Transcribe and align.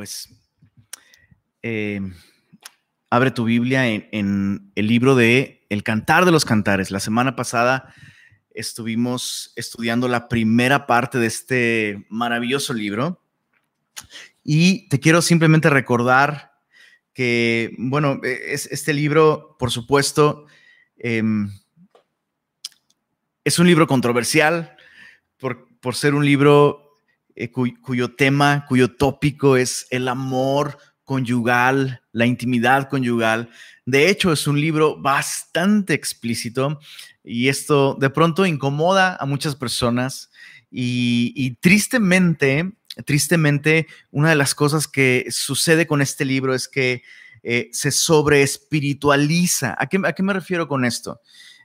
pues 0.00 0.30
eh, 1.62 2.00
abre 3.10 3.32
tu 3.32 3.44
Biblia 3.44 3.86
en, 3.86 4.72
el 4.74 4.86
libro 4.86 5.14
de 5.14 5.66
El 5.68 5.82
Cantar 5.82 6.24
de 6.24 6.30
los 6.30 6.46
Cantares. 6.46 6.90
La 6.90 7.00
semana 7.00 7.36
pasada 7.36 7.94
estuvimos 8.54 9.52
estudiando 9.56 10.08
la 10.08 10.26
primera 10.26 10.86
parte 10.86 11.18
de 11.18 11.26
este 11.26 12.06
maravilloso 12.08 12.72
libro 12.72 13.22
y 14.42 14.88
te 14.88 15.00
quiero 15.00 15.20
simplemente 15.20 15.68
recordar 15.68 16.54
que, 17.12 17.74
bueno, 17.76 18.22
es, 18.22 18.68
este 18.72 18.94
libro, 18.94 19.54
por 19.58 19.70
supuesto, 19.70 20.46
em, 20.96 21.52
es 23.44 23.58
un 23.58 23.66
libro 23.66 23.86
controversial 23.86 24.78
por, 25.36 25.68
por 25.78 25.94
ser 25.94 26.14
un 26.14 26.24
libro 26.24 26.89
eh, 27.42 27.50
cuyo 27.50 28.14
tema, 28.14 28.66
cuyo 28.68 28.94
tópico 28.94 29.56
es 29.56 29.86
el 29.90 30.08
amor 30.08 30.76
conyugal, 31.04 32.02
la 32.12 32.26
intimidad 32.26 32.88
conyugal. 32.88 33.48
De 33.86 34.10
hecho, 34.10 34.30
es 34.30 34.46
un 34.46 34.60
libro 34.60 35.00
bastante 35.00 35.94
explícito 35.94 36.78
y 37.24 37.48
esto 37.48 37.96
de 37.98 38.10
pronto 38.10 38.44
incomoda 38.44 39.16
a 39.18 39.24
muchas 39.24 39.56
personas 39.56 40.30
y, 40.70 41.56
tristemente, 41.60 42.72
tristemente, 43.06 43.86
una 44.10 44.28
de 44.28 44.36
las 44.36 44.54
cosas 44.54 44.86
que 44.86 45.26
sucede 45.30 45.86
con 45.86 46.02
este 46.02 46.24
libro 46.24 46.54
es 46.54 46.68
que 46.68 47.02
eh, 47.42 47.70
se 47.72 47.90
sobre 47.90 48.42
espiritualiza. 48.42 49.74
¿A 49.78 49.86
qué, 49.86 50.22
me 50.22 50.32
refiero 50.32 50.68
con 50.68 50.84
esto? 50.84 51.22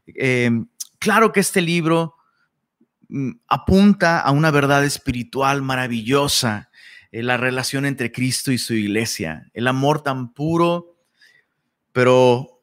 Eh, 0.08 0.50
claro 1.00 1.32
que 1.34 1.42
este 1.42 1.62
libro 1.62 2.16
apunta 3.48 4.20
a 4.20 4.32
una 4.32 4.52
verdad 4.52 4.84
espiritual 4.84 5.62
maravillosa, 5.62 6.70
eh, 7.12 7.24
la 7.24 7.38
relación 7.38 7.86
entre 7.86 8.12
Cristo 8.12 8.52
y 8.52 8.58
su 8.58 8.74
iglesia, 8.74 9.50
el 9.54 9.68
amor 9.68 10.02
tan 10.02 10.34
puro, 10.34 10.98
pero 11.92 12.62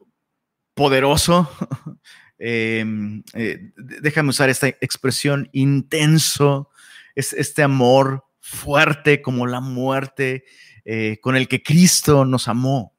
poderoso. 0.75 1.51
Em, 2.45 3.23
eh, 3.35 3.71
déjame 3.77 4.31
usar 4.31 4.51
esta 4.51 4.67
expresión, 4.67 5.49
intenso, 5.53 6.71
es 7.15 7.33
este 7.35 7.63
amor 7.63 8.25
fuerte 8.41 9.23
como 9.23 9.47
la 9.47 9.61
muerte 9.61 10.45
eh, 10.85 11.19
con 11.23 11.37
el 11.37 11.47
que 11.47 11.63
Cristo 11.63 12.25
nos 12.25 12.49
amó, 12.49 12.97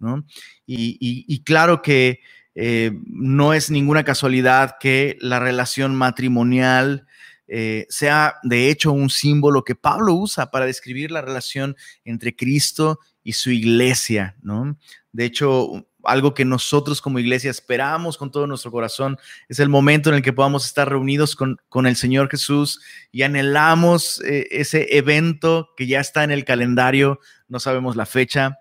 y 0.66 1.44
claro 1.44 1.81
que 1.81 2.22
no 2.55 3.53
es 3.53 3.69
ninguna 3.69 4.05
casualidad 4.05 4.78
que 4.80 5.17
la 5.19 5.41
relación 5.41 5.94
matrimonial 5.94 7.05
eh, 7.47 7.86
sea 7.89 8.36
de 8.44 8.69
hecho 8.69 8.91
un 8.91 9.09
símbolo 9.09 9.63
que 9.63 9.75
Pablo 9.75 10.13
usa 10.13 10.49
para 10.49 10.66
describir 10.66 11.11
la 11.11 11.22
relación 11.22 11.75
entre 12.05 12.35
Cristo 12.35 13.00
y 13.23 13.33
su 13.33 13.52
iglesia, 13.52 14.35
¿no? 14.41 14.77
De 15.11 15.25
hecho, 15.25 15.85
algo 16.03 16.33
que 16.33 16.45
nosotros 16.45 17.02
como 17.02 17.19
iglesia 17.19 17.50
esperamos 17.50 18.17
con 18.17 18.31
todo 18.31 18.47
nuestro 18.47 18.72
corazón 18.72 19.17
es 19.47 19.59
el 19.59 19.69
momento 19.69 20.09
en 20.09 20.16
el 20.16 20.22
que 20.22 20.33
podamos 20.33 20.66
estar 20.66 20.89
reunidos 20.89 21.35
con, 21.35 21.58
con 21.69 21.88
el 21.88 21.95
Señor 21.95 22.30
Jesús 22.30 22.81
y 23.11 23.22
anhelamos 23.22 24.22
eh, 24.25 24.47
ese 24.52 24.97
evento 24.97 25.69
que 25.78 25.88
ya 25.88 26.00
está 26.00 26.23
en 26.23 26.31
el 26.31 26.44
calendario, 26.44 27.19
no 27.47 27.59
sabemos 27.59 27.95
la 27.95 28.05
fecha, 28.05 28.57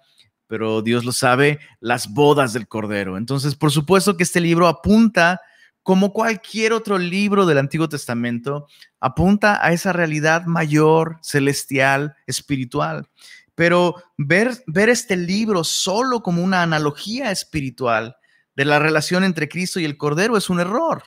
pero 0.47 0.83
Dios 0.83 1.05
lo 1.05 1.13
sabe, 1.13 1.59
las 1.81 2.13
bodas 2.13 2.53
del 2.53 2.69
Cordero. 2.69 3.17
Entonces, 3.17 3.55
por 3.55 3.73
supuesto 3.73 4.17
que 4.17 4.23
este 4.23 4.41
libro 4.41 4.69
apunta 4.69 5.41
como 5.83 6.13
cualquier 6.13 6.73
otro 6.73 6.99
libro 6.99 7.45
del 7.45 7.59
Antiguo 7.59 7.89
Testamento, 7.89 8.69
apunta 9.01 9.65
a 9.65 9.73
esa 9.73 9.93
realidad 9.93 10.45
mayor, 10.47 11.19
celestial, 11.23 12.15
espiritual. 12.27 13.09
Pero 13.55 13.97
ver, 14.17 14.63
ver 14.67 14.89
este 14.89 15.17
libro 15.17 15.65
solo 15.65 16.23
como 16.23 16.43
una 16.43 16.63
analogía 16.63 17.31
espiritual 17.31 18.17
de 18.55 18.65
la 18.65 18.79
relación 18.79 19.25
entre 19.25 19.49
Cristo 19.49 19.81
y 19.81 19.85
el 19.85 19.97
Cordero 19.97 20.37
es 20.37 20.51
un 20.51 20.61
error. 20.61 21.03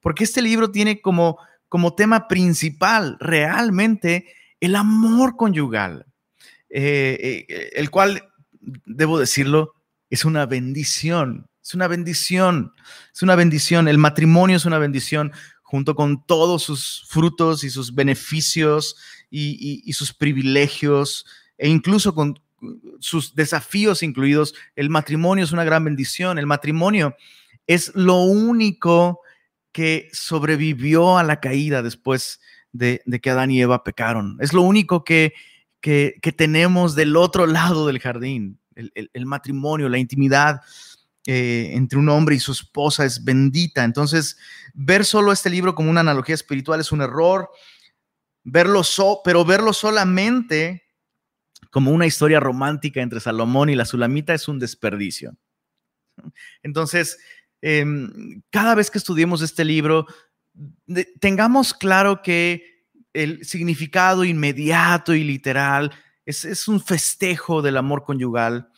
Porque 0.00 0.24
este 0.24 0.42
libro 0.42 0.70
tiene 0.70 1.00
como, 1.00 1.38
como 1.68 1.94
tema 1.94 2.28
principal 2.28 3.16
realmente 3.20 4.26
el 4.60 4.76
amor 4.76 5.36
conyugal, 5.36 6.06
eh, 6.68 7.46
eh, 7.48 7.70
el 7.74 7.90
cual, 7.90 8.28
debo 8.60 9.18
decirlo, 9.18 9.74
es 10.10 10.24
una 10.24 10.46
bendición 10.46 11.48
es 11.64 11.72
una 11.72 11.88
bendición, 11.88 12.74
es 13.12 13.22
una 13.22 13.36
bendición. 13.36 13.88
El 13.88 13.96
matrimonio 13.96 14.56
es 14.56 14.66
una 14.66 14.78
bendición 14.78 15.32
junto 15.62 15.94
con 15.94 16.24
todos 16.26 16.62
sus 16.62 17.06
frutos 17.08 17.64
y 17.64 17.70
sus 17.70 17.94
beneficios 17.94 18.96
y, 19.30 19.90
sus 19.94 20.12
privilegios 20.12 21.24
e 21.56 21.68
incluso 21.68 22.14
con 22.14 22.38
sus 23.00 23.34
desafíos 23.34 24.02
incluidos. 24.02 24.54
El 24.76 24.90
matrimonio 24.90 25.42
es 25.42 25.52
una 25.52 25.64
gran 25.64 25.84
bendición. 25.84 26.38
El 26.38 26.46
matrimonio 26.46 27.16
es 27.66 27.92
lo 27.94 28.22
único 28.22 29.20
que 29.72 30.10
sobrevivió 30.12 31.16
a 31.16 31.22
la 31.22 31.40
caída 31.40 31.82
después 31.82 32.40
de, 32.72 33.02
que 33.22 33.30
Adán 33.30 33.50
y 33.50 33.62
Eva 33.62 33.84
pecaron. 33.84 34.36
Es 34.40 34.52
lo 34.52 34.60
único 34.60 35.02
que, 35.02 35.32
que, 35.80 36.20
tenemos 36.36 36.94
del 36.94 37.16
otro 37.16 37.46
lado 37.46 37.86
del 37.86 38.00
jardín, 38.00 38.60
el 38.74 39.26
matrimonio, 39.26 39.88
la 39.88 39.98
intimidad 39.98 40.60
eh, 41.26 41.70
entre 41.72 41.98
un 41.98 42.08
hombre 42.10 42.36
y 42.36 42.40
su 42.40 42.52
esposa 42.52 43.04
es 43.04 43.24
bendita. 43.24 43.84
Entonces, 43.84 44.36
ver 44.74 45.04
solo 45.04 45.32
este 45.32 45.48
libro 45.48 45.74
como 45.74 45.90
una 45.90 46.00
analogía 46.00 46.34
espiritual 46.34 46.80
es 46.80 46.92
un 46.92 47.00
error, 47.00 47.50
verlo 48.42 48.82
pero 49.24 49.44
verlo 49.44 49.72
solamente 49.72 50.84
como 51.70 51.90
una 51.90 52.06
historia 52.06 52.40
romántica 52.40 53.00
entre 53.00 53.20
Salomón 53.20 53.70
y 53.70 53.74
la 53.74 53.86
Sulamita 53.86 54.34
es 54.34 54.48
un 54.48 54.58
desperdicio. 54.58 55.34
Entonces, 56.62 57.18
em, 57.62 58.42
cada 58.50 58.74
vez 58.74 58.90
que 58.90 58.98
estudiemos 58.98 59.40
este 59.42 59.64
libro, 59.64 60.06
tengamos 61.20 61.72
claro 61.72 62.22
que 62.22 62.84
el 63.12 63.44
significado 63.44 64.24
inmediato 64.24 65.14
y 65.14 65.24
literal 65.24 65.90
es, 66.26 66.44
es 66.44 66.68
un 66.68 66.80
festejo 66.80 67.62
del 67.62 67.76
amor 67.76 68.04
conyugal, 68.04 68.68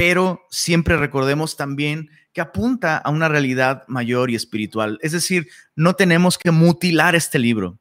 pero 0.00 0.46
siempre 0.48 0.96
recordemos 0.96 1.58
también 1.58 2.08
que 2.32 2.40
apunta 2.40 2.96
a 2.96 3.10
una 3.10 3.28
realidad 3.28 3.84
mayor 3.86 4.30
y 4.30 4.34
espiritual. 4.34 4.98
Es 5.02 5.12
decir, 5.12 5.48
no 5.76 5.92
tenemos 5.92 6.38
que 6.38 6.50
mutilar 6.50 7.14
este 7.14 7.38
libro, 7.38 7.78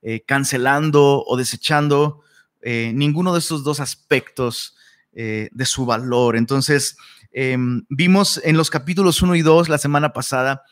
eh, 0.00 0.22
cancelando 0.26 1.22
o 1.22 1.36
desechando 1.36 2.22
eh, 2.62 2.92
ninguno 2.94 3.34
de 3.34 3.40
esos 3.40 3.62
dos 3.62 3.78
aspectos 3.78 4.74
eh, 5.12 5.50
de 5.52 5.66
su 5.66 5.84
valor. 5.84 6.38
Entonces, 6.38 6.96
em, 7.30 7.84
vimos 7.90 8.40
en 8.42 8.56
los 8.56 8.70
capítulos 8.70 9.20
1 9.20 9.34
y 9.34 9.42
2 9.42 9.68
la 9.68 9.76
semana 9.76 10.14
pasada, 10.14 10.62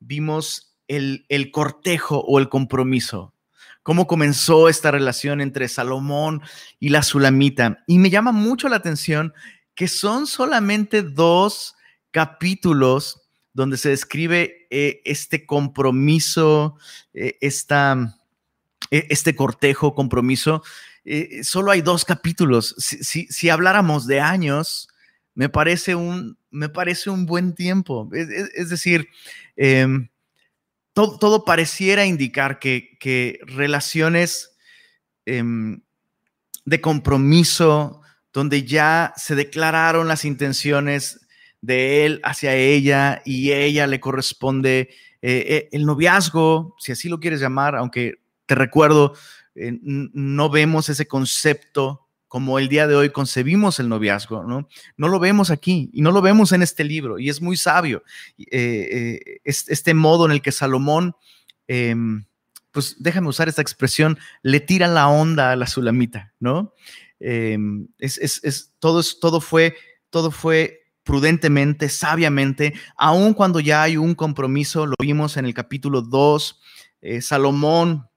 vimos 0.00 0.74
el, 0.86 1.26
el 1.28 1.50
cortejo 1.50 2.20
o 2.26 2.38
el 2.38 2.48
compromiso 2.48 3.34
cómo 3.82 4.06
comenzó 4.06 4.68
esta 4.68 4.90
relación 4.90 5.40
entre 5.40 5.66
Salomón 5.66 6.42
y 6.78 6.90
la 6.90 7.02
Sulamita. 7.02 7.84
Y 7.86 7.96
me 7.96 8.10
llama 8.10 8.32
mucho 8.32 8.68
la 8.68 8.76
atención 8.76 9.32
que 9.78 9.86
son 9.86 10.26
solamente 10.26 11.04
dos 11.04 11.76
capítulos 12.10 13.22
donde 13.52 13.76
se 13.76 13.90
describe 13.90 14.66
eh, 14.70 15.00
este 15.04 15.46
compromiso, 15.46 16.76
eh, 17.14 17.38
esta, 17.40 18.18
eh, 18.90 19.06
este 19.08 19.36
cortejo, 19.36 19.94
compromiso. 19.94 20.64
solo 21.44 21.70
hay 21.70 21.80
dos 21.80 22.04
capítulos. 22.04 22.74
Si, 22.76 23.48
habláramos 23.48 24.08
de 24.08 24.20
años, 24.20 24.88
me 25.36 25.48
parece 25.48 25.94
un, 25.94 26.36
me 26.50 26.68
parece 26.68 27.10
un 27.10 27.24
buen 27.24 27.54
tiempo. 27.54 28.10
Es, 28.12 28.70
decir, 28.70 29.08
em, 29.54 30.08
todo, 30.92 31.44
pareciera 31.44 32.04
indicar 32.04 32.58
que, 32.58 32.98
que 32.98 33.38
relaciones 33.46 34.56
em, 35.24 35.82
de 36.64 36.80
compromiso, 36.80 38.02
donde 38.32 38.64
ya 38.64 39.12
se 39.16 39.34
declararon 39.34 40.08
las 40.08 40.24
intenciones 40.24 41.26
de 41.60 42.06
él 42.06 42.20
hacia 42.22 42.54
ella 42.54 43.22
y 43.24 43.52
ella 43.52 43.86
le 43.86 44.00
corresponde 44.00 44.90
eh, 45.20 45.44
eh, 45.48 45.68
el 45.72 45.84
noviazgo, 45.84 46.76
si 46.78 46.92
así 46.92 47.08
lo 47.08 47.18
quieres 47.18 47.40
llamar, 47.40 47.74
aunque 47.74 48.20
te 48.46 48.54
recuerdo, 48.54 49.14
eh, 49.54 49.76
no 49.82 50.50
vemos 50.50 50.88
ese 50.88 51.06
concepto 51.08 52.06
como 52.28 52.58
el 52.58 52.68
día 52.68 52.86
de 52.86 52.94
hoy 52.94 53.10
concebimos 53.10 53.80
el 53.80 53.88
noviazgo, 53.88 54.44
¿no? 54.44 54.68
No 54.98 55.08
lo 55.08 55.18
vemos 55.18 55.50
aquí 55.50 55.90
y 55.94 56.02
no 56.02 56.12
lo 56.12 56.20
vemos 56.20 56.52
en 56.52 56.62
este 56.62 56.84
libro 56.84 57.18
y 57.18 57.30
es 57.30 57.40
muy 57.40 57.56
sabio. 57.56 58.02
este 58.36 59.94
modo 59.94 60.26
en 60.26 60.32
el 60.32 60.42
que 60.42 60.52
Salomón, 60.52 61.16
em, 61.66 62.26
pues 62.70 62.96
déjame 62.98 63.28
usar 63.28 63.48
esta 63.48 63.62
expresión, 63.62 64.18
le 64.42 64.60
tira 64.60 64.88
la 64.88 65.08
onda 65.08 65.52
a 65.52 65.56
la 65.56 65.66
sulamita, 65.66 66.34
¿no? 66.38 66.74
Em, 67.20 67.88
es, 67.98 68.72
todo, 68.78 69.02
todo, 69.20 69.40
fue, 69.40 69.76
todo 70.10 70.30
fue 70.30 70.82
prudentemente, 71.02 71.88
sabiamente, 71.88 72.74
aun 72.96 73.34
cuando 73.34 73.60
ya 73.60 73.82
hay 73.82 73.96
un 73.96 74.14
compromiso, 74.14 74.86
lo 74.86 74.94
vimos 75.00 75.36
en 75.36 75.46
el 75.46 75.54
capítulo 75.54 76.02
2, 76.02 76.60
eh, 77.00 77.22
Salomón 77.22 78.08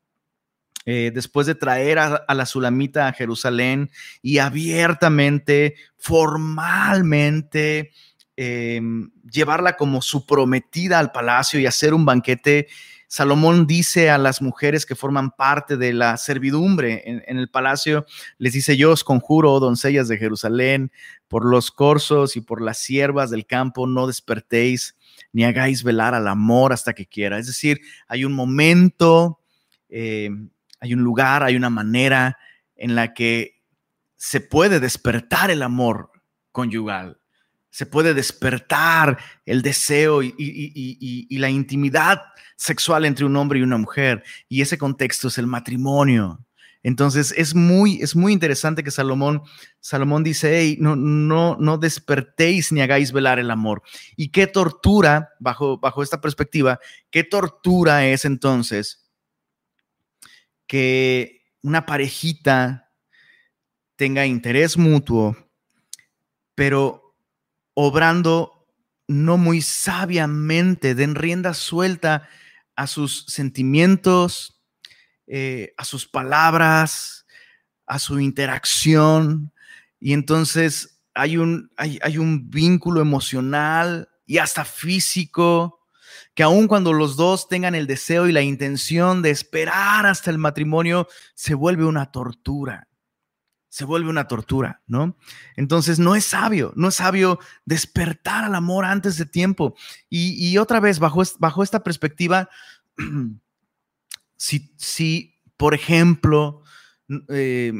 eh, 0.85 1.11
después 1.13 1.45
de 1.45 1.53
traer 1.53 1.99
a, 1.99 2.25
la 2.27 2.45
Sulamita 2.45 3.07
a 3.07 3.13
Jerusalén 3.13 3.91
y 4.21 4.39
abiertamente, 4.39 5.75
formalmente, 5.97 7.91
em, 8.35 9.11
llevarla 9.31 9.77
como 9.77 10.01
su 10.01 10.25
prometida 10.25 10.97
al 10.97 11.11
palacio 11.11 11.59
y 11.59 11.67
hacer 11.67 11.93
un 11.93 12.05
banquete, 12.05 12.67
Salomón 13.11 13.67
dice 13.67 14.09
a 14.09 14.17
las 14.17 14.41
mujeres 14.41 14.85
que 14.85 14.95
forman 14.95 15.31
parte 15.31 15.75
de 15.75 15.91
la 15.91 16.15
servidumbre 16.15 17.03
en, 17.05 17.37
el 17.37 17.49
palacio, 17.49 18.05
les 18.37 18.53
dice, 18.53 18.77
yo 18.77 18.93
os 18.93 19.03
conjuro, 19.03 19.51
oh 19.51 19.59
doncellas 19.59 20.07
de 20.07 20.17
Jerusalén, 20.17 20.93
por 21.27 21.43
los 21.43 21.71
corzos 21.71 22.37
y 22.37 22.41
por 22.41 22.61
las 22.61 22.77
siervas 22.77 23.29
del 23.29 23.45
campo, 23.45 23.85
no 23.85 24.07
despertéis 24.07 24.95
ni 25.33 25.43
hagáis 25.43 25.83
velar 25.83 26.15
al 26.15 26.25
amor 26.29 26.71
hasta 26.71 26.93
que 26.93 27.05
quiera. 27.05 27.37
Es 27.37 27.47
decir, 27.47 27.81
hay 28.07 28.23
un 28.23 28.31
momento, 28.31 29.41
eh, 29.89 30.29
hay 30.79 30.93
un 30.93 31.01
lugar, 31.01 31.43
hay 31.43 31.57
una 31.57 31.69
manera 31.69 32.37
en 32.77 32.95
la 32.95 33.13
que 33.13 33.61
se 34.15 34.39
puede 34.39 34.79
despertar 34.79 35.51
el 35.51 35.63
amor 35.63 36.13
conyugal 36.53 37.20
se 37.71 37.85
puede 37.85 38.13
despertar 38.13 39.17
el 39.45 39.61
deseo 39.61 40.21
y, 40.21 41.37
la 41.39 41.49
intimidad 41.49 42.21
sexual 42.57 43.05
entre 43.05 43.25
un 43.25 43.35
hombre 43.37 43.59
y 43.59 43.63
una 43.63 43.77
mujer. 43.77 44.23
Y 44.49 44.61
ese 44.61 44.77
contexto 44.77 45.29
es 45.29 45.37
el 45.37 45.47
matrimonio. 45.47 46.45
Entonces 46.83 47.33
es 47.37 47.55
muy, 47.55 48.01
es 48.01 48.15
muy 48.15 48.33
interesante 48.33 48.83
que 48.83 48.91
Salomón, 48.91 49.43
Salomón 49.79 50.23
dice, 50.23 50.75
no, 50.79 50.95
no, 50.95 51.55
no 51.59 51.77
despertéis 51.77 52.71
ni 52.71 52.81
hagáis 52.81 53.13
velar 53.13 53.39
el 53.39 53.51
amor. 53.51 53.83
Y 54.17 54.29
qué 54.29 54.47
tortura, 54.47 55.29
bajo, 55.39 55.77
bajo 55.79 56.03
esta 56.03 56.19
perspectiva, 56.19 56.79
qué 57.09 57.23
tortura 57.23 58.05
es 58.05 58.25
entonces 58.25 59.09
que 60.67 61.43
una 61.61 61.85
parejita 61.85 62.89
tenga 63.95 64.25
interés 64.25 64.77
mutuo, 64.77 65.37
pero 66.55 67.10
obrando 67.73 68.67
no 69.07 69.37
muy 69.37 69.61
sabiamente, 69.61 70.95
den 70.95 71.15
rienda 71.15 71.53
suelta 71.53 72.29
a 72.75 72.87
sus 72.87 73.25
sentimientos, 73.27 74.61
eh, 75.27 75.73
a 75.77 75.85
sus 75.85 76.07
palabras, 76.07 77.25
a 77.85 77.99
su 77.99 78.19
interacción. 78.19 79.53
Y 79.99 80.13
entonces 80.13 81.01
hay 81.13 81.37
un, 81.37 81.71
hay, 81.77 81.99
hay 82.01 82.17
un 82.17 82.49
vínculo 82.49 83.01
emocional 83.01 84.09
y 84.25 84.37
hasta 84.37 84.63
físico 84.63 85.79
que 86.33 86.43
aun 86.43 86.67
cuando 86.67 86.93
los 86.93 87.17
dos 87.17 87.49
tengan 87.49 87.75
el 87.75 87.87
deseo 87.87 88.27
y 88.27 88.31
la 88.31 88.41
intención 88.41 89.21
de 89.21 89.31
esperar 89.31 90.05
hasta 90.05 90.31
el 90.31 90.37
matrimonio, 90.37 91.07
se 91.35 91.53
vuelve 91.53 91.83
una 91.83 92.11
tortura 92.11 92.87
se 93.71 93.85
vuelve 93.85 94.09
una 94.09 94.27
tortura, 94.27 94.81
¿no? 94.85 95.15
Entonces 95.55 95.97
no 95.97 96.13
es 96.13 96.25
sabio, 96.25 96.73
no 96.75 96.89
es 96.89 96.95
sabio 96.95 97.39
despertar 97.63 98.43
al 98.43 98.53
amor 98.53 98.83
antes 98.83 99.17
de 99.17 99.25
tiempo. 99.25 99.75
Y, 100.09 100.57
otra 100.57 100.81
vez, 100.81 100.99
bajo, 100.99 101.23
bajo 101.39 101.63
esta 101.63 101.81
perspectiva, 101.81 102.49
si, 104.35 104.73
si 104.75 105.41
por 105.55 105.73
ejemplo, 105.73 106.63
eh, 107.29 107.71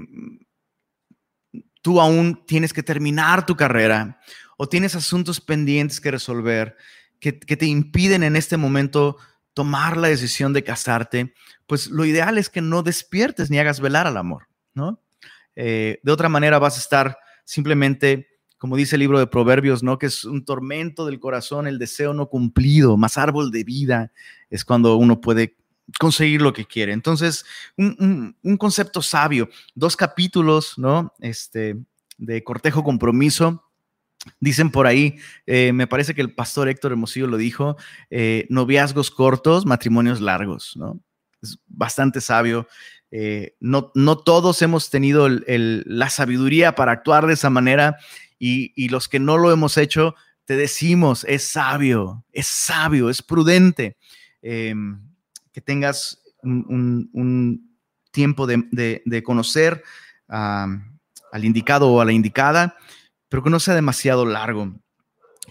tú 1.82 2.00
aún 2.00 2.42
tienes 2.46 2.72
que 2.72 2.84
terminar 2.84 3.46
tu 3.46 3.58
carrera 3.58 4.22
o 4.56 4.70
tienes 4.70 4.96
asuntos 4.96 5.42
pendientes 5.42 6.00
que 6.00 6.12
resolver 6.12 6.78
que, 7.20 7.38
que 7.38 7.58
te 7.58 7.66
impiden 7.66 8.24
en 8.24 8.38
este 8.38 8.56
momento 8.56 9.18
tomar 9.54 9.98
la 9.98 10.08
decisión 10.08 10.54
de 10.54 10.64
casarte, 10.64 11.34
pues 11.68 11.88
lo 11.90 12.06
ideal 12.06 12.38
es 12.38 12.50
que 12.50 12.62
no 12.62 12.82
despiertes 12.82 13.50
ni 13.50 13.60
hagas 13.60 13.82
velar 13.82 14.08
al 14.08 14.16
amor, 14.16 14.48
¿no? 14.74 15.02
Eh, 15.56 16.00
de 16.04 16.12
otra 16.12 16.30
manera 16.30 16.60
vas 16.60 16.78
a 16.78 16.80
estar 16.80 17.18
simplemente, 17.46 18.28
como 18.58 18.76
dice 18.76 18.96
el 18.96 19.02
libro 19.02 19.20
de 19.20 19.28
Proverbios, 19.28 19.84
¿no? 19.84 19.98
Que 19.98 20.06
es 20.08 20.26
un 20.26 20.46
tormento 20.46 21.06
del 21.06 21.20
corazón, 21.20 21.68
el 21.68 21.80
deseo 21.80 22.14
no 22.14 22.28
cumplido, 22.28 22.98
más 22.98 23.18
árbol 23.18 23.52
de 23.52 23.64
vida, 23.64 24.12
es 24.50 24.66
cuando 24.66 24.96
uno 24.96 25.22
puede 25.22 25.58
conseguir 26.00 26.42
lo 26.42 26.54
que 26.54 26.66
quiere. 26.66 26.94
Entonces, 26.94 27.46
un, 27.78 28.36
concepto 28.58 29.02
sabio, 29.02 29.50
dos 29.76 29.96
capítulos, 29.96 30.78
¿no? 30.78 31.14
Este, 31.20 31.78
de 32.18 32.44
cortejo 32.44 32.84
compromiso. 32.84 33.64
Dicen 34.40 34.70
por 34.70 34.86
ahí, 34.86 35.18
eh, 35.48 35.74
me 35.74 35.88
parece 35.88 36.14
que 36.14 36.22
el 36.22 36.36
pastor 36.36 36.70
Héctor 36.70 36.92
Hermosillo 36.92 37.26
lo 37.26 37.38
dijo, 37.38 37.76
eh, 38.12 38.46
noviazgos 38.50 39.10
cortos, 39.10 39.66
matrimonios 39.66 40.22
largos, 40.22 40.74
¿no? 40.76 41.00
Es 41.42 41.58
bastante 41.66 42.22
sabio 42.22 42.68
eh, 43.12 43.58
no, 43.60 43.92
no, 43.94 44.18
todos 44.18 44.62
hemos 44.62 44.90
tenido 44.90 45.28
la 45.30 46.10
sabiduría 46.10 46.76
para 46.76 46.94
actuar 46.94 47.28
de 47.28 47.34
esa 47.34 47.50
manera 47.50 47.98
y, 48.40 48.88
los 48.88 49.10
que 49.10 49.20
no 49.20 49.38
lo 49.38 49.52
hemos 49.52 49.78
hecho, 49.78 50.16
te 50.46 50.56
decimos, 50.56 51.26
es 51.26 51.44
sabio, 51.44 52.26
es 52.32 52.48
sabio, 52.48 53.10
es 53.10 53.22
prudente 53.22 53.98
em, 54.42 55.00
que 55.52 55.62
tengas 55.62 56.24
un, 56.42 57.78
tiempo 58.12 58.48
de, 58.48 59.24
conocer 59.24 59.84
al 60.28 61.46
indicado 61.46 61.90
o 61.90 62.02
a 62.02 62.06
la 62.06 62.14
indicada, 62.14 62.78
pero 63.30 63.44
que 63.44 63.50
no 63.50 63.60
sea 63.60 63.76
demasiado 63.76 64.26
largo. 64.26 64.74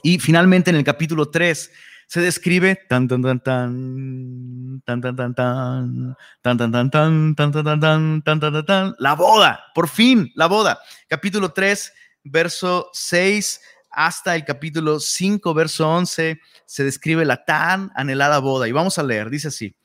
Y 0.03 0.19
finalmente 0.19 0.71
en 0.71 0.77
el 0.77 0.85
capítulo 0.85 1.29
3 1.29 1.71
se 2.11 2.21
describe 2.21 2.75
tan 2.89 3.07
tan 3.07 3.23
tan 3.23 3.39
tan 3.39 4.83
tan 4.85 5.01
tan 5.01 5.15
tan 5.15 5.35
tan 5.35 6.17
tan 6.43 6.59
tan 6.59 6.91
tan 6.91 7.53
tan 7.53 7.65
tan 7.65 7.81
tan 8.25 8.41
tan 8.41 8.41
tan 8.41 8.67
tan 8.67 8.95
la 8.99 9.15
boda, 9.15 9.61
por 9.77 9.89
fin, 9.89 10.33
la 10.35 10.47
boda. 10.47 10.81
Capítulo 11.09 11.53
3, 11.53 11.93
verso 12.25 12.91
6 12.93 13.61
hasta 13.93 14.35
el 14.35 14.45
capítulo 14.45 14.99
5, 14.99 15.55
verso 15.55 15.89
11, 15.89 16.41
se 16.67 16.85
describe 16.85 17.25
la 17.25 17.45
tan 17.45 17.93
anhelada 17.95 18.41
boda. 18.41 18.67
Y 18.67 18.73
vamos 18.73 18.99
a 18.99 19.05
leer, 19.05 19.31
dice 19.31 19.47
así, 19.47 19.77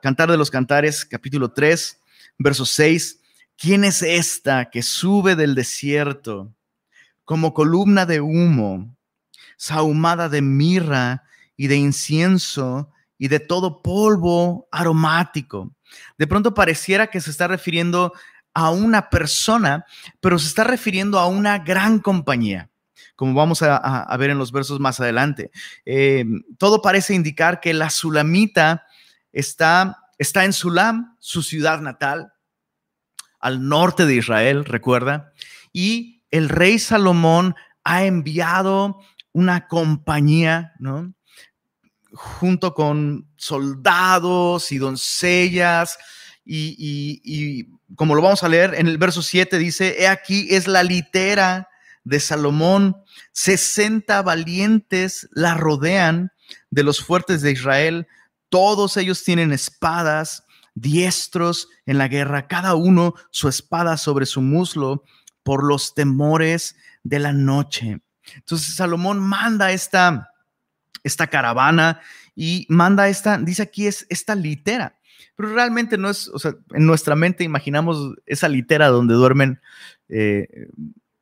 Cantar 0.00 0.30
de 0.30 0.38
los 0.38 0.50
Cantares, 0.50 1.04
capítulo 1.04 1.50
3, 1.50 2.00
verso 2.38 2.64
6. 2.64 3.20
¿Quién 3.58 3.84
es 3.84 4.00
esta 4.00 4.70
que 4.70 4.82
sube 4.82 5.36
del 5.36 5.54
desierto 5.54 6.50
como 7.26 7.52
columna 7.52 8.06
de 8.06 8.22
humo? 8.22 8.97
Sahumada 9.58 10.30
de 10.30 10.40
mirra 10.40 11.24
y 11.56 11.66
de 11.66 11.76
incienso 11.76 12.90
y 13.18 13.28
de 13.28 13.40
todo 13.40 13.82
polvo 13.82 14.68
aromático. 14.72 15.74
De 16.16 16.26
pronto 16.26 16.54
pareciera 16.54 17.08
que 17.08 17.20
se 17.20 17.30
está 17.30 17.48
refiriendo 17.48 18.14
a 18.54 18.70
una 18.70 19.10
persona, 19.10 19.84
pero 20.20 20.38
se 20.38 20.46
está 20.46 20.64
refiriendo 20.64 21.18
a 21.18 21.26
una 21.26 21.58
gran 21.58 21.98
compañía, 21.98 22.70
como 23.16 23.34
vamos 23.34 23.62
a, 23.62 24.16
ver 24.16 24.30
en 24.30 24.38
los 24.38 24.52
versos 24.52 24.80
más 24.80 25.00
adelante. 25.00 25.50
Eh, 25.84 26.24
todo 26.56 26.80
parece 26.80 27.14
indicar 27.14 27.60
que 27.60 27.74
la 27.74 27.90
Sulamita 27.90 28.86
está, 29.32 29.98
está 30.18 30.44
en 30.44 30.52
Sulam, 30.52 31.16
su 31.18 31.42
ciudad 31.42 31.80
natal, 31.80 32.32
al 33.40 33.68
norte 33.68 34.06
de 34.06 34.14
Israel, 34.14 34.64
recuerda, 34.64 35.32
y 35.72 36.22
el 36.30 36.48
rey 36.48 36.78
Salomón 36.78 37.54
ha 37.84 38.04
enviado 38.04 39.00
una 39.32 39.66
compañía, 39.66 40.72
¿no? 40.78 41.14
Junto 42.12 42.74
con 42.74 43.28
soldados 43.36 44.72
y 44.72 44.78
doncellas, 44.78 45.98
y, 46.50 47.66
como 47.94 48.14
lo 48.14 48.22
vamos 48.22 48.42
a 48.42 48.48
leer 48.48 48.74
en 48.74 48.86
el 48.86 48.98
verso 48.98 49.22
7, 49.22 49.58
dice, 49.58 49.96
he 49.98 50.08
aquí 50.08 50.48
es 50.50 50.66
la 50.66 50.82
litera 50.82 51.68
de 52.04 52.20
Salomón, 52.20 52.96
60 53.32 54.22
valientes 54.22 55.28
la 55.32 55.54
rodean 55.54 56.32
de 56.70 56.82
los 56.82 57.04
fuertes 57.04 57.42
de 57.42 57.52
Israel, 57.52 58.06
todos 58.48 58.96
ellos 58.96 59.22
tienen 59.24 59.52
espadas, 59.52 60.44
diestros 60.74 61.68
en 61.84 61.98
la 61.98 62.08
guerra, 62.08 62.46
cada 62.46 62.74
uno 62.74 63.14
su 63.30 63.48
espada 63.48 63.98
sobre 63.98 64.24
su 64.24 64.40
muslo 64.40 65.04
por 65.42 65.64
los 65.64 65.94
temores 65.94 66.76
de 67.02 67.18
la 67.18 67.32
noche. 67.32 68.00
Entonces 68.36 68.74
Salomón 68.74 69.20
manda 69.20 69.72
esta, 69.72 70.32
esta 71.02 71.26
caravana 71.26 72.00
y 72.34 72.66
manda 72.68 73.08
esta, 73.08 73.38
dice 73.38 73.62
aquí 73.62 73.86
es 73.86 74.06
esta 74.08 74.34
litera, 74.34 74.98
pero 75.36 75.52
realmente 75.54 75.98
no 75.98 76.08
es, 76.10 76.28
o 76.28 76.38
sea, 76.38 76.54
en 76.70 76.86
nuestra 76.86 77.16
mente 77.16 77.44
imaginamos 77.44 78.14
esa 78.26 78.48
litera 78.48 78.88
donde 78.88 79.14
duermen, 79.14 79.60
eh, 80.08 80.68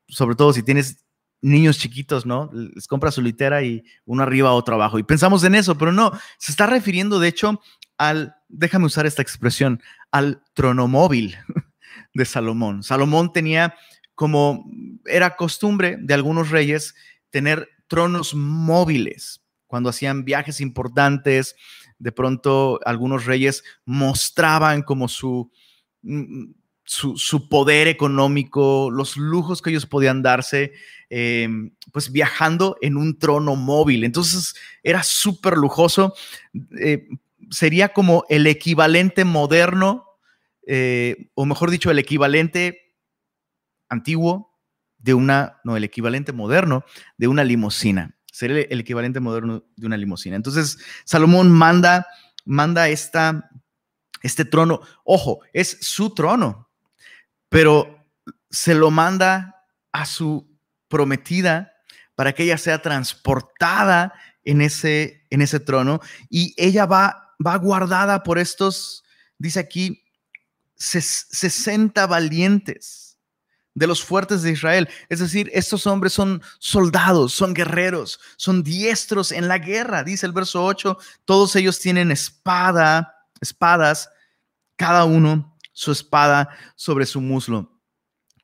sobre 0.09 0.37
todo 0.37 0.53
si 0.53 0.63
tienes 0.63 1.05
niños 1.43 1.79
chiquitos, 1.79 2.27
¿no? 2.27 2.51
Les 2.53 2.87
compra 2.87 3.11
su 3.11 3.23
litera 3.23 3.63
y 3.63 3.85
uno 4.05 4.23
arriba, 4.23 4.53
otro 4.53 4.75
abajo. 4.75 4.99
Y 4.99 5.03
pensamos 5.03 5.45
en 5.45 5.55
eso, 5.55 5.79
pero 5.79 5.93
no, 5.93 6.13
se 6.39 6.51
está 6.51 6.67
refiriendo 6.67 7.19
de 7.19 7.29
hecho 7.29 7.61
al, 7.99 8.37
déjame 8.49 8.87
usar 8.87 9.07
esta 9.07 9.23
expresión, 9.23 9.83
al 10.11 10.43
tronomóvil 10.55 11.37
de 12.15 12.25
Salomón. 12.25 12.83
Salomón 12.83 13.33
tenía 13.33 13.75
como 14.17 14.69
era 15.05 15.37
costumbre 15.37 15.97
de 16.01 16.15
algunos 16.15 16.51
reyes 16.51 16.97
tener 17.31 17.69
tronos 17.87 18.35
móviles 18.35 19.43
cuando 19.69 19.91
hacían 19.91 20.25
viajes 20.25 20.61
importantes, 20.61 21.55
de 21.99 22.13
pronto 22.13 22.81
algunos 22.85 23.27
reyes 23.27 23.63
mostraban 23.85 24.83
como 24.83 25.07
su, 25.09 25.51
mm, 26.03 26.47
su, 26.85 27.49
poder 27.49 27.89
económico, 27.89 28.91
los 28.91 29.17
lujos 29.17 29.61
que 29.61 29.71
ellos 29.71 29.87
podían 29.87 30.23
darse, 30.23 30.73
em, 31.11 31.73
pues 31.93 32.13
viajando 32.13 32.77
en 32.81 32.97
un 32.97 33.19
trono 33.19 33.57
móvil. 33.57 34.05
Entonces 34.05 34.55
era 34.83 35.03
súper 35.03 35.57
lujoso. 35.57 36.15
Eh, 36.81 37.09
sería 37.51 37.89
como 37.91 38.25
el 38.29 38.47
equivalente 38.47 39.25
moderno, 39.25 40.05
eh, 40.67 41.29
o 41.35 41.45
mejor 41.45 41.71
dicho, 41.71 41.91
el 41.91 41.99
equivalente 41.99 42.86
antiguo 43.89 44.57
de 44.99 45.15
una, 45.15 45.61
no, 45.65 45.77
el 45.77 45.85
equivalente 45.85 46.33
moderno 46.33 46.85
de 47.17 47.29
una 47.29 47.45
limusina. 47.45 48.17
Sería 48.33 48.63
el 48.69 48.81
equivalente 48.81 49.21
moderno 49.21 49.65
de 49.77 49.87
una 49.87 49.97
limusina. 49.97 50.37
Entonces, 50.37 50.79
Salomón 51.05 51.51
manda, 51.51 52.07
manda 52.45 52.89
esta, 52.89 53.51
este 54.23 54.45
trono. 54.45 54.81
Ojo, 55.05 55.41
es 55.53 55.79
su 55.81 56.11
trono, 56.15 56.71
pero 57.49 58.05
se 58.51 58.75
lo 58.75 58.91
manda 58.91 59.65
a 59.93 60.07
su 60.07 60.51
prometida 60.89 61.73
para 62.15 62.33
que 62.33 62.45
ella 62.45 62.59
sea 62.59 62.83
transportada 62.83 64.13
en 64.45 64.61
ese, 64.61 65.27
en 65.31 65.43
ese 65.43 65.61
trono 65.61 66.01
y 66.31 66.55
ella 66.57 66.87
va, 66.87 67.35
va 67.45 67.57
guardada 67.57 68.23
por 68.23 68.39
estos, 68.39 69.05
dice 69.39 69.61
aquí, 69.61 70.05
60 70.77 72.07
valientes 72.07 73.06
de 73.77 73.87
los 73.87 74.03
fuertes 74.03 74.43
de 74.43 74.53
Israel. 74.53 74.89
Es 75.11 75.21
decir, 75.21 75.51
estos 75.53 75.87
hombres 75.87 76.15
son 76.15 76.43
soldados, 76.59 77.35
son 77.35 77.53
guerreros, 77.53 78.19
son 78.37 78.63
diestros 78.63 79.31
en 79.31 79.49
la 79.49 79.59
guerra. 79.59 80.03
Dice 80.03 80.25
el 80.25 80.33
verso 80.33 80.65
8, 80.65 80.99
todos 81.27 81.55
ellos 81.57 81.79
tienen 81.79 82.11
espada, 82.11 83.27
espadas, 83.41 84.09
cada 84.77 85.05
uno 85.05 85.57
su 85.73 85.93
espada 85.93 86.49
sobre 86.75 87.05
su 87.05 87.21
muslo. 87.21 87.71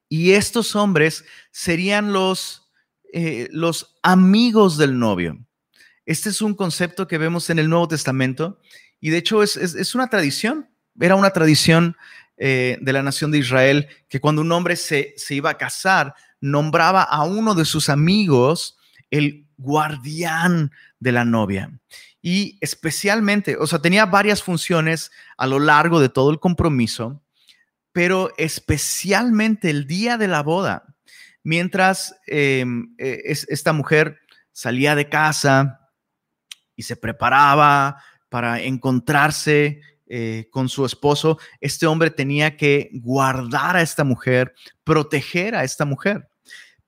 Y 0.06 0.32
estos 0.32 0.76
hombres 0.76 1.24
serían 1.50 2.12
los, 2.12 2.68
eh, 3.14 3.48
los 3.52 3.96
amigos 4.02 4.76
del 4.76 4.98
novio. 4.98 5.38
Este 6.04 6.28
es 6.28 6.42
un 6.42 6.54
concepto 6.54 7.08
que 7.08 7.16
vemos 7.16 7.48
en 7.48 7.58
el 7.58 7.70
Nuevo 7.70 7.88
Testamento 7.88 8.60
y 9.00 9.08
de 9.08 9.16
hecho 9.16 9.42
es, 9.42 9.56
es 9.56 9.94
una 9.94 10.08
tradición, 10.08 10.68
era 11.00 11.16
una 11.16 11.30
tradición 11.30 11.96
eh, 12.44 12.76
de 12.80 12.92
la 12.92 13.04
nación 13.04 13.30
de 13.30 13.38
Israel 13.38 13.87
que 14.08 14.18
cuando 14.18 14.42
un 14.42 14.50
hombre 14.50 14.75
se, 14.75 15.14
iba 15.30 15.50
a 15.50 15.58
casar, 15.58 16.16
nombraba 16.40 17.04
a 17.04 17.22
uno 17.22 17.54
de 17.54 17.64
sus 17.64 17.88
amigos 17.88 18.76
el 19.12 19.46
guardián 19.58 20.72
de 20.99 21.12
la 21.12 21.25
novia. 21.25 21.70
Y 22.20 22.58
especialmente, 22.61 23.56
o 23.56 23.68
sea, 23.68 23.78
tenía 23.78 24.06
varias 24.06 24.42
funciones 24.42 25.12
a 25.37 25.46
lo 25.46 25.61
largo 25.61 26.00
de 26.00 26.08
todo 26.08 26.32
el 26.32 26.40
compromiso, 26.40 27.22
pero 27.92 28.32
especialmente 28.37 29.70
el 29.70 29.87
día 29.87 30.18
de 30.18 30.26
la 30.26 30.42
boda, 30.42 30.96
mientras 31.44 32.16
em, 32.26 32.92
e, 32.99 33.22
esta 33.25 33.72
mujer 33.72 34.18
salía 34.50 34.96
de 34.96 35.08
casa 35.08 35.88
y 36.75 36.82
se 36.82 36.96
preparaba 36.96 38.02
para 38.28 38.61
encontrarse 38.62 39.80
eh, 40.14 40.50
con 40.50 40.69
su 40.69 40.85
esposo, 40.85 41.38
este 41.62 41.87
hombre 41.87 42.11
tenía 42.11 42.59
que 42.59 42.90
guardar 42.92 43.76
a 43.76 43.81
esta 43.81 44.04
mujer, 44.04 44.52
proteger 44.85 45.54
a 45.54 45.64
esta 45.64 45.87
mujer. 45.87 46.28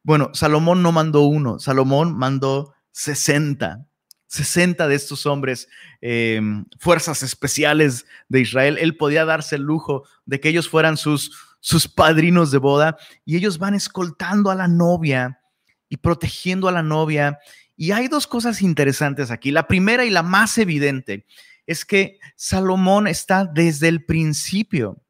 Bueno, 0.02 0.28
Salomón 0.34 0.82
no 0.82 0.92
mandó 0.92 1.22
uno, 1.22 1.58
Salomón 1.58 2.14
mandó 2.14 2.74
60. 2.92 3.86
60 4.26 4.88
de 4.88 4.94
estos 4.94 5.24
hombres, 5.24 5.68
em, 6.02 6.66
fuerzas 6.78 7.22
especiales 7.22 8.04
de 8.28 8.40
Israel, 8.42 8.76
él 8.78 8.94
podía 8.98 9.24
darse 9.24 9.56
el 9.56 9.62
lujo 9.62 10.06
de 10.26 10.38
que 10.38 10.50
ellos 10.50 10.68
fueran 10.68 10.98
sus, 10.98 11.32
sus 11.60 11.88
padrinos 11.88 12.50
de 12.50 12.58
boda 12.58 12.98
y 13.24 13.36
ellos 13.36 13.56
van 13.56 13.72
escoltando 13.72 14.50
a 14.50 14.54
la 14.54 14.68
novia 14.68 15.40
y 15.88 15.96
protegiendo 15.96 16.68
a 16.68 16.72
la 16.72 16.82
novia. 16.82 17.38
Y 17.74 17.92
hay 17.92 18.08
dos 18.08 18.26
cosas 18.26 18.60
interesantes 18.60 19.30
aquí. 19.30 19.50
La 19.50 19.66
primera 19.66 20.04
y 20.04 20.10
la 20.10 20.22
más 20.22 20.58
evidente 20.58 21.24
es 21.66 21.84
que 21.84 22.18
Salomón 22.36 23.06
está 23.06 23.44
desde 23.44 23.88
el 23.88 24.04
principio, 24.04 25.02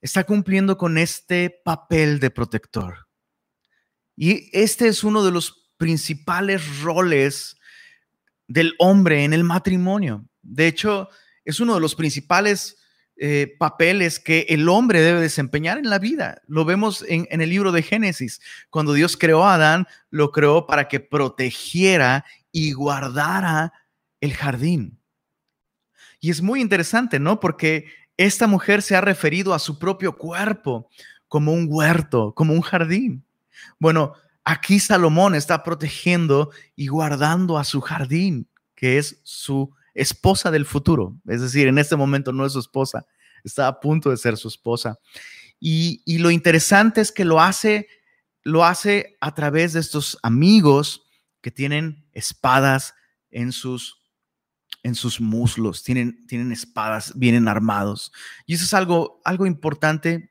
está 0.00 0.24
cumpliendo 0.24 0.76
con 0.76 0.98
este 0.98 1.50
papel 1.64 2.20
de 2.20 2.30
protector. 2.30 3.06
Y 4.16 4.48
este 4.58 4.88
es 4.88 5.04
uno 5.04 5.24
de 5.24 5.30
los 5.30 5.70
principales 5.76 6.80
roles 6.80 7.56
del 8.48 8.74
hombre 8.78 9.24
en 9.24 9.32
el 9.32 9.44
matrimonio. 9.44 10.24
De 10.42 10.66
hecho, 10.66 11.08
es 11.44 11.60
uno 11.60 11.74
de 11.74 11.80
los 11.80 11.94
principales 11.94 12.78
eh, 13.18 13.54
papeles 13.58 14.20
que 14.20 14.46
el 14.48 14.68
hombre 14.68 15.00
debe 15.00 15.20
desempeñar 15.20 15.78
en 15.78 15.88
la 15.90 15.98
vida. 15.98 16.42
Lo 16.46 16.64
vemos 16.64 17.04
en, 17.08 17.26
en, 17.30 17.40
el 17.40 17.50
libro 17.50 17.72
de 17.72 17.82
Génesis. 17.82 18.40
Cuando 18.70 18.92
Dios 18.92 19.16
creó 19.16 19.44
a 19.44 19.54
Adán, 19.54 19.86
lo 20.10 20.32
creó 20.32 20.66
para 20.66 20.88
que 20.88 21.00
protegiera 21.00 22.24
y 22.52 22.72
guardara 22.72 23.72
el 24.20 24.34
jardín. 24.34 24.98
Y 26.20 26.30
es 26.30 26.42
muy 26.42 26.60
interesante, 26.60 27.18
¿no? 27.18 27.40
Porque 27.40 27.86
esta 28.16 28.46
mujer 28.46 28.82
se 28.82 28.96
ha 28.96 29.00
referido 29.00 29.54
a 29.54 29.58
su 29.58 29.78
propio 29.78 30.16
cuerpo 30.16 30.88
como 31.28 31.52
un 31.52 31.66
huerto, 31.68 32.32
como 32.34 32.54
un 32.54 32.62
jardín. 32.62 33.24
Bueno, 33.78 34.14
aquí 34.44 34.80
Salomón 34.80 35.34
está 35.34 35.62
protegiendo 35.62 36.50
y 36.74 36.86
guardando 36.86 37.58
a 37.58 37.64
su 37.64 37.80
jardín, 37.80 38.48
que 38.74 38.98
es 38.98 39.20
su 39.24 39.74
esposa 39.94 40.50
del 40.50 40.66
futuro. 40.66 41.16
Es 41.26 41.40
decir, 41.40 41.66
en 41.66 41.78
este 41.78 41.96
momento 41.96 42.32
no 42.32 42.46
es 42.46 42.52
su 42.52 42.60
esposa, 42.60 43.04
está 43.44 43.66
a 43.66 43.80
punto 43.80 44.10
de 44.10 44.16
ser 44.16 44.36
su 44.36 44.48
esposa. 44.48 44.98
Y, 45.58 46.18
lo 46.18 46.30
interesante 46.30 47.00
es 47.00 47.10
que 47.10 47.24
lo 47.24 47.40
hace, 47.40 47.88
lo 48.42 48.64
hace 48.64 49.16
a 49.20 49.34
través 49.34 49.72
de 49.72 49.80
estos 49.80 50.18
amigos 50.22 51.06
que 51.40 51.50
tienen 51.50 52.06
espadas 52.12 52.94
en 53.30 53.52
sus 53.52 54.02
en 54.86 54.94
sus 54.94 55.20
muslos, 55.20 55.82
tienen, 55.82 56.24
tienen 56.28 56.52
espadas, 56.52 57.12
vienen 57.16 57.48
armados. 57.48 58.12
Y 58.46 58.54
eso 58.54 58.62
es 58.62 58.72
algo, 58.72 59.20
algo 59.24 59.44
importante, 59.44 60.28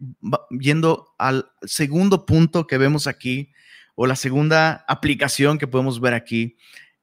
yendo 0.50 1.13
al 1.17 1.51
segundo 1.63 2.25
punto 2.25 2.65
que 2.65 2.77
vemos 2.77 3.05
aquí, 3.05 3.51
o 3.95 4.07
la 4.07 4.15
segunda 4.15 4.85
aplicación 4.88 5.57
que 5.57 5.67
podemos 5.67 6.00
ver 6.00 6.13
aquí, 6.13 6.55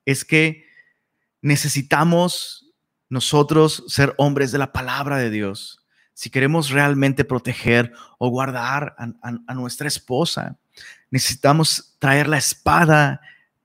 es 0.06 0.24
que 0.24 0.64
necesitamos 1.42 2.72
nosotros 3.10 3.84
ser 3.86 4.14
hombres 4.16 4.50
de 4.50 4.58
la 4.58 4.72
palabra 4.72 5.18
de 5.18 5.28
Dios. 5.28 5.84
Si 6.14 6.30
queremos 6.30 6.70
realmente 6.70 7.22
proteger 7.22 7.92
o 8.16 8.30
guardar 8.30 8.96
a 8.96 9.54
nuestra 9.54 9.88
esposa, 9.88 10.58
necesitamos 11.10 11.96
traer 11.98 12.28
la 12.28 12.38
espada 12.38 13.20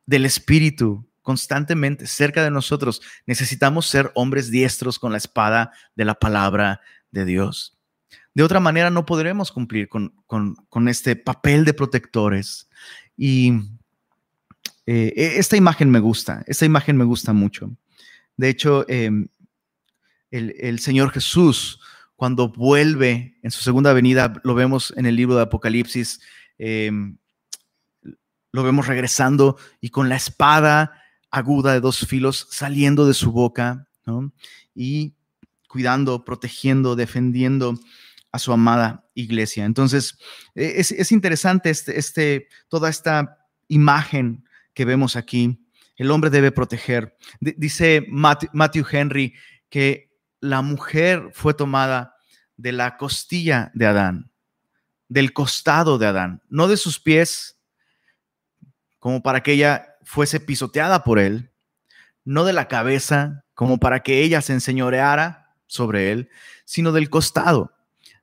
del 0.06 0.25
Espíritu 0.25 1.07
constantemente 1.28 2.08
cerca 2.08 2.42
de 2.42 2.52
nosotros. 2.52 3.02
Necesitamos 3.26 3.86
ser 3.86 4.14
hombres 4.16 4.50
diestros 4.50 4.98
con 4.98 5.12
la 5.12 5.18
espada 5.18 5.74
de 5.94 6.06
la 6.06 6.16
palabra 6.16 6.80
de 7.12 7.26
Dios. 7.26 7.78
De 8.34 8.44
otra 8.44 8.62
manera 8.62 8.90
no 8.92 9.06
podremos 9.06 9.52
cumplir 9.52 9.90
con, 9.90 10.88
este 10.88 11.18
papel 11.18 11.66
de 11.66 11.74
protectores. 11.74 12.70
Y 13.18 13.52
eh, 14.86 15.12
e, 15.18 15.38
esta 15.38 15.58
imagen 15.58 15.90
me 15.90 16.00
gusta, 16.00 16.46
esta 16.48 16.64
imagen 16.64 16.96
me 16.96 17.04
gusta 17.04 17.34
mucho. 17.34 17.76
De 18.38 18.48
hecho, 18.48 18.86
em, 18.88 19.28
el, 20.32 20.80
Señor 20.80 21.12
Jesús, 21.12 21.82
cuando 22.16 22.54
vuelve 22.54 23.38
en 23.44 23.52
su 23.52 23.62
segunda 23.62 23.92
venida, 23.92 24.34
lo 24.46 24.56
vemos 24.56 24.94
en 24.96 25.06
el 25.06 25.18
libro 25.18 25.36
de 25.36 25.42
Apocalipsis, 25.42 26.22
em, 26.58 27.18
lo 28.54 28.64
vemos 28.64 28.88
regresando 28.88 29.58
y 29.82 29.90
con 29.90 30.08
la 30.08 30.16
espada 30.16 31.04
aguda 31.38 31.74
de 31.74 31.79
dos 31.79 32.06
filos 32.06 32.48
saliendo 32.51 33.06
de 33.06 33.13
su 33.13 33.32
boca 33.32 33.88
y 34.75 35.13
cuidando, 35.67 36.24
protegiendo, 36.24 36.96
defendiendo 36.96 37.77
a 38.32 38.39
su 38.39 38.51
amada 38.53 39.06
iglesia. 39.13 39.65
Entonces, 39.65 40.17
e, 40.56 40.75
es, 40.77 41.12
interesante 41.12 41.70
este, 41.70 41.98
este, 41.98 42.48
toda 42.67 42.89
esta 42.89 43.38
imagen 43.67 44.46
que 44.74 44.86
vemos 44.86 45.15
aquí. 45.15 45.60
El 45.96 46.12
hombre 46.12 46.29
debe 46.29 46.51
proteger. 46.51 47.17
dice 47.39 48.06
Matthew 48.10 48.86
Henry 48.89 49.34
que 49.70 50.12
la 50.39 50.62
mujer 50.62 51.32
fue 51.34 51.53
tomada 51.53 52.15
de 52.56 52.72
la 52.72 52.98
costilla 52.98 53.72
de 53.74 53.88
Adán, 53.88 54.32
del 55.10 55.34
costado 55.34 55.98
de 55.98 56.06
Adán, 56.06 56.41
no 56.50 56.67
de 56.67 56.77
sus 56.77 57.00
pies, 57.00 57.60
como 59.00 59.22
para 59.22 59.41
que 59.41 59.53
ella 59.53 59.97
fuese 60.08 60.40
pisoteada 60.40 61.04
por 61.04 61.20
él, 61.20 61.52
no 62.24 62.46
de 62.46 62.54
la 62.54 62.70
cabeza, 62.70 63.44
como 63.54 63.78
para 63.78 64.02
que 64.04 64.22
ella 64.24 64.42
se 64.42 64.54
enseñoreara 64.54 65.54
sobre 65.68 66.12
él, 66.12 66.30
sino 66.64 66.94
del 66.94 67.10
costado, 67.10 67.74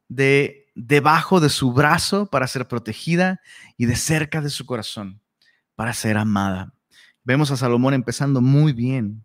de 0.09 0.67
debajo 0.75 1.41
de 1.41 1.51
su 1.51 1.73
brazo 1.73 2.31
para 2.31 2.47
ser 2.47 2.67
protegida 2.67 3.41
y 3.77 3.85
de 3.85 3.97
cerca 3.97 4.41
de 4.41 4.49
su 4.49 4.65
corazón 4.65 5.21
para 5.75 5.93
ser 5.93 6.17
amada. 6.17 6.73
Vemos 7.23 7.51
a 7.51 7.57
Salomón 7.57 7.93
empezando 7.93 8.41
muy 8.41 8.73
bien, 8.73 9.23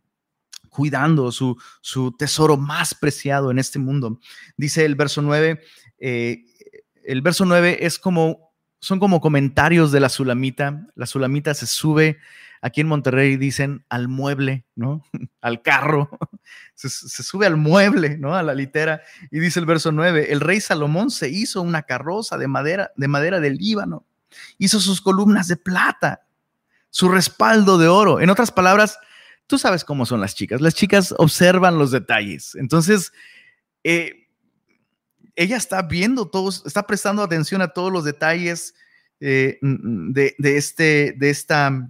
cuidando 0.68 1.32
su, 1.32 1.58
su 1.80 2.12
tesoro 2.12 2.58
más 2.58 2.94
preciado 2.94 3.51
en 3.51 3.60
este 3.60 3.80
mundo. 3.80 4.20
Dice 4.58 4.84
el 4.84 4.96
verso 4.96 5.22
9, 5.22 5.62
eh, 6.00 6.46
el 7.06 7.22
verso 7.22 7.46
9 7.46 7.86
es 7.86 7.98
como, 8.00 8.51
son 8.80 9.00
como 9.00 9.22
comentarios 9.22 9.94
de 9.94 10.01
la 10.01 10.10
Sulamita. 10.10 10.88
La 10.96 11.06
Sulamita 11.06 11.54
se 11.54 11.68
sube, 11.68 12.18
aquí 12.62 12.82
en 12.82 12.88
Monterrey 12.88 13.38
dicen 13.38 13.86
al 13.89 14.08
mueble, 14.08 14.66
¿no? 14.75 15.04
al 15.42 15.62
carro, 15.62 16.10
se, 16.75 16.89
sube 16.89 17.46
al 17.46 17.58
mueble, 17.58 18.18
¿no? 18.18 18.36
A 18.36 18.44
la 18.44 18.54
litera. 18.54 19.01
Y 19.32 19.39
dice 19.39 19.60
el 19.60 19.66
verso 19.66 19.92
9, 19.92 20.32
el 20.32 20.39
rey 20.39 20.62
Salomón 20.62 21.12
se 21.12 21.30
hizo 21.30 21.62
una 21.62 21.84
carroza 21.84 22.38
de 22.38 22.48
madera, 22.48 22.92
de 22.96 23.08
madera 23.08 23.39
del 23.39 23.58
Líbano, 23.58 24.06
hizo 24.58 24.80
sus 24.80 25.01
columnas 25.01 25.48
de 25.48 25.58
plata, 25.58 26.25
su 26.89 27.10
respaldo 27.10 27.78
de 27.78 27.88
oro. 27.88 28.20
En 28.20 28.30
otras 28.30 28.51
palabras, 28.51 29.00
tú 29.48 29.58
sabes 29.58 29.84
cómo 29.84 30.06
son 30.06 30.22
las 30.22 30.36
chicas. 30.36 30.62
Las 30.62 30.75
chicas 30.75 31.13
observan 31.18 31.78
los 31.78 31.92
detalles. 31.92 32.56
Entonces, 32.56 33.12
eh, 33.84 34.28
ella 35.36 35.58
está 35.58 35.82
viendo 35.82 36.30
todos, 36.30 36.63
está 36.66 36.86
prestando 36.86 37.24
atención 37.24 37.62
a 37.62 37.70
todos 37.70 37.92
los 37.92 38.04
detalles 38.04 38.75
eh, 39.22 39.58
de, 39.62 40.36
este, 40.38 41.13
de 41.18 41.30
esta, 41.30 41.89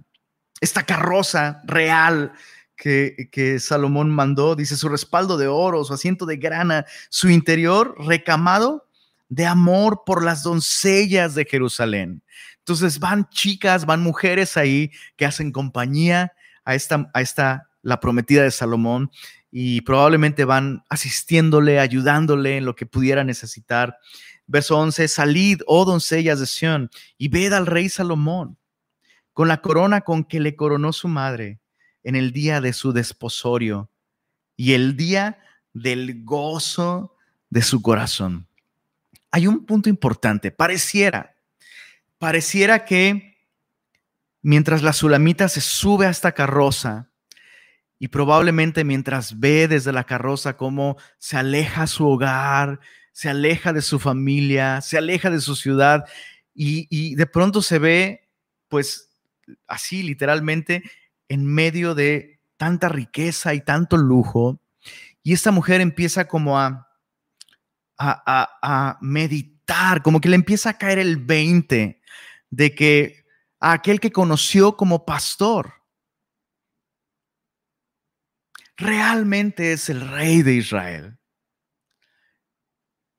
esta 0.60 0.84
carroza 0.84 1.62
real 1.64 2.32
que, 2.80 3.58
Salomón 3.60 4.10
mandó. 4.10 4.56
Dice 4.56 4.76
su 4.76 4.88
respaldo 4.88 5.36
de 5.36 5.46
oro, 5.46 5.84
su 5.84 5.92
asiento 5.92 6.26
de 6.26 6.36
grana, 6.36 6.86
su 7.08 7.28
interior 7.28 7.94
recamado 7.98 8.86
de 9.28 9.46
amor 9.46 10.02
por 10.04 10.24
las 10.24 10.42
doncellas 10.42 11.34
de 11.34 11.44
Jerusalén. 11.44 12.22
Entonces 12.58 12.98
van 12.98 13.28
chicas, 13.28 13.86
van 13.86 14.02
mujeres 14.02 14.56
ahí 14.56 14.90
que 15.16 15.26
hacen 15.26 15.52
compañía 15.52 16.32
a 16.64 16.74
esta, 16.74 17.10
a 17.14 17.20
esta, 17.20 17.68
la 17.82 18.00
prometida 18.00 18.42
de 18.42 18.50
Salomón 18.50 19.10
y 19.50 19.80
probablemente 19.82 20.44
van 20.44 20.84
asistiéndole, 20.88 21.80
ayudándole 21.80 22.58
en 22.58 22.64
lo 22.64 22.74
que 22.74 22.86
pudiera 22.86 23.24
necesitar. 23.24 23.96
Verso 24.46 24.78
11, 24.78 25.08
salid, 25.08 25.60
oh 25.66 25.84
doncellas 25.84 26.40
de 26.40 26.46
Sión, 26.46 26.90
y 27.16 27.28
ved 27.28 27.52
al 27.52 27.66
rey 27.66 27.88
Salomón 27.88 28.58
con 29.32 29.48
la 29.48 29.60
corona 29.60 30.02
con 30.02 30.24
que 30.24 30.40
le 30.40 30.56
coronó 30.56 30.92
su 30.92 31.08
madre 31.08 31.60
en 32.02 32.16
el 32.16 32.32
día 32.32 32.60
de 32.60 32.72
su 32.72 32.92
desposorio 32.92 33.90
y 34.56 34.72
el 34.72 34.96
día 34.96 35.38
del 35.72 36.24
gozo 36.24 37.16
de 37.48 37.62
su 37.62 37.82
corazón. 37.82 38.46
Hay 39.30 39.46
un 39.46 39.64
punto 39.64 39.88
importante, 39.88 40.50
pareciera, 40.50 41.36
pareciera 42.18 42.84
que 42.84 43.36
mientras 44.42 44.82
la 44.82 44.92
sulamita 44.92 45.48
se 45.48 45.60
sube 45.60 46.06
a 46.06 46.10
esta 46.10 46.32
carroza, 46.32 47.10
y 48.02 48.08
probablemente 48.08 48.82
mientras 48.82 49.38
ve 49.38 49.68
desde 49.68 49.92
la 49.92 50.04
carroza 50.04 50.56
cómo 50.56 50.96
se 51.18 51.36
aleja 51.36 51.86
su 51.86 52.08
hogar, 52.08 52.80
se 53.12 53.28
aleja 53.28 53.74
de 53.74 53.82
su 53.82 53.98
familia, 53.98 54.80
se 54.80 54.96
aleja 54.96 55.28
de 55.28 55.40
su 55.40 55.54
ciudad 55.54 56.06
y, 56.54 57.14
de 57.14 57.26
pronto 57.26 57.60
se 57.60 57.78
ve 57.78 58.30
pues 58.68 59.09
así 59.66 60.02
literalmente 60.02 60.82
en 61.28 61.46
medio 61.46 61.94
de 61.94 62.40
tanta 62.56 62.88
riqueza 62.88 63.54
y 63.54 63.60
tanto 63.60 63.96
lujo. 63.96 64.60
Y 65.22 65.32
esta 65.32 65.50
mujer 65.50 65.80
empieza 65.80 66.26
como 66.26 66.58
a, 66.58 66.88
a, 67.98 68.58
a, 68.62 68.98
meditar, 69.00 70.02
como 70.02 70.20
que 70.20 70.28
le 70.28 70.36
empieza 70.36 70.70
a 70.70 70.78
caer 70.78 70.98
el 70.98 71.18
20 71.18 72.00
de 72.50 72.74
que 72.74 73.24
a 73.60 73.72
aquel 73.72 74.00
que 74.00 74.10
conoció 74.10 74.76
como 74.76 75.04
pastor, 75.04 75.74
realmente 78.76 79.72
es 79.72 79.88
el 79.90 80.08
rey 80.08 80.42
de 80.42 80.54
Israel. 80.54 81.18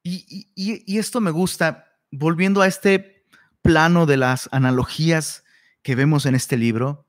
Y, 0.03 0.97
esto 0.97 1.21
me 1.21 1.29
gusta, 1.29 1.99
volviendo 2.09 2.61
a 2.61 2.67
este 2.67 3.25
plano 3.61 4.07
de 4.07 4.17
las 4.17 4.49
analogías 4.51 5.43
que 5.83 5.95
vemos 5.95 6.25
en 6.25 6.35
este 6.35 6.57
libro, 6.57 7.07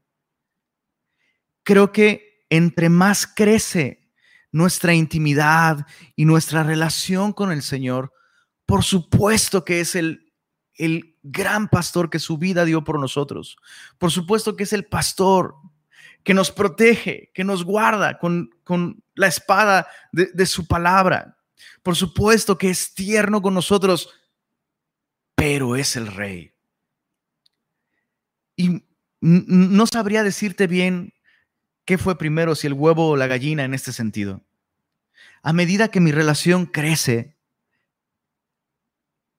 creo 1.63 1.93
que 1.93 2.45
entre 2.51 2.89
más 2.89 3.27
crece 3.27 4.11
nuestra 4.51 4.95
intimidad 4.95 5.87
y 6.15 6.27
nuestra 6.27 6.63
relación 6.63 7.33
con 7.33 7.51
el 7.51 7.63
Señor, 7.63 8.13
por 8.67 8.85
supuesto 8.85 9.65
que 9.65 9.81
es 9.81 9.95
el, 9.95 10.33
el 10.75 11.17
gran 11.23 11.69
pastor 11.69 12.11
que 12.11 12.19
su 12.19 12.39
vida 12.39 12.65
dio 12.65 12.85
por 12.85 12.99
nosotros. 12.99 13.57
Por 13.99 14.11
supuesto 14.11 14.57
que 14.57 14.65
es 14.65 14.73
el 14.73 14.87
pastor 14.87 15.55
que 16.23 16.35
nos 16.35 16.51
protege, 16.51 17.31
que 17.35 17.45
nos 17.45 17.65
guarda 17.65 18.19
con, 18.19 18.51
la 19.15 19.27
espada 19.27 19.89
de, 20.13 20.31
de 20.33 20.47
su 20.47 20.67
palabra. 20.67 21.39
Por 21.83 21.97
supuesto 21.97 22.59
que 22.59 22.71
es 22.71 22.95
tierno 22.95 23.43
con 23.43 23.55
nosotros, 23.55 24.11
pero 25.35 25.77
es 25.77 25.97
el 25.97 26.07
rey. 26.07 26.52
Y 28.57 28.85
no 29.21 29.87
sabría 29.87 30.25
decirte 30.25 30.67
bien 30.67 31.15
qué 31.85 31.99
fue 31.99 32.19
primero, 32.19 32.55
si 32.55 32.67
el 32.67 32.73
huevo 32.73 33.11
o 33.11 33.17
la 33.17 33.27
gallina 33.27 33.65
en 33.65 33.75
este 33.75 33.93
sentido. 33.93 34.43
A 35.43 35.53
medida 35.53 35.89
que 35.89 36.01
mi 36.01 36.13
relación 36.13 36.67
crece, 36.67 37.37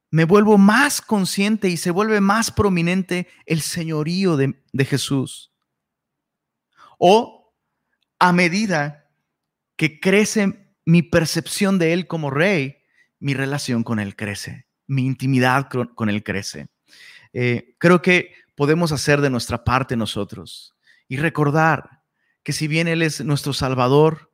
me 0.10 0.26
vuelvo 0.26 0.58
más 0.58 1.02
consciente 1.02 1.70
y 1.70 1.78
se 1.78 1.92
vuelve 1.92 2.22
más 2.22 2.52
prominente 2.52 3.28
el 3.46 3.62
señorío 3.62 4.38
de, 4.38 4.62
de 4.72 4.86
Jesús. 4.86 5.52
O 6.98 7.54
a 8.20 8.32
medida 8.32 9.10
que 9.76 10.00
crece 10.00 10.76
mi 10.86 11.02
percepción 11.02 11.80
de 11.80 11.94
Él 11.94 12.08
como 12.08 12.30
rey, 12.30 12.78
mi 13.20 13.34
relación 13.34 13.84
con 13.84 14.00
Él 14.00 14.16
crece, 14.16 14.68
mi 14.86 15.06
intimidad 15.06 15.68
con 15.70 16.10
Él 16.10 16.24
crece. 16.24 16.68
Eh, 17.34 17.76
creo 17.80 18.02
que 18.02 18.34
podemos 18.56 18.92
hacer 18.92 19.22
de 19.22 19.30
nuestra 19.30 19.64
parte 19.64 19.96
nosotros 19.96 20.76
y 21.08 21.18
recordar 21.18 22.02
que 22.44 22.54
si 22.54 22.68
bien 22.68 22.88
Él 22.88 23.02
es 23.02 23.24
nuestro 23.24 23.54
Salvador, 23.54 24.32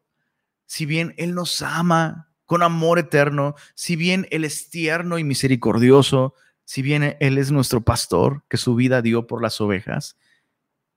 si 0.66 0.86
bien 0.86 1.14
Él 1.18 1.36
nos 1.36 1.62
ama 1.62 2.32
con 2.46 2.64
amor 2.64 3.00
eterno, 3.00 3.56
si 3.76 3.96
bien 3.96 4.28
Él 4.32 4.44
es 4.44 4.70
tierno 4.70 5.20
y 5.20 5.24
misericordioso, 5.24 6.34
si 6.66 6.82
bien 6.82 7.18
Él 7.20 7.38
es 7.38 7.52
nuestro 7.52 7.82
pastor 7.82 8.44
que 8.50 8.58
su 8.58 8.76
vida 8.76 9.02
dio 9.02 9.28
por 9.28 9.42
las 9.42 9.62
ovejas, 9.62 10.18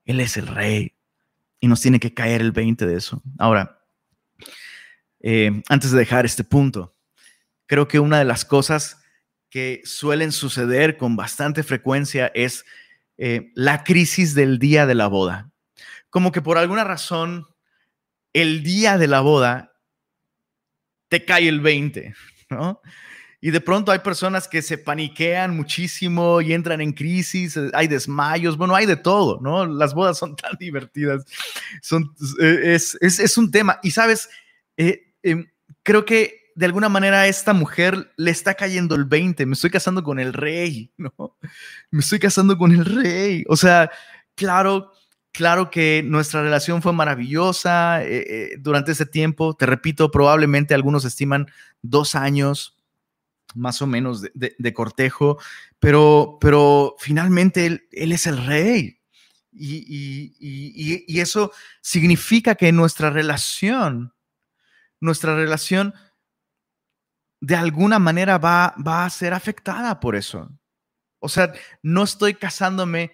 Él 0.05 0.21
es 0.21 0.37
el 0.37 0.47
Rey 0.47 0.95
y 1.61 1.69
nos 1.69 1.81
tiene 1.81 2.01
que 2.01 2.15
caer 2.15 2.41
el 2.41 2.53
20 2.53 2.87
de 2.87 2.97
eso. 2.97 3.23
Ahora, 3.39 3.83
eh, 5.21 5.63
antes 5.69 5.93
de 5.93 5.99
dejar 5.99 6.25
este 6.25 6.43
punto, 6.43 6.95
creo 7.67 7.87
que 7.87 8.01
una 8.01 8.19
de 8.19 8.25
las 8.25 8.45
cosas 8.45 8.99
que 9.49 9.83
suelen 9.85 10.33
suceder 10.33 10.97
con 10.97 11.15
bastante 11.15 11.63
frecuencia 11.63 12.33
es 12.35 12.65
eh, 13.25 13.53
la 13.55 13.85
crisis 13.85 14.35
del 14.35 14.59
día 14.59 14.85
de 14.85 14.97
la 14.97 15.07
boda. 15.07 15.53
Como 16.11 16.33
que 16.33 16.43
por 16.43 16.59
alguna 16.59 16.83
razón, 16.83 17.47
el 18.33 18.65
día 18.65 18.99
de 18.99 19.07
la 19.07 19.21
boda 19.21 19.79
te 21.07 21.25
cae 21.25 21.47
el 21.47 21.61
20, 21.61 22.17
¿no? 22.51 22.81
Y 23.41 23.53
de 23.53 23.61
pronto 23.61 23.93
hay 23.93 24.01
personas 24.01 24.49
que 24.49 24.61
se 24.61 24.77
paniquean 24.77 25.57
muchísimo 25.57 26.41
y 26.41 26.53
entran 26.53 26.81
en 26.81 26.91
crisis, 26.91 27.57
eh, 27.57 27.71
hay 27.75 27.87
desmayos, 27.87 28.57
bueno, 28.57 28.75
hay 28.75 28.87
de 28.87 28.97
todo, 28.97 29.39
¿no? 29.41 29.67
Las 29.67 29.95
bodas 29.95 30.19
son 30.19 30.35
tan 30.37 30.57
divertidas, 30.59 31.25
son, 31.81 32.13
eh, 32.41 32.75
es, 32.75 32.99
es, 33.01 33.39
un 33.39 33.53
tema. 33.53 33.79
Y 33.85 33.93
sabes, 33.93 34.29
em, 34.77 35.47
creo 35.85 36.05
que 36.05 36.42
de 36.55 36.67
alguna 36.67 36.89
manera 36.89 37.23
a 37.23 37.27
esta 37.27 37.53
mujer 37.53 38.13
le 38.17 38.31
está 38.31 38.55
cayendo 38.55 38.95
el 38.95 39.05
20, 39.05 39.47
me 39.47 39.55
estoy 39.55 39.71
casando 39.71 40.03
con 40.03 40.19
el 40.19 40.33
rey, 40.33 40.93
¿no? 40.97 41.37
Me 41.91 42.01
estoy 42.01 42.19
casando 42.19 42.57
con 42.59 42.73
el 42.73 42.85
rey. 42.85 43.45
O 43.49 43.57
sea, 43.57 43.91
claro, 44.35 44.93
claro 45.33 45.71
que 45.71 46.03
nuestra 46.05 46.43
relación 46.43 46.83
fue 46.83 46.93
maravillosa 46.93 48.01
durante 48.59 48.93
ese 48.93 49.07
tiempo. 49.07 49.55
Te 49.55 49.67
repito, 49.67 50.11
probablemente 50.11 50.75
algunos 50.75 51.05
estiman 51.05 51.47
dos 51.83 52.15
años 52.15 52.77
más 53.55 53.83
o 53.83 53.87
menos 53.87 54.23
de, 54.23 54.75
cortejo, 54.75 55.39
pero, 55.79 56.39
pero 56.41 56.97
finalmente 56.99 57.67
él, 57.67 58.13
es 58.13 58.27
el 58.27 58.45
rey. 58.45 58.99
Y, 59.53 61.21
eso 61.21 61.53
significa 61.81 62.55
que 62.55 62.73
nuestra 62.73 63.11
relación, 63.11 64.15
nuestra 65.01 65.35
relación 65.37 65.95
de 67.43 67.57
alguna 67.57 67.99
manera 67.99 68.39
va, 68.39 68.73
va 68.87 69.05
a 69.05 69.11
ser 69.11 69.35
afectada 69.35 69.99
por 69.99 70.15
eso. 70.15 70.49
O 71.19 71.29
sea, 71.29 71.53
no 71.83 72.05
estoy 72.05 72.35
casándome 72.35 73.11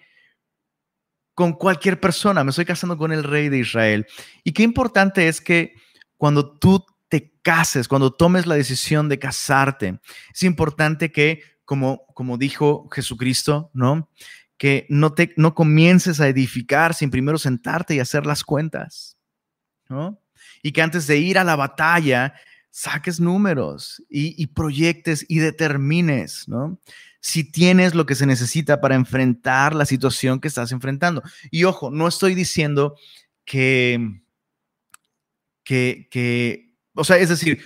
con 1.33 1.53
cualquier 1.53 1.99
persona, 1.99 2.43
me 2.43 2.51
estoy 2.51 2.65
casando 2.65 2.95
con 2.95 3.11
el 3.11 3.23
rey 3.23 3.49
de 3.49 3.57
Israel. 3.57 4.05
Y 4.43 4.51
qué 4.51 4.61
importante 4.61 5.27
es 5.27 5.41
que 5.41 5.73
cuando 6.15 6.57
tú 6.59 6.85
te 7.07 7.33
cases, 7.41 7.87
cuando 7.87 8.13
tomes 8.13 8.45
la 8.45 8.53
decisión 8.53 9.09
de 9.09 9.17
casarte, 9.17 9.99
es 10.31 10.43
importante 10.43 11.11
que, 11.11 11.41
como, 11.65 12.05
como 12.13 12.37
dijo 12.37 12.87
Jesucristo, 12.91 13.71
¿no? 13.73 14.11
Que 14.59 14.85
no, 14.89 15.13
te, 15.13 15.33
no 15.37 15.55
comiences 15.55 16.21
a 16.21 16.27
edificar 16.27 16.93
sin 16.93 17.09
primero 17.09 17.39
sentarte 17.39 17.95
y 17.95 17.99
hacer 17.99 18.27
las 18.27 18.43
cuentas, 18.43 19.17
¿no? 19.87 20.21
y 20.61 20.71
que 20.71 20.81
antes 20.81 21.07
de 21.07 21.17
ir 21.17 21.37
a 21.37 21.43
la 21.43 21.55
batalla 21.55 22.33
saques 22.71 23.19
números 23.19 24.03
y, 24.09 24.47
proyectes 24.47 25.25
y 25.27 25.39
determines, 25.39 26.47
¿no? 26.47 26.79
Si 27.21 27.43
tienes 27.43 27.95
lo 27.95 28.05
que 28.05 28.15
se 28.15 28.25
necesita 28.25 28.79
para 28.79 28.95
enfrentar 28.95 29.75
la 29.75 29.85
situación 29.85 30.39
que 30.39 30.47
estás 30.47 30.71
enfrentando. 30.71 31.21
Y 31.51 31.65
ojo, 31.65 31.91
no 31.91 32.07
estoy 32.07 32.33
diciendo 32.33 32.95
que, 33.43 34.21
que, 35.63 36.73
o 36.93 37.03
sea, 37.03 37.17
es 37.17 37.29
decir, 37.29 37.61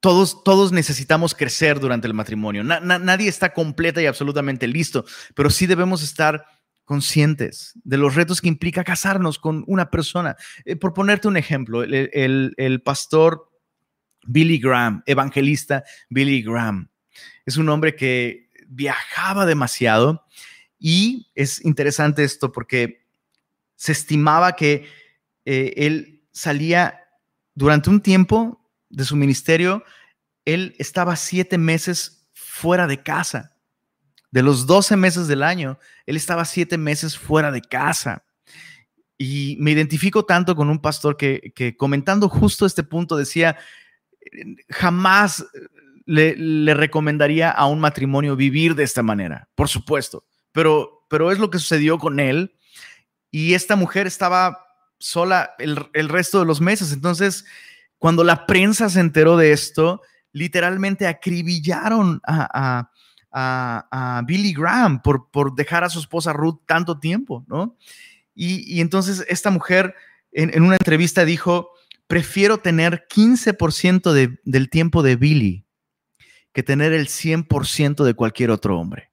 todos, 0.00 0.42
todos 0.44 0.72
necesitamos 0.72 1.34
crecer 1.34 1.80
durante 1.80 2.06
el 2.06 2.14
matrimonio. 2.14 2.62
nadie 2.64 3.28
está 3.28 3.52
completa 3.52 4.00
y 4.02 4.06
absolutamente 4.06 4.66
listo, 4.66 5.04
pero 5.34 5.50
sí 5.50 5.66
debemos 5.66 6.02
estar 6.02 6.44
conscientes 6.84 7.72
de 7.84 7.96
los 7.96 8.14
retos 8.14 8.40
que 8.40 8.48
implica 8.48 8.84
casarnos 8.84 9.38
con 9.38 9.64
una 9.66 9.90
persona. 9.90 10.36
Eh, 10.64 10.76
por 10.76 10.92
ponerte 10.92 11.28
un 11.28 11.36
ejemplo, 11.36 11.82
el, 11.84 12.82
pastor 12.84 13.51
Billy 14.24 14.58
Graham, 14.58 15.02
evangelista 15.06 15.84
Billy 16.08 16.42
Graham, 16.42 16.90
es 17.46 17.56
un 17.56 17.68
hombre 17.68 17.96
que 17.96 18.50
viajaba 18.68 19.46
demasiado 19.46 20.24
y 20.78 21.30
es 21.34 21.64
interesante 21.64 22.24
esto 22.24 22.52
porque 22.52 23.06
se 23.76 23.92
estimaba 23.92 24.56
que 24.56 24.86
eh, 25.44 25.74
él 25.76 26.22
salía 26.32 27.00
durante 27.54 27.90
un 27.90 28.00
tiempo 28.00 28.62
de 28.88 29.04
su 29.04 29.16
ministerio, 29.16 29.84
él 30.44 30.74
estaba 30.78 31.16
siete 31.16 31.58
meses 31.58 32.26
fuera 32.32 32.86
de 32.86 33.02
casa. 33.02 33.56
De 34.30 34.42
los 34.42 34.66
12 34.66 34.96
meses 34.96 35.28
del 35.28 35.42
año, 35.42 35.78
él 36.06 36.16
estaba 36.16 36.44
siete 36.44 36.78
meses 36.78 37.18
fuera 37.18 37.50
de 37.50 37.60
casa. 37.60 38.24
Y 39.18 39.56
me 39.60 39.70
identifico 39.70 40.24
tanto 40.24 40.56
con 40.56 40.70
un 40.70 40.80
pastor 40.80 41.16
que, 41.16 41.74
comentando 41.76 42.28
justo 42.28 42.64
este 42.64 42.82
punto 42.82 43.16
decía, 43.16 43.56
jamás 44.68 45.44
le, 46.06 46.36
le, 46.36 46.74
recomendaría 46.74 47.50
a 47.50 47.66
un 47.66 47.80
matrimonio 47.80 48.36
vivir 48.36 48.74
de 48.74 48.84
esta 48.84 49.02
manera, 49.02 49.48
por 49.54 49.68
supuesto, 49.68 50.24
pero, 50.52 51.06
pero 51.08 51.30
es 51.30 51.38
lo 51.38 51.50
que 51.50 51.58
sucedió 51.58 51.98
con 51.98 52.20
él. 52.20 52.54
Y 53.30 53.54
esta 53.54 53.76
mujer 53.76 54.06
estaba 54.06 54.66
sola 54.98 55.54
el, 55.58 55.86
el 55.94 56.08
resto 56.08 56.38
de 56.38 56.44
los 56.46 56.60
meses. 56.60 56.92
Entonces, 56.92 57.44
cuando 57.98 58.24
la 58.24 58.46
prensa 58.46 58.90
se 58.90 59.00
enteró 59.00 59.36
de 59.36 59.52
esto, 59.52 60.02
literalmente 60.32 61.06
acribillaron 61.06 62.20
a, 62.26 62.88
Billy 64.26 64.52
Graham 64.52 65.00
por, 65.00 65.30
por, 65.30 65.54
dejar 65.54 65.84
a 65.84 65.88
su 65.88 66.00
esposa 66.00 66.32
Ruth 66.32 66.60
tanto 66.66 66.98
tiempo, 66.98 67.44
¿no? 67.46 67.76
Y, 68.34 68.80
entonces 68.80 69.24
esta 69.28 69.50
mujer 69.50 69.94
en, 70.32 70.62
una 70.62 70.74
entrevista 70.74 71.24
dijo, 71.24 71.70
prefiero 72.12 72.58
tener 72.58 73.06
15% 73.08 74.12
del 74.44 74.68
tiempo 74.68 75.02
de 75.02 75.16
Billy 75.16 75.66
que 76.52 76.62
tener 76.62 76.92
el 76.92 77.08
100% 77.08 78.04
de 78.04 78.12
cualquier 78.12 78.50
otro 78.50 78.78
hombre. 78.78 79.10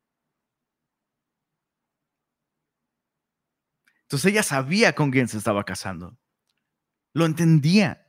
Entonces 4.01 4.33
ella 4.33 4.43
sabía 4.43 4.95
con 4.95 5.11
quién 5.11 5.29
se 5.29 5.37
estaba 5.37 5.63
casando. 5.63 6.19
Lo 7.13 7.25
entendía 7.25 8.05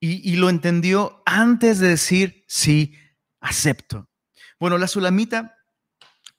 y, 0.00 0.34
lo 0.34 0.48
entendió 0.48 1.22
antes 1.24 1.78
de 1.78 1.90
decir, 1.90 2.44
sí, 2.48 2.96
acepto. 3.38 4.10
Bueno, 4.58 4.76
la 4.76 4.88
sulamita 4.88 5.56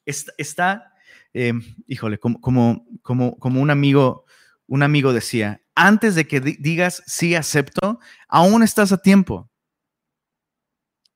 está, 0.06 0.94
em, 1.32 1.64
híjole, 1.88 2.18
como, 2.18 2.42
como, 2.42 2.86
como, 3.02 3.40
como 3.40 3.62
un 3.62 3.70
amigo, 3.70 4.26
un 4.72 4.84
amigo 4.84 5.12
decía, 5.12 5.62
antes 5.76 6.16
de 6.16 6.26
que 6.26 6.40
digas 6.40 7.04
sí 7.06 7.36
acepto, 7.36 8.00
aún 8.30 8.64
estás 8.64 8.94
a 8.94 9.02
tiempo 9.02 9.52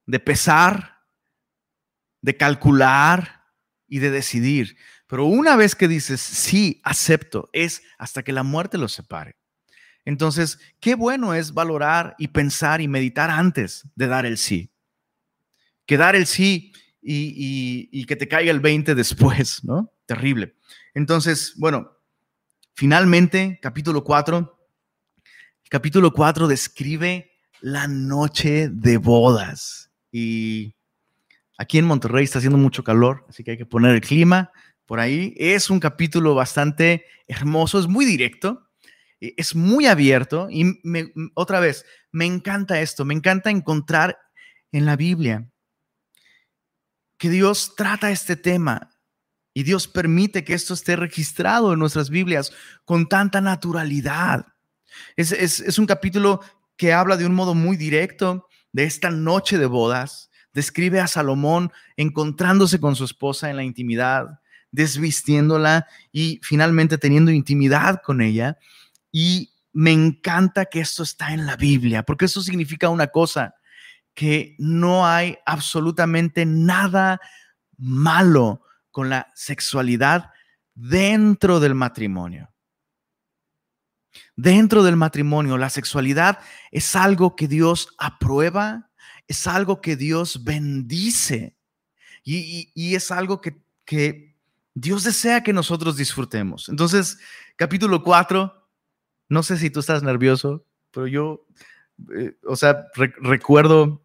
de 0.06 0.20
pesar, 0.20 1.06
de 2.22 2.36
calcular 2.36 3.46
y 3.88 4.00
de 4.00 4.12
decidir. 4.12 4.76
Pero 5.08 5.24
una 5.24 5.56
vez 5.56 5.74
que 5.74 5.88
dices 5.88 6.20
sí 6.20 6.82
acepto, 6.84 7.50
es 7.54 7.82
hasta 7.98 8.24
que 8.24 8.34
la 8.34 8.44
muerte 8.44 8.78
los 8.78 8.92
separe. 8.92 9.38
Entonces, 10.04 10.60
qué 10.82 10.96
bueno 10.96 11.34
es 11.34 11.54
valorar 11.54 12.14
y 12.18 12.28
pensar 12.28 12.82
y 12.82 12.90
meditar 12.90 13.30
antes 13.30 13.88
de 13.96 14.08
dar 14.08 14.26
el 14.26 14.38
sí. 14.38 14.70
Que 15.86 15.96
dar 15.96 16.18
el 16.18 16.28
sí 16.28 16.74
y, 17.02 18.06
que 18.06 18.18
te 18.18 18.28
caiga 18.28 18.52
el 18.52 18.60
20 18.60 18.96
después, 18.96 19.64
¿no? 19.64 19.94
Terrible. 20.08 20.58
Entonces, 20.94 21.54
bueno, 21.56 21.95
finalmente, 22.76 23.60
capítulo 23.62 24.04
4. 24.04 24.60
El 25.64 25.70
capítulo 25.70 26.14
4 26.14 26.48
describe 26.48 27.32
la 27.62 27.88
noche 27.88 28.70
de 28.70 28.98
bodas. 28.98 29.92
Y 30.12 30.76
aquí 31.58 31.78
en 31.78 31.86
Monterrey 31.86 32.26
está 32.26 32.40
haciendo 32.40 32.58
mucho 32.58 32.84
calor, 32.84 33.26
así 33.30 33.44
que 33.44 33.52
hay 33.52 33.58
que 33.58 33.66
poner 33.66 33.96
el 33.96 34.02
clima 34.02 34.52
por 34.86 35.00
ahí. 35.00 35.34
Es 35.38 35.70
un 35.70 35.80
capítulo 35.80 36.36
bastante 36.36 37.06
hermoso, 37.28 37.80
es 37.80 37.88
muy 37.88 38.06
directo 38.06 38.70
e, 39.20 39.34
es 39.38 39.56
muy 39.56 39.88
abierto 39.88 40.48
y 40.52 40.80
otra 41.34 41.60
vez, 41.60 41.86
me 42.12 42.26
encanta 42.26 42.82
esto, 42.82 43.06
me 43.06 43.14
encanta 43.14 43.50
encontrar 43.50 44.18
en 44.72 44.86
la 44.86 44.96
Biblia 44.96 45.50
que 47.18 47.30
Dios 47.30 47.76
trata 47.76 48.12
este 48.12 48.36
tema 48.36 48.90
y 49.56 49.64
Dios 49.64 49.88
permite 49.88 50.44
que 50.44 50.54
esto 50.54 50.74
esté 50.74 50.98
registrado 50.98 51.74
en 51.74 51.80
nuestras 51.80 52.10
Biblias 52.12 52.52
con 52.84 53.08
tanta 53.08 53.40
naturalidad. 53.40 54.46
Es, 55.16 55.32
es 55.32 55.80
un 55.80 55.86
capítulo 55.86 56.42
que 56.76 56.92
habla 56.92 57.16
de 57.16 57.26
un 57.26 57.34
modo 57.34 57.56
muy 57.56 57.78
directo 57.78 58.48
de 58.74 58.84
esta 58.84 59.10
noche 59.10 59.58
de 59.58 59.66
bodas, 59.66 60.30
describe 60.54 61.00
a 61.00 61.08
Salomón 61.08 61.72
encontrándose 61.96 62.82
con 62.82 62.98
su 62.98 63.06
esposa 63.06 63.50
en 63.50 63.56
la 63.56 63.64
intimidad, 63.64 64.42
desvistiéndola 64.72 65.88
y 66.12 66.42
finalmente 66.44 66.98
teniendo 66.98 67.32
intimidad 67.32 68.02
con 68.04 68.22
ella. 68.22 68.58
Y 69.10 69.54
me 69.72 69.94
encanta 69.94 70.66
que 70.66 70.82
esto 70.82 71.04
está 71.04 71.34
en 71.34 71.46
la 71.46 71.56
Biblia, 71.56 72.04
porque 72.04 72.26
eso 72.26 72.42
significa 72.42 72.90
una 72.90 73.08
cosa, 73.08 73.56
que 74.14 74.56
no 74.58 75.08
hay 75.08 75.38
absolutamente 75.46 76.46
nada 76.46 77.22
malo 77.78 78.62
con 78.96 79.10
la 79.10 79.30
sexualidad 79.36 80.32
dentro 80.74 81.60
del 81.60 81.76
matrimonio. 81.76 82.54
Dentro 84.38 84.84
del 84.84 84.96
matrimonio, 84.96 85.58
la 85.58 85.70
sexualidad 85.70 86.40
es 86.72 86.96
algo 86.96 87.36
que 87.36 87.50
Dios 87.50 87.90
aprueba, 87.98 88.90
es 89.28 89.48
algo 89.48 89.82
que 89.82 89.98
Dios 89.98 90.46
bendice 90.46 91.58
y, 92.24 92.96
es 92.96 93.12
algo 93.12 93.42
que, 93.42 93.62
que 93.84 94.38
Dios 94.74 95.04
desea 95.04 95.44
que 95.44 95.52
nosotros 95.52 95.98
disfrutemos. 95.98 96.70
Entonces, 96.70 97.20
capítulo 97.58 98.02
4 98.02 98.66
no 99.28 99.44
sé 99.44 99.58
si 99.58 99.70
tú 99.70 99.82
estás 99.82 100.04
nervioso, 100.04 100.66
pero 100.92 101.08
yo, 101.08 101.46
eh, 102.16 102.38
o 102.48 102.56
sea, 102.56 102.86
recuerdo, 102.96 104.05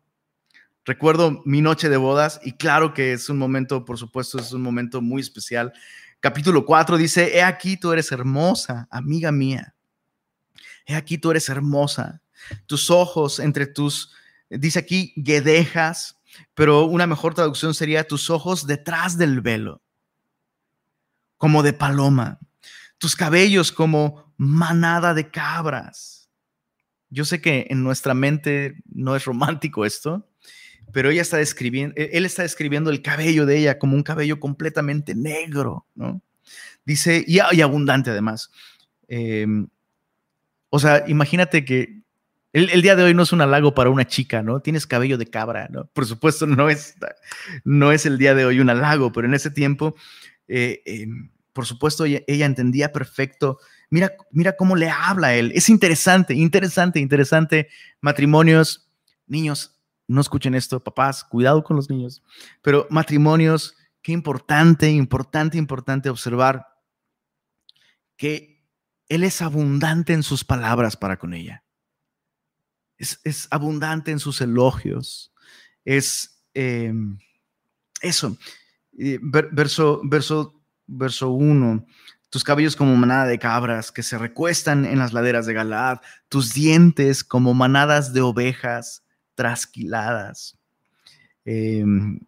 recuerdo 0.85 1.43
mi 1.45 1.61
noche 1.61 1.89
de 1.89 1.97
bodas 1.97 2.41
y 2.43 2.53
claro 2.53 2.95
que 2.95 3.13
es 3.13 3.29
un 3.29 3.39
momento, 3.39 3.85
por 3.85 3.99
supuesto, 3.99 4.39
es 4.39 4.53
un 4.53 4.63
momento 4.63 5.01
muy 5.01 5.21
especial. 5.21 5.73
Capítulo 6.21 6.65
4 6.65 6.97
dice, 6.97 7.37
he 7.37 7.43
aquí 7.43 7.77
tú 7.77 7.93
eres 7.93 8.13
hermosa, 8.13 8.89
amiga 8.91 9.33
mía. 9.33 9.75
He 10.87 10.95
aquí 10.95 11.19
tú 11.19 11.31
eres 11.31 11.49
hermosa. 11.49 12.23
Tus 12.67 12.91
ojos 12.91 13.39
entre 13.39 13.67
tus, 13.67 14.13
dice 14.49 14.79
aquí, 14.79 15.13
guedejas, 15.17 16.19
pero 16.55 16.85
una 16.85 17.07
mejor 17.07 17.35
traducción 17.35 17.75
sería 17.75 18.07
tus 18.07 18.31
ojos 18.31 18.67
detrás 18.67 19.19
del 19.19 19.41
velo, 19.41 19.83
como 21.37 21.63
de 21.63 21.73
paloma 21.73 22.39
tus 23.01 23.17
cabellos 23.17 23.73
como 23.73 24.31
manada 24.37 25.15
de 25.15 25.31
cabras. 25.31 26.29
Yo 27.09 27.25
sé 27.25 27.41
que 27.41 27.67
en 27.71 27.83
nuestra 27.83 28.13
mente 28.13 28.77
no 28.85 29.17
es 29.17 29.25
romántico 29.25 29.87
esto, 29.87 30.30
pero 30.93 31.11
ella 31.11 31.23
está 31.23 31.37
describiendo, 31.37 31.95
e-, 31.97 32.11
él 32.13 32.27
está 32.27 32.43
describiendo 32.43 32.91
el 32.91 33.03
cabello 33.03 33.47
de 33.47 33.59
ella 33.59 33.79
como 33.79 33.97
un 33.97 34.03
cabello 34.03 34.41
completamente 34.41 35.15
negro, 35.15 35.87
¿no? 35.95 36.23
Dice, 36.85 37.25
y, 37.27 37.39
abundante 37.39 38.11
además. 38.11 38.51
Em, 39.09 39.69
o 40.71 40.79
sea, 40.79 41.05
imagínate 41.07 41.65
que 41.65 42.01
el, 42.53 42.83
día 42.83 42.97
de 42.97 43.05
hoy 43.05 43.15
no 43.15 43.23
es 43.23 43.33
un 43.33 43.43
halago 43.43 43.75
para 43.75 43.91
una 43.91 44.07
chica, 44.07 44.43
¿no? 44.43 44.61
Tienes 44.61 44.87
cabello 44.87 45.19
de 45.19 45.27
cabra, 45.27 45.69
¿no? 45.71 45.87
Por 45.93 46.07
supuesto, 46.07 46.47
no 46.47 46.69
es, 46.69 46.97
no 47.65 47.93
es 47.93 48.07
el 48.07 48.19
día 48.19 48.35
de 48.35 48.45
hoy 48.45 48.61
un 48.61 48.71
halago, 48.71 49.13
pero 49.13 49.29
en 49.29 49.35
ese 49.35 49.51
tiempo 49.51 49.95
eh, 50.49 50.83
em, 50.85 51.31
por 51.53 51.67
supuesto, 51.67 52.05
ella, 52.05 52.47
entendía 52.47 52.93
perfecto. 52.93 53.59
Mira, 53.91 54.15
mira 54.31 54.57
cómo 54.57 54.77
le 54.77 54.89
habla 54.89 55.29
a 55.29 55.35
él. 55.35 55.53
Es 55.55 55.69
interesante, 55.69 56.35
interesante, 56.35 57.01
interesante. 57.01 57.69
Matrimonios, 58.01 58.89
niños, 59.27 59.80
no 60.11 60.21
escuchen 60.21 60.57
esto, 60.57 60.83
papás, 60.83 61.23
cuidado 61.23 61.63
con 61.63 61.77
los 61.77 61.89
niños. 61.89 62.23
Pero 62.63 62.89
matrimonios, 62.91 63.77
qué 64.03 64.11
importante, 64.11 64.91
importante, 64.91 65.57
importante 65.57 66.11
observar 66.11 66.67
que 68.17 68.67
él 69.09 69.23
es 69.23 69.41
abundante 69.41 70.13
en 70.13 70.25
sus 70.25 70.45
palabras 70.45 70.97
para 70.97 71.17
con 71.17 71.33
ella. 71.33 71.63
es, 72.99 73.47
abundante 73.53 74.11
en 74.11 74.19
sus 74.19 74.41
elogios. 74.41 75.33
Es 75.85 76.43
em, 76.55 77.19
eso. 78.03 78.37
Verso, 78.93 80.01
verso, 80.03 80.61
verso 80.89 81.31
1. 81.31 81.87
Tus 82.31 82.43
cabellos 82.43 82.75
como 82.75 82.97
manada 82.97 83.27
de 83.27 83.39
cabras 83.39 83.93
que 83.93 84.03
se 84.03 84.19
recuestan 84.19 84.85
en 84.85 84.99
las 84.99 85.13
laderas 85.13 85.47
de 85.47 85.55
Galad, 85.55 86.01
tus 86.29 86.53
dientes 86.53 87.23
como 87.23 87.55
manadas 87.55 88.13
de 88.13 88.23
ovejas 88.23 89.05
trasquiladas 89.41 90.59
em, 91.47 92.21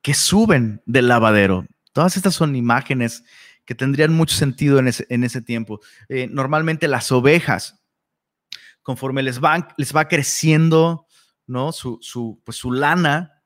que 0.00 0.14
suben 0.14 0.80
del 0.86 1.08
lavadero. 1.08 1.66
Todas 1.92 2.16
estas 2.16 2.36
son 2.36 2.54
imágenes 2.54 3.24
que 3.64 3.74
tendrían 3.74 4.12
mucho 4.12 4.36
sentido 4.36 4.78
en 4.78 4.86
ese, 5.24 5.42
tiempo. 5.42 5.80
Eh, 6.08 6.28
normalmente 6.30 6.86
las 6.86 7.10
ovejas 7.10 7.82
conforme 8.82 9.24
les 9.24 9.42
va, 9.42 9.66
les 9.76 9.92
va 9.92 10.06
creciendo, 10.06 11.08
¿no? 11.48 11.72
Su, 11.72 11.98
su, 12.02 12.40
pues 12.44 12.56
su 12.56 12.70
lana, 12.70 13.42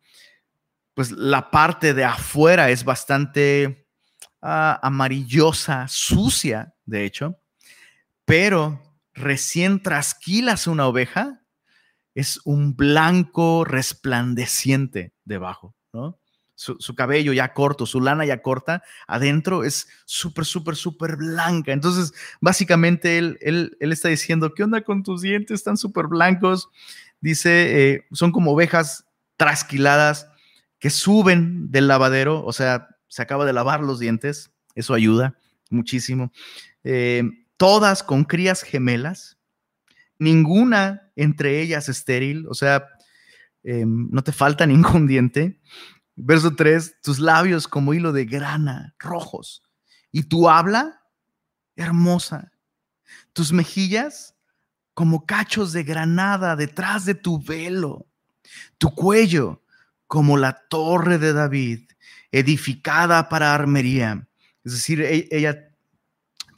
pues 0.92 1.10
la 1.12 1.50
parte 1.50 1.94
de 1.94 2.04
afuera 2.04 2.68
es 2.68 2.84
bastante 2.84 3.88
ah, 4.42 4.78
amarillosa, 4.82 5.86
sucia, 5.88 6.74
de 6.84 7.06
hecho, 7.06 7.40
pero 8.26 8.82
recién 9.14 9.82
trasquilas 9.82 10.66
una 10.66 10.86
oveja, 10.86 11.40
es 12.18 12.40
un 12.44 12.74
blanco 12.74 13.64
resplandeciente 13.64 15.12
debajo, 15.24 15.74
¿no? 15.92 16.18
su, 16.58 16.94
cabello 16.96 17.32
ya 17.32 17.54
corto, 17.54 17.86
su 17.86 18.00
lana 18.00 18.24
ya 18.24 18.42
corta, 18.42 18.82
adentro 19.06 19.62
es 19.62 19.88
súper, 20.04 20.44
súper, 20.44 20.74
súper 20.74 21.16
blanca. 21.16 21.72
Entonces, 21.72 22.12
básicamente 22.40 23.16
él, 23.16 23.38
él, 23.40 23.92
está 23.92 24.08
diciendo, 24.08 24.52
¿qué 24.54 24.64
onda 24.64 24.82
con 24.82 25.04
tus 25.04 25.22
dientes? 25.22 25.54
Están 25.54 25.76
súper 25.76 26.08
blancos. 26.08 26.68
Dice, 27.20 27.92
eh, 27.92 28.06
son 28.10 28.32
como 28.32 28.52
ovejas 28.52 29.06
trasquiladas 29.36 30.28
que 30.80 30.90
suben 30.90 31.70
del 31.70 31.86
lavadero, 31.86 32.44
o 32.44 32.52
sea, 32.52 32.88
se 33.06 33.22
acaba 33.22 33.44
de 33.44 33.52
lavar 33.52 33.80
los 33.80 34.00
dientes, 34.00 34.50
eso 34.74 34.94
ayuda 34.94 35.38
muchísimo. 35.70 36.32
Eh, 36.82 37.22
todas 37.56 38.02
con 38.02 38.24
crías 38.24 38.62
gemelas, 38.62 39.37
ninguna 40.18 41.10
entre 41.16 41.60
ellas 41.60 41.88
estéril, 41.88 42.46
o 42.48 42.54
sea, 42.54 42.86
eh, 43.62 43.84
no 43.86 44.22
te 44.22 44.32
falta 44.32 44.66
ningún 44.66 45.06
diente. 45.06 45.60
Verso 46.16 46.56
3, 46.56 47.00
tus 47.00 47.20
labios 47.20 47.68
como 47.68 47.94
hilo 47.94 48.12
de 48.12 48.24
grana, 48.24 48.94
rojos, 48.98 49.62
y 50.10 50.24
tu 50.24 50.48
habla 50.48 51.00
hermosa, 51.76 52.50
tus 53.32 53.52
mejillas 53.52 54.34
como 54.94 55.26
cachos 55.26 55.72
de 55.72 55.84
granada 55.84 56.56
detrás 56.56 57.04
de 57.04 57.14
tu 57.14 57.40
velo, 57.40 58.08
tu 58.78 58.92
cuello 58.92 59.62
como 60.08 60.36
la 60.36 60.66
torre 60.68 61.18
de 61.18 61.32
David, 61.32 61.88
edificada 62.32 63.28
para 63.28 63.54
armería. 63.54 64.26
Es 64.64 64.72
decir, 64.72 65.00
e-, 65.02 65.28
ella 65.30 65.67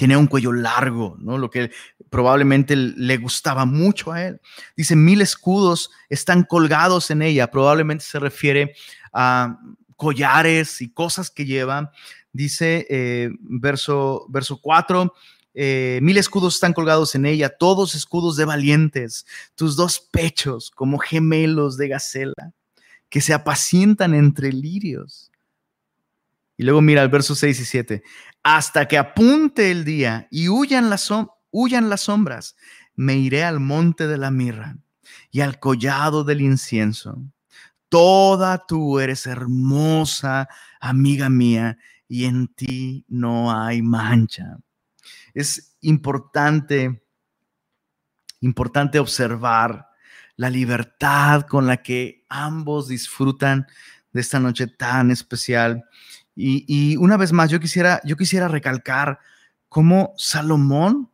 tiene 0.01 0.17
un 0.17 0.29
cuello 0.29 0.51
largo, 0.53 1.19
¿no? 1.21 1.37
Lo 1.37 1.51
que 1.51 1.71
probablemente 2.09 2.75
le 2.75 3.19
gustaba 3.19 3.67
mucho 3.67 4.13
a 4.13 4.29
él. 4.29 4.41
Dice, 4.75 4.97
mil 4.97 5.21
escudos 5.21 5.91
están 6.09 6.45
colgados 6.45 7.11
en 7.11 7.21
ella. 7.21 7.51
Probablemente 7.51 8.07
se 8.07 8.19
refiere 8.19 8.75
a 9.13 9.61
collares 9.97 10.81
y 10.81 10.91
cosas 10.91 11.29
que 11.29 11.45
lleva. 11.45 11.93
Dice 12.33 12.87
eh, 12.89 13.29
verso, 13.41 14.25
verso 14.31 14.59
4, 14.63 15.13
eh, 15.53 15.99
mil 16.01 16.17
escudos 16.17 16.55
están 16.55 16.73
colgados 16.73 17.15
en 17.15 17.27
ella, 17.27 17.51
todos 17.51 17.95
escudos 17.95 18.37
de 18.37 18.47
valientes, 18.47 19.27
tus 19.55 19.77
dos 19.77 20.01
pechos 20.01 20.71
como 20.71 20.97
gemelos 20.97 21.77
de 21.77 21.89
gacela, 21.89 22.55
que 23.11 23.21
se 23.21 23.35
apacientan 23.35 24.15
entre 24.15 24.51
lirios. 24.51 25.31
Y 26.57 26.63
luego 26.63 26.81
mira 26.81 27.03
el 27.03 27.09
verso 27.11 27.35
6 27.35 27.61
y 27.61 27.65
7, 27.67 28.03
hasta 28.43 28.87
que 28.89 28.99
apunte 28.99 29.71
el 29.71 29.85
día 29.85 30.29
y 30.31 30.49
huyan 30.49 30.91
las, 30.91 31.09
huyan 31.51 31.91
las 31.91 32.03
sombras, 32.03 32.57
me 32.95 33.17
iré 33.17 33.45
al 33.45 33.61
monte 33.61 34.07
de 34.07 34.19
la 34.19 34.31
mirra 34.31 34.77
y 35.31 35.41
al 35.41 35.59
collado 35.59 36.25
del 36.25 36.41
incienso 36.41 37.19
Toda 37.91 38.67
tú 38.69 39.01
eres 39.01 39.27
hermosa, 39.27 40.49
amiga 40.81 41.29
mía, 41.29 41.77
y 42.07 42.25
en 42.25 42.47
ti 42.47 43.05
no 43.09 43.53
hay 43.53 43.83
mancha. 43.83 44.59
Es 45.35 45.77
importante, 45.81 47.05
importante 48.39 49.01
observar 49.01 49.89
la 50.37 50.51
libertad 50.51 51.43
con 51.49 51.67
la 51.67 51.83
que 51.83 52.25
ambos 52.29 52.87
disfrutan 52.87 53.67
de 54.13 54.21
esta 54.21 54.39
noche 54.39 54.69
tan 54.69 55.11
especial. 55.11 55.85
Y, 56.43 56.97
una 56.97 57.17
vez 57.17 57.33
más, 57.33 57.51
yo 57.51 57.61
quisiera, 57.61 58.01
yo 58.05 58.17
quisiera 58.17 58.49
recalcar 58.49 59.19
cómo 59.69 60.15
Salomón 60.17 61.11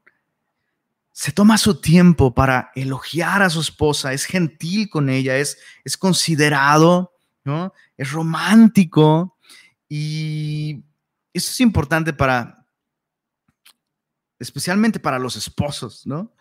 se 1.12 1.32
toma 1.32 1.58
su 1.58 1.80
tiempo 1.80 2.34
para 2.34 2.70
elogiar 2.74 3.42
a 3.42 3.50
su 3.50 3.60
esposa, 3.60 4.12
es 4.12 4.24
gentil 4.24 4.88
con 4.88 5.08
ella, 5.08 5.36
es, 5.38 5.58
es 5.84 5.96
considerado, 5.96 7.14
¿no? 7.42 7.72
es 7.96 8.12
romántico 8.12 9.36
y 9.88 10.84
eso 11.32 11.50
es 11.50 11.60
importante 11.60 12.12
para, 12.12 12.66
especialmente 14.38 15.00
para 15.00 15.18
los 15.18 15.36
esposos, 15.36 16.06
¿no? 16.06 16.34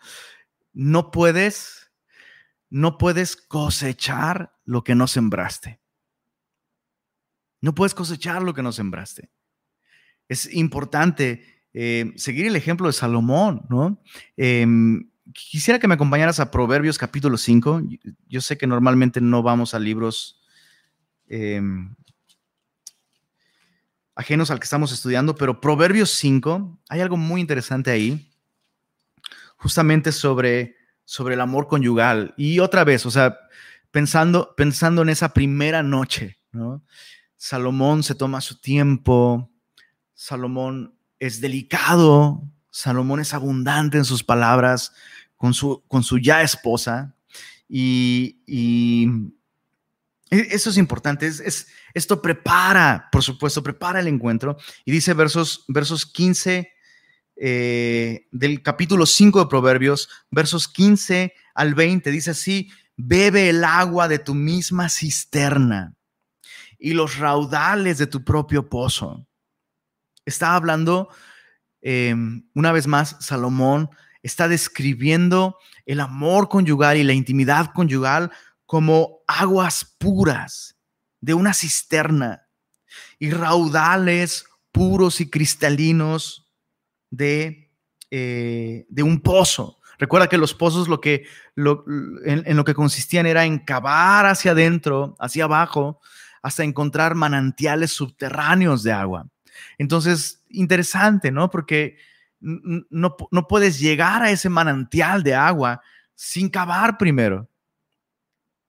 No 0.72 1.10
puedes, 1.10 1.90
no 2.68 2.98
puedes 2.98 3.36
cosechar 3.36 4.54
lo 4.64 4.84
que 4.84 4.94
no 4.94 5.06
sembraste. 5.06 5.80
No 7.66 7.74
puedes 7.74 7.94
cosechar 7.94 8.44
lo 8.44 8.54
que 8.54 8.62
no 8.62 8.70
sembraste. 8.70 9.28
Es 10.28 10.54
importante 10.54 11.64
eh, 11.74 12.12
seguir 12.14 12.46
el 12.46 12.54
ejemplo 12.54 12.86
de 12.86 12.92
Salomón, 12.92 13.66
¿no? 13.68 14.00
Em, 14.36 15.10
quisiera 15.32 15.80
que 15.80 15.88
me 15.88 15.94
acompañaras 15.94 16.38
a 16.38 16.52
Proverbios 16.52 16.96
capítulo 16.96 17.36
5. 17.36 17.82
Yo 18.28 18.40
sé 18.40 18.56
que 18.56 18.68
normalmente 18.68 19.20
no 19.20 19.42
vamos 19.42 19.74
a 19.74 19.80
libros 19.80 20.40
em, 21.26 21.92
ajenos 24.14 24.52
al 24.52 24.60
que 24.60 24.64
estamos 24.64 24.92
estudiando, 24.92 25.34
pero 25.34 25.60
Proverbios 25.60 26.10
5, 26.10 26.78
hay 26.88 27.00
algo 27.00 27.16
muy 27.16 27.40
interesante 27.40 27.90
ahí, 27.90 28.30
justamente 29.56 30.12
sobre, 30.12 30.76
sobre 31.04 31.34
el 31.34 31.40
amor 31.40 31.66
conyugal. 31.66 32.32
Y 32.36 32.60
otra 32.60 32.84
vez, 32.84 33.04
o 33.06 33.10
sea, 33.10 33.36
pensando, 33.90 34.54
pensando 34.56 35.02
en 35.02 35.08
esa 35.08 35.34
primera 35.34 35.82
noche, 35.82 36.38
¿no? 36.52 36.84
Salomón 37.36 38.02
se 38.02 38.14
toma 38.14 38.40
su 38.40 38.58
tiempo, 38.58 39.50
Salomón 40.14 40.94
es 41.18 41.40
delicado, 41.40 42.42
Salomón 42.70 43.20
es 43.20 43.34
abundante 43.34 43.98
en 43.98 44.04
sus 44.04 44.22
palabras 44.24 44.92
con 45.36 45.54
su, 45.54 45.82
con 45.88 46.02
su 46.02 46.18
ya 46.18 46.42
esposa 46.42 47.14
y, 47.68 48.40
e, 50.30 50.48
eso 50.50 50.70
es 50.70 50.76
importante, 50.76 51.26
es, 51.26 51.68
esto 51.94 52.20
prepara, 52.20 53.08
por 53.12 53.22
supuesto, 53.22 53.62
prepara 53.62 54.00
el 54.00 54.08
encuentro 54.08 54.56
y 54.84 54.92
dice 54.92 55.14
versos, 55.14 55.64
versos 55.68 56.06
15 56.06 56.72
eh, 57.36 58.26
del 58.30 58.62
capítulo 58.62 59.04
5 59.04 59.40
de 59.40 59.46
Proverbios, 59.46 60.08
versos 60.30 60.68
15 60.68 61.34
al 61.54 61.74
20, 61.74 62.10
dice 62.10 62.30
así, 62.30 62.70
bebe 62.96 63.50
el 63.50 63.62
agua 63.62 64.08
de 64.08 64.18
tu 64.18 64.34
misma 64.34 64.88
cisterna 64.88 65.96
y 66.78 66.92
los 66.92 67.18
raudales 67.18 67.98
de 67.98 68.06
tu 68.06 68.24
propio 68.24 68.68
pozo 68.68 69.26
está 70.26 70.56
hablando, 70.56 71.08
em, 71.80 72.48
una 72.54 72.72
vez 72.72 72.86
más, 72.86 73.16
Salomón 73.20 73.88
está 74.22 74.48
describiendo 74.48 75.56
el 75.86 76.00
amor 76.00 76.48
conyugal 76.48 76.96
y 76.96 77.04
la 77.04 77.12
intimidad 77.12 77.72
conyugal 77.72 78.32
como 78.66 79.20
aguas 79.28 79.84
puras 79.98 80.76
de 81.20 81.34
una 81.34 81.54
cisterna 81.54 82.48
y 83.18 83.30
raudales 83.30 84.44
puros 84.72 85.20
y 85.20 85.30
cristalinos 85.30 86.52
de, 87.10 87.70
eh, 88.10 88.84
de 88.88 89.02
un 89.02 89.20
pozo. 89.20 89.80
Recuerda 89.98 90.28
que 90.28 90.36
los 90.36 90.52
pozos 90.52 90.88
lo 90.88 91.00
que, 91.00 91.26
en, 91.56 92.42
en, 92.44 92.56
lo 92.56 92.64
que 92.64 92.74
consistían 92.74 93.26
era 93.26 93.46
en 93.46 93.60
cavar 93.60 94.26
hacia 94.26 94.50
adentro, 94.50 95.16
hacia 95.18 95.44
abajo, 95.44 96.00
hasta 96.46 96.62
encontrar 96.62 97.16
manantiales 97.16 97.90
subterráneos 97.90 98.84
de 98.84 98.92
agua. 98.92 99.26
Entonces, 99.78 100.44
interesante, 100.48 101.32
¿no? 101.32 101.50
Porque 101.50 101.96
no, 102.38 103.16
puedes 103.48 103.80
llegar 103.80 104.22
a 104.22 104.30
ese 104.30 104.48
manantial 104.48 105.24
de 105.24 105.34
agua 105.34 105.82
sin 106.14 106.48
cavar 106.48 106.98
primero. 106.98 107.48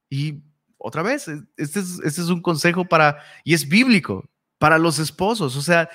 Y 0.10 0.42
otra 0.80 1.04
vez, 1.04 1.28
e, 1.28 1.44
este 1.56 1.82
es, 1.82 2.00
este 2.04 2.22
es 2.22 2.30
un 2.30 2.42
consejo 2.42 2.84
para, 2.84 3.20
y 3.44 3.54
es 3.54 3.70
bíblico, 3.70 4.28
para 4.58 4.80
los 4.80 4.98
esposos. 4.98 5.56
O 5.56 5.62
sea, 5.62 5.88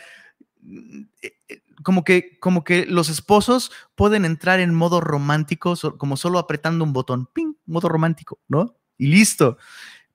e, 1.21 1.35
e, 1.49 1.63
como 1.83 2.05
que, 2.05 2.39
como 2.39 2.63
que 2.63 2.87
los 2.87 3.09
esposos 3.09 3.73
pueden 3.97 4.25
entrar 4.25 4.61
en 4.61 4.73
modo 4.73 5.01
romántico, 5.01 5.75
como 5.99 6.17
solo 6.17 6.39
apretando 6.39 6.85
un 6.85 6.93
botón, 6.93 7.27
ping, 7.27 7.55
modo 7.67 7.89
romántico, 7.89 8.39
¿no? 8.47 8.77
Y 8.99 9.09
listo. 9.09 9.59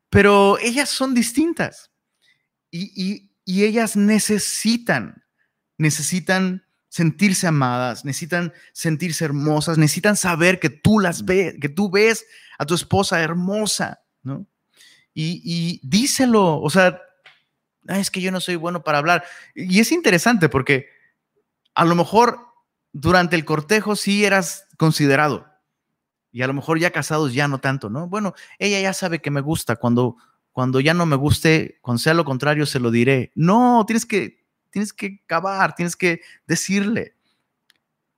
Pero 0.10 0.58
ellas 0.60 0.90
son 0.90 1.14
distintas 1.14 1.92
y, 2.72 3.32
y 3.46 3.64
ellas 3.64 3.96
necesitan, 3.96 5.24
necesitan 5.78 6.68
sentirse 6.90 7.48
amadas, 7.48 8.06
necesitan 8.06 8.54
sentirse 8.74 9.24
hermosas, 9.24 9.78
necesitan 9.78 10.18
saber 10.18 10.60
que 10.60 10.70
tú 10.70 11.00
las 11.00 11.24
ves, 11.24 11.56
que 11.62 11.70
tú 11.70 11.90
ves 11.90 12.26
a 12.58 12.66
tu 12.66 12.76
esposa 12.76 13.22
hermosa, 13.22 14.02
¿no? 14.24 14.46
Y, 15.14 15.42
y 15.46 15.80
díselo, 15.82 16.60
o 16.60 16.70
sea, 16.70 17.02
es 17.88 18.12
que 18.12 18.22
yo 18.22 18.32
no 18.32 18.42
soy 18.42 18.56
bueno 18.56 18.84
para 18.84 18.98
hablar. 18.98 19.24
Y 19.56 19.80
es 19.80 19.92
interesante 19.92 20.50
porque 20.50 20.88
a 21.74 21.86
lo 21.86 21.96
mejor 21.96 22.40
durante 22.92 23.36
el 23.36 23.46
cortejo 23.46 23.96
sí 23.96 24.26
eras 24.26 24.68
considerado 24.78 25.47
y 26.32 26.42
a 26.42 26.48
lo 26.48 26.54
mejor 26.54 26.80
ya 26.80 26.92
casados 26.92 27.34
ya 27.34 27.48
no 27.48 27.60
tanto, 27.60 27.90
¿no? 27.90 28.08
Bueno, 28.08 28.34
ella 28.60 28.80
ya 28.80 28.94
sabe 28.94 29.20
que 29.20 29.32
me 29.32 29.42
gusta, 29.42 29.76
cuando, 29.76 30.18
cuando 30.52 30.80
ya 30.80 30.94
no 30.94 31.06
me 31.06 31.16
guste, 31.16 31.80
cuando 31.82 32.00
sea 32.00 32.14
lo 32.14 32.26
contrario, 32.26 32.66
se 32.66 32.80
lo 32.80 32.92
diré. 32.92 33.32
No, 33.36 33.84
tienes 33.86 34.06
que, 34.06 34.46
tienes 34.70 34.94
que 34.94 35.24
cavar, 35.26 35.76
tienes 35.76 35.96
que 35.96 36.22
decirle. 36.46 37.16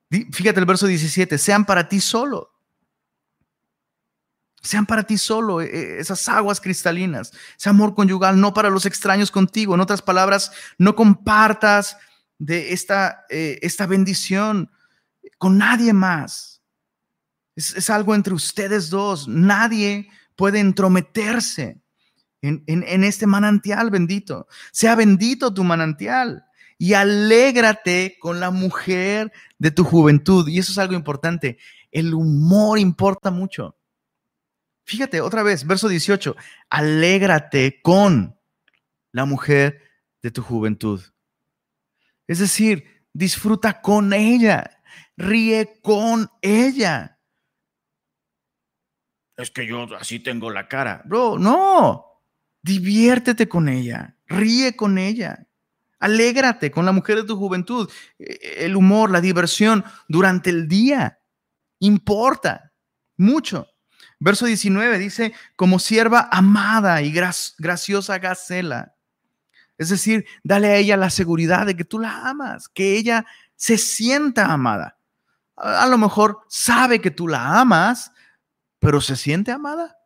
Fíjate 0.09 0.59
el 0.59 0.65
verso 0.65 0.87
17, 0.87 1.37
sean 1.37 1.65
para 1.65 1.87
ti 1.87 1.99
solo. 1.99 2.51
Sean 4.61 4.85
para 4.85 5.03
ti 5.03 5.17
solo 5.17 5.61
e, 5.61 5.65
e, 5.65 5.99
esas 5.99 6.27
aguas 6.27 6.59
cristalinas, 6.59 7.31
ese 7.57 7.69
amor 7.69 7.95
conyugal, 7.95 8.39
no 8.39 8.53
para 8.53 8.69
los 8.69 8.85
extraños 8.85 9.31
contigo. 9.31 9.75
En 9.75 9.81
otras 9.81 10.01
palabras, 10.01 10.51
no 10.77 10.95
compartas 10.95 11.97
de 12.39 12.73
esta, 12.73 13.25
eh, 13.29 13.59
esta 13.61 13.85
bendición 13.85 14.71
con 15.37 15.57
nadie 15.57 15.93
más. 15.93 16.48
Es, 17.59 17.89
algo 17.89 18.15
entre 18.15 18.33
ustedes 18.33 18.89
dos. 18.89 19.27
Nadie 19.27 20.09
puede 20.35 20.59
entrometerse 20.59 21.81
en, 22.41 22.63
en 22.67 23.03
este 23.03 23.27
manantial 23.27 23.89
bendito. 23.89 24.47
Sea 24.71 24.95
bendito 24.95 25.53
tu 25.53 25.63
manantial 25.63 26.45
y 26.77 26.93
alégrate 26.93 28.17
con 28.19 28.39
la 28.39 28.49
mujer 28.49 29.31
de 29.57 29.71
tu 29.71 29.83
juventud. 29.83 30.47
Y 30.47 30.59
eso 30.59 30.71
es 30.71 30.77
algo 30.77 30.93
importante. 30.93 31.57
El 31.91 32.13
humor 32.13 32.79
importa 32.79 33.31
mucho. 33.31 33.75
Fíjate 34.85 35.21
otra 35.21 35.43
vez, 35.43 35.67
verso 35.67 35.87
18, 35.87 36.35
alégrate 36.69 37.79
con 37.83 38.39
la 39.11 39.25
mujer 39.25 39.83
de 40.23 40.31
tu 40.31 40.41
juventud. 40.41 40.99
Es 42.25 42.39
decir, 42.39 43.03
disfruta 43.13 43.81
con 43.81 44.13
ella, 44.13 44.81
ríe 45.15 45.79
con 45.83 46.29
ella. 46.41 47.18
Es 49.39 49.51
que 49.51 49.65
yo 49.65 49.87
así 49.97 50.19
tengo 50.19 50.51
la 50.51 50.67
cara. 50.67 51.01
Bro, 51.05 51.39
no, 51.39 52.21
diviértete 52.61 53.47
con 53.47 53.69
ella, 53.69 54.17
ríe 54.27 54.75
con 54.75 54.97
ella. 54.97 55.47
Alégrate 55.97 56.71
con 56.71 56.85
la 56.85 56.91
mujer 56.91 57.15
de 57.15 57.23
tu 57.23 57.37
juventud. 57.37 57.89
E, 58.19 58.65
el 58.65 58.75
humor, 58.75 59.09
la 59.09 59.21
diversión 59.21 59.85
durante 60.09 60.49
el 60.49 60.67
día 60.67 61.19
importa 61.79 62.73
mucho. 63.15 63.69
Verso 64.19 64.45
19 64.45 64.99
dice, 64.99 65.33
como 65.55 65.79
sierva 65.79 66.27
amada 66.33 67.01
y 67.01 67.13
graciosa 67.13 68.19
Gacela. 68.19 68.93
Es 69.77 69.87
decir, 69.87 70.25
dale 70.43 70.67
a 70.67 70.75
ella 70.75 70.97
la 70.97 71.09
seguridad 71.09 71.65
de 71.65 71.77
que 71.77 71.85
tú 71.85 71.99
la 71.99 72.27
amas, 72.27 72.67
que 72.67 72.97
ella 72.97 73.25
se 73.55 73.77
sienta 73.77 74.51
amada. 74.51 74.97
A, 75.55 75.83
a 75.83 75.87
lo 75.87 75.97
mejor 75.97 76.41
sabe 76.49 76.99
que 76.99 77.11
tú 77.11 77.29
la 77.29 77.61
amas, 77.61 78.11
pero 78.79 79.01
se 79.01 79.15
siente 79.15 79.51
amada. 79.51 79.97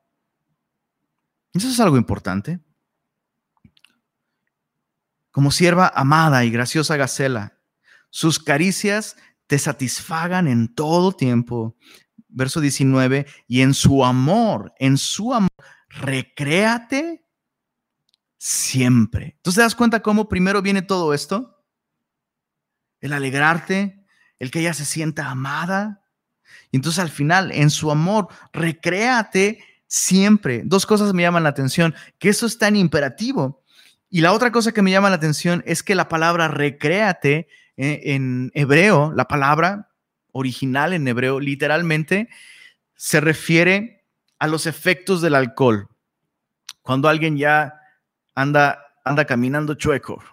Eso 1.53 1.67
es 1.67 1.79
algo 1.79 1.97
importante. 1.97 2.59
Como 5.31 5.51
sierva 5.51 5.91
amada 5.95 6.43
y 6.45 6.51
graciosa 6.51 6.97
Gacela, 6.97 7.59
sus 8.09 8.39
caricias 8.39 9.17
te 9.47 9.57
satisfagan 9.57 10.47
en 10.47 10.73
todo 10.73 11.11
tiempo 11.11 11.77
verso 12.33 12.59
19, 12.59 13.27
y 13.47 13.61
en 13.61 13.73
su 13.73 14.03
amor, 14.03 14.73
en 14.77 14.97
su 14.97 15.33
amor, 15.33 15.51
recréate 15.87 17.25
siempre. 18.37 19.35
Entonces 19.37 19.55
te 19.55 19.61
das 19.61 19.75
cuenta 19.75 20.01
cómo 20.01 20.27
primero 20.27 20.61
viene 20.61 20.81
todo 20.81 21.13
esto? 21.13 21.63
El 22.99 23.13
alegrarte, 23.13 24.05
el 24.39 24.51
que 24.51 24.59
ella 24.59 24.73
se 24.73 24.85
sienta 24.85 25.29
amada. 25.29 26.02
Y 26.71 26.77
entonces 26.77 26.99
al 26.99 27.09
final, 27.09 27.51
en 27.51 27.69
su 27.69 27.91
amor, 27.91 28.27
recréate 28.51 29.63
siempre. 29.87 30.61
Dos 30.65 30.85
cosas 30.85 31.13
me 31.13 31.21
llaman 31.21 31.43
la 31.43 31.49
atención, 31.49 31.93
que 32.19 32.29
eso 32.29 32.45
es 32.45 32.57
tan 32.57 32.75
imperativo. 32.75 33.63
Y 34.09 34.21
la 34.21 34.33
otra 34.33 34.51
cosa 34.51 34.71
que 34.71 34.81
me 34.81 34.91
llama 34.91 35.09
la 35.09 35.15
atención 35.15 35.63
es 35.65 35.83
que 35.83 35.95
la 35.95 36.07
palabra 36.07 36.47
recréate 36.47 37.47
eh, 37.77 38.01
en 38.03 38.51
hebreo, 38.53 39.11
la 39.15 39.27
palabra 39.27 39.89
original 40.31 40.93
en 40.93 41.07
hebreo 41.07 41.39
literalmente 41.39 42.29
se 42.95 43.21
refiere 43.21 44.05
a 44.39 44.47
los 44.47 44.65
efectos 44.65 45.21
del 45.21 45.35
alcohol. 45.35 45.87
Cuando 46.81 47.07
alguien 47.07 47.37
ya 47.37 47.73
anda, 48.35 48.79
anda 49.03 49.25
caminando 49.25 49.75
chueco, 49.75 50.23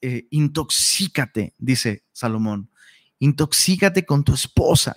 eh, 0.00 0.26
intoxícate, 0.30 1.54
dice 1.58 2.04
Salomón, 2.12 2.70
intoxícate 3.18 4.04
con 4.06 4.22
tu 4.22 4.34
esposa. 4.34 4.94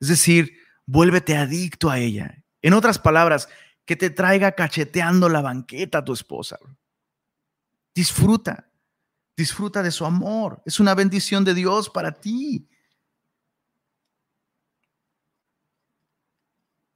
Es 0.00 0.08
decir, 0.08 0.58
vuélvete 0.86 1.36
adicto 1.36 1.90
a 1.90 1.98
ella. 1.98 2.42
En 2.62 2.74
otras 2.74 2.98
palabras, 2.98 3.48
que 3.86 3.96
te 3.96 4.10
traiga 4.10 4.52
cacheteando 4.52 5.28
la 5.28 5.40
banqueta 5.40 5.98
a 5.98 6.04
tu 6.04 6.12
esposa. 6.12 6.58
Disfruta, 7.94 8.68
disfruta 9.36 9.82
de 9.82 9.92
su 9.92 10.04
amor. 10.04 10.60
Es 10.66 10.80
una 10.80 10.94
bendición 10.94 11.44
de 11.44 11.54
Dios 11.54 11.88
para 11.88 12.12
ti. 12.12 12.68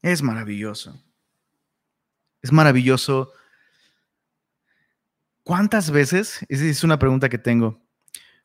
Es 0.03 0.21
maravilloso. 0.21 1.01
Es 2.43 2.51
maravilloso. 2.53 3.33
¿Cuántas 5.45 5.91
veces, 5.91 6.45
es 6.49 6.85
una 6.85 6.99
pregunta 6.99 7.29
que 7.29 7.39
tengo, 7.39 7.81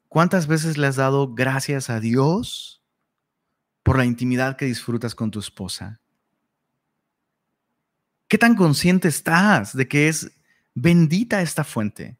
cuántas 0.07 0.47
veces 0.47 0.77
le 0.77 0.87
has 0.87 0.95
dado 0.95 1.33
gracias 1.33 1.89
a 1.89 1.99
Dios 1.99 2.84
por 3.85 3.99
la 3.99 4.05
intimidad 4.05 4.57
que 4.57 4.65
disfrutas 4.65 5.13
con 5.13 5.29
tu 5.29 5.37
esposa? 5.37 6.01
¿Qué 8.27 8.39
tan 8.39 8.55
consciente 8.55 9.07
estás 9.07 9.77
de 9.77 9.87
que 9.87 10.07
es 10.07 10.31
bendita 10.73 11.43
esta 11.43 11.63
fuente? 11.63 12.17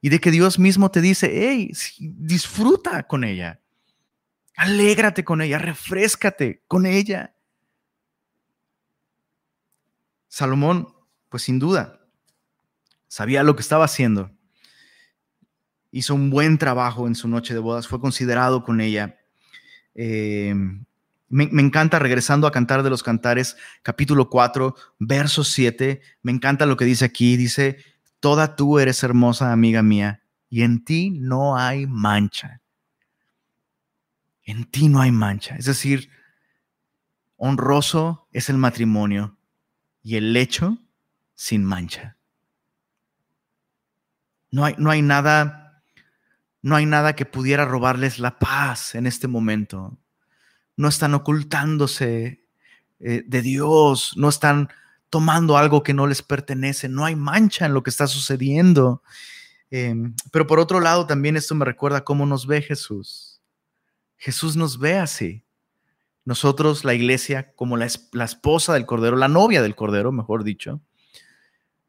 Y 0.00 0.08
de 0.08 0.18
que 0.18 0.30
Dios 0.30 0.58
mismo 0.58 0.90
te 0.90 1.02
dice, 1.02 1.30
hey, 1.30 1.70
disfruta 1.98 3.02
con 3.02 3.22
ella, 3.22 3.60
alégrate 4.56 5.24
con 5.24 5.42
ella, 5.42 5.58
refrescate 5.58 6.62
con 6.66 6.86
ella. 6.86 7.36
Salomón, 10.28 10.88
pues 11.28 11.42
sin 11.42 11.58
duda, 11.58 12.00
sabía 13.08 13.42
lo 13.42 13.54
que 13.56 13.62
estaba 13.62 13.84
haciendo. 13.84 14.30
Hizo 15.90 16.14
un 16.14 16.30
buen 16.30 16.56
trabajo 16.56 17.06
en 17.06 17.14
su 17.14 17.28
noche 17.28 17.52
de 17.52 17.60
bodas, 17.60 17.88
fue 17.88 18.00
considerado 18.00 18.64
con 18.64 18.80
ella. 18.80 19.18
Eh, 19.94 20.54
me, 21.34 21.62
encanta, 21.62 21.98
regresando 21.98 22.46
a 22.46 22.52
Cantar 22.52 22.84
de 22.84 22.90
los 22.90 23.02
Cantares, 23.02 23.56
capítulo 23.82 24.30
4, 24.30 24.76
verso 25.00 25.42
7, 25.42 26.00
me 26.22 26.30
encanta 26.30 26.64
lo 26.64 26.76
que 26.76 26.84
dice 26.84 27.04
aquí, 27.04 27.36
dice, 27.36 27.84
toda 28.20 28.54
tú 28.54 28.78
eres 28.78 29.02
hermosa, 29.02 29.50
amiga 29.50 29.82
mía, 29.82 30.22
y 30.48 30.62
en 30.62 30.84
ti 30.84 31.10
no 31.10 31.58
hay 31.58 31.88
mancha. 31.88 32.60
En 34.44 34.64
ti 34.66 34.88
no 34.88 35.00
hay 35.00 35.10
mancha. 35.10 35.56
Es 35.56 35.64
decir, 35.64 36.08
honroso 37.36 38.28
es 38.30 38.48
el 38.48 38.56
matrimonio 38.56 39.36
y 40.04 40.14
el 40.14 40.34
lecho 40.34 40.78
sin 41.34 41.64
mancha. 41.64 42.16
No 44.52 44.64
hay, 44.64 44.76
no 44.78 44.88
hay 44.88 45.02
nada, 45.02 45.82
no 46.62 46.76
hay 46.76 46.86
nada 46.86 47.16
que 47.16 47.26
pudiera 47.26 47.64
robarles 47.64 48.20
la 48.20 48.38
paz 48.38 48.94
en 48.94 49.08
este 49.08 49.26
momento. 49.26 49.98
No 50.76 50.88
están 50.88 51.14
ocultándose 51.14 52.44
eh, 53.00 53.24
de 53.26 53.42
Dios, 53.42 54.14
no 54.16 54.28
están 54.28 54.68
tomando 55.10 55.56
algo 55.56 55.82
que 55.82 55.94
no 55.94 56.06
les 56.06 56.22
pertenece, 56.22 56.88
no 56.88 57.04
hay 57.04 57.14
mancha 57.14 57.66
en 57.66 57.74
lo 57.74 57.82
que 57.82 57.90
está 57.90 58.06
sucediendo. 58.06 59.02
Em, 59.70 60.14
pero 60.32 60.46
por 60.46 60.58
otro 60.58 60.80
lado, 60.80 61.06
también 61.06 61.36
esto 61.36 61.54
me 61.54 61.64
recuerda 61.64 62.04
cómo 62.04 62.26
nos 62.26 62.46
ve 62.46 62.62
Jesús. 62.62 63.40
Jesús 64.16 64.56
nos 64.56 64.78
ve 64.78 64.98
así. 64.98 65.44
Nosotros, 66.24 66.84
la 66.84 66.94
iglesia, 66.94 67.52
como 67.54 67.76
la, 67.76 67.86
esposa 67.86 68.72
del 68.72 68.86
Cordero, 68.86 69.16
la 69.16 69.28
novia 69.28 69.62
del 69.62 69.74
Cordero, 69.74 70.10
mejor 70.10 70.42
dicho, 70.42 70.80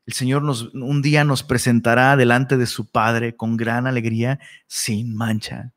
el 0.05 0.13
Señor 0.13 0.43
un 0.43 1.01
día 1.01 1.23
nos 1.23 1.43
presentará 1.43 2.17
delante 2.17 2.57
de 2.57 2.65
su 2.65 2.85
Padre 2.85 3.35
con 3.35 3.55
gran 3.55 3.87
alegría, 3.87 4.39
sin 4.67 5.15
mancha. 5.15 5.71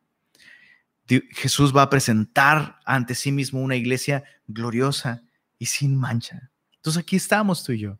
Jesús 1.08 1.74
va 1.74 1.82
a 1.82 1.90
presentar 1.90 2.80
ante 2.84 3.14
sí 3.14 3.32
mismo 3.32 3.60
una 3.60 3.76
iglesia 3.76 4.24
gloriosa 4.46 5.22
y 5.58 5.66
sin 5.66 5.96
mancha. 5.96 6.50
Entonces 6.76 7.02
aquí 7.02 7.16
estamos 7.16 7.64
tú 7.64 7.72
y 7.72 7.80
yo. 7.80 7.98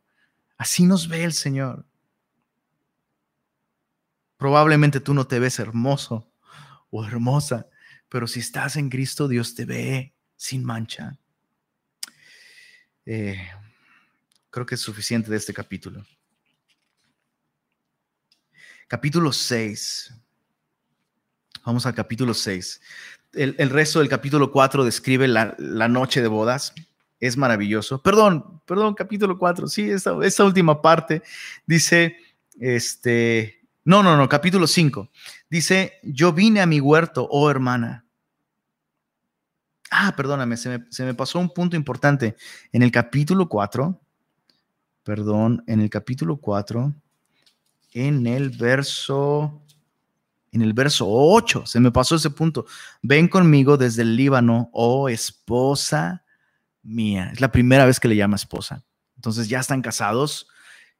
Así 0.57 0.85
nos 0.85 1.07
ve 1.07 1.23
el 1.23 1.33
Señor. 1.33 1.85
Probablemente 4.37 4.99
tú 4.99 5.13
no 5.13 5.27
te 5.27 5.39
ves 5.39 5.59
hermoso 5.59 6.31
o 6.89 7.05
hermosa, 7.05 7.67
pero 8.07 8.27
si 8.27 8.39
estás 8.39 8.75
en 8.75 8.89
Cristo, 8.89 9.27
Dios 9.27 9.55
te 9.55 9.65
ve 9.65 10.13
sin 10.35 10.63
mancha. 10.63 11.17
Eh, 13.05 13.49
creo 14.49 14.65
que 14.65 14.75
es 14.75 14.81
suficiente 14.81 15.29
de 15.29 15.37
este 15.37 15.53
capítulo. 15.53 16.05
Capítulo 18.87 19.31
6. 19.31 20.13
Vamos 21.65 21.85
al 21.85 21.93
capítulo 21.93 22.33
6. 22.33 22.81
El, 23.33 23.69
resto 23.69 23.99
del 23.99 24.09
capítulo 24.09 24.51
4 24.51 24.83
describe 24.83 25.27
la, 25.27 25.55
noche 25.87 26.21
de 26.21 26.27
bodas. 26.27 26.73
Es 27.19 27.37
maravilloso. 27.37 28.01
Perdón, 28.01 28.61
perdón, 28.65 28.93
capítulo 28.93 29.37
4. 29.37 29.67
Sí, 29.67 29.89
esa, 29.89 30.43
última 30.43 30.81
parte 30.81 31.21
dice, 31.65 32.17
este, 32.59 33.59
no, 33.83 34.01
no, 34.01 34.17
no, 34.17 34.27
capítulo 34.29 34.67
5. 34.67 35.09
Dice, 35.49 35.99
yo 36.03 36.33
vine 36.33 36.61
a 36.61 36.65
mi 36.65 36.79
huerto, 36.79 37.27
oh 37.29 37.49
hermana. 37.51 38.05
Ah, 39.91 40.13
perdóname, 40.15 40.55
se 40.55 40.69
me, 40.69 40.85
se 40.89 41.03
me 41.03 41.13
pasó 41.13 41.39
un 41.39 41.49
punto 41.53 41.75
importante. 41.75 42.35
En 42.71 42.83
el 42.83 42.91
capítulo 42.91 43.49
4, 43.49 43.99
perdón, 45.03 45.63
en 45.67 45.81
el 45.81 45.89
capítulo 45.89 46.37
4, 46.37 46.93
en 47.93 48.27
el 48.27 48.49
verso 48.49 49.61
en 50.51 50.61
el 50.61 50.73
verso 50.73 51.05
8, 51.07 51.65
se 51.65 51.79
me 51.79 51.91
pasó 51.91 52.15
ese 52.15 52.29
punto. 52.29 52.65
Ven 53.01 53.27
conmigo 53.27 53.77
desde 53.77 54.01
el 54.01 54.15
Líbano, 54.15 54.69
oh 54.73 55.09
esposa 55.09 56.23
mía. 56.83 57.29
Es 57.33 57.41
la 57.41 57.51
primera 57.51 57.85
vez 57.85 57.99
que 57.99 58.07
le 58.07 58.15
llama 58.15 58.35
esposa. 58.35 58.83
Entonces 59.15 59.49
ya 59.49 59.59
están 59.59 59.81
casados 59.81 60.47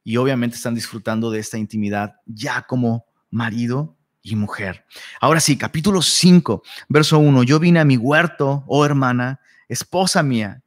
y 0.04 0.16
obviamente 0.16 0.56
están 0.56 0.74
disfrutando 0.74 1.30
de 1.30 1.40
esta 1.40 1.58
intimidad 1.58 2.16
ya 2.26 2.62
como 2.62 3.06
marido 3.30 3.96
y 4.22 4.36
mujer. 4.36 4.84
Ahora 5.20 5.40
sí, 5.40 5.56
capítulo 5.56 6.02
5, 6.02 6.62
verso 6.88 7.18
1. 7.18 7.42
Yo 7.44 7.58
vine 7.58 7.80
a 7.80 7.84
mi 7.84 7.96
huerto, 7.96 8.64
oh 8.66 8.84
hermana, 8.84 9.40
esposa 9.68 10.22
mía. 10.22 10.62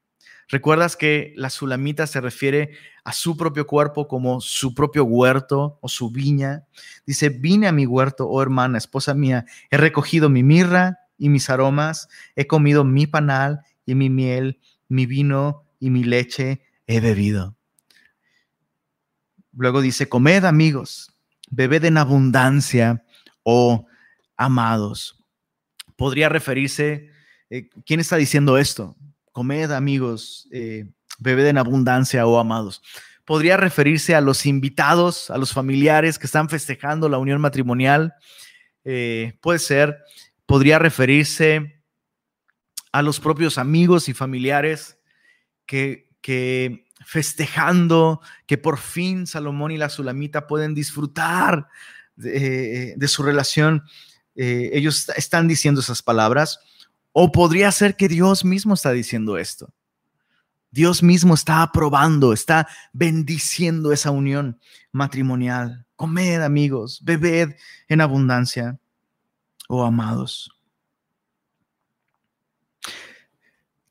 ¿Recuerdas 0.49 0.95
que 0.95 1.33
la 1.35 1.49
sulamita 1.49 2.05
se 2.07 2.21
refiere 2.21 2.71
a 3.03 3.13
su 3.13 3.37
propio 3.37 3.65
cuerpo 3.65 4.07
como 4.07 4.41
su 4.41 4.73
propio 4.73 5.05
huerto 5.05 5.79
o 5.81 5.87
su 5.87 6.11
viña? 6.11 6.65
Dice, 7.05 7.29
vine 7.29 7.67
a 7.67 7.71
mi 7.71 7.85
huerto, 7.85 8.27
oh 8.27 8.41
hermana, 8.41 8.77
esposa 8.77 9.13
mía, 9.13 9.45
he 9.71 9.77
recogido 9.77 10.29
mi 10.29 10.43
mirra 10.43 10.99
y 11.17 11.29
mis 11.29 11.49
aromas, 11.49 12.09
he 12.35 12.47
comido 12.47 12.83
mi 12.83 13.07
panal 13.07 13.61
y 13.85 13.95
mi 13.95 14.09
miel, 14.09 14.59
mi 14.89 15.05
vino 15.05 15.65
y 15.79 15.89
mi 15.89 16.03
leche 16.03 16.61
he 16.87 16.99
bebido. 16.99 17.55
Luego 19.55 19.81
dice, 19.81 20.09
comed 20.09 20.45
amigos, 20.45 21.13
bebed 21.49 21.85
en 21.85 21.97
abundancia, 21.97 23.05
oh 23.43 23.85
amados. 24.35 25.23
Podría 25.95 26.27
referirse, 26.27 27.09
eh, 27.49 27.69
¿quién 27.85 27.99
está 27.99 28.17
diciendo 28.17 28.57
esto? 28.57 28.97
Comed 29.33 29.71
amigos, 29.71 30.47
eh, 30.51 30.85
bebed 31.19 31.47
en 31.47 31.57
abundancia, 31.57 32.25
oh 32.25 32.39
amados. 32.39 32.81
Podría 33.25 33.57
referirse 33.57 34.15
a 34.15 34.21
los 34.21 34.45
invitados, 34.45 35.29
a 35.29 35.37
los 35.37 35.51
familiares 35.51 36.17
que 36.17 36.27
están 36.27 36.49
festejando 36.49 37.09
la 37.09 37.17
unión 37.17 37.41
matrimonial. 37.41 38.13
Eh, 38.85 39.37
puede 39.41 39.59
ser, 39.59 39.97
podría 40.45 40.79
referirse 40.79 41.81
a 42.91 43.01
los 43.01 43.19
propios 43.19 43.57
amigos 43.57 44.07
y 44.07 44.13
familiares 44.13 44.99
que, 45.65 46.09
que 46.21 46.85
festejando 47.05 48.21
que 48.45 48.57
por 48.57 48.77
fin 48.77 49.25
Salomón 49.25 49.71
y 49.71 49.77
la 49.77 49.89
Sulamita 49.89 50.47
pueden 50.47 50.75
disfrutar 50.75 51.67
de, 52.15 52.93
de 52.95 53.07
su 53.07 53.23
relación. 53.23 53.83
Eh, 54.35 54.71
ellos 54.73 55.09
están 55.15 55.47
diciendo 55.47 55.81
esas 55.81 56.01
palabras 56.01 56.59
o 57.13 57.31
podría 57.31 57.71
ser 57.71 57.95
que 57.95 58.09
Dios 58.09 58.43
mismo 58.43 58.73
está 58.73 58.91
diciendo 58.91 59.37
esto. 59.37 59.73
Dios 60.71 61.03
mismo 61.03 61.35
está 61.35 61.61
aprobando, 61.61 62.33
está 62.33 62.67
bendiciendo 62.91 63.91
esa 63.93 64.09
unión 64.09 64.59
matrimonial. 64.91 65.85
Comed, 65.95 66.41
amigos, 66.41 66.99
bebed 67.03 67.55
en 67.87 68.01
abundancia, 68.01 68.79
oh 69.69 69.83
amados. 69.83 70.49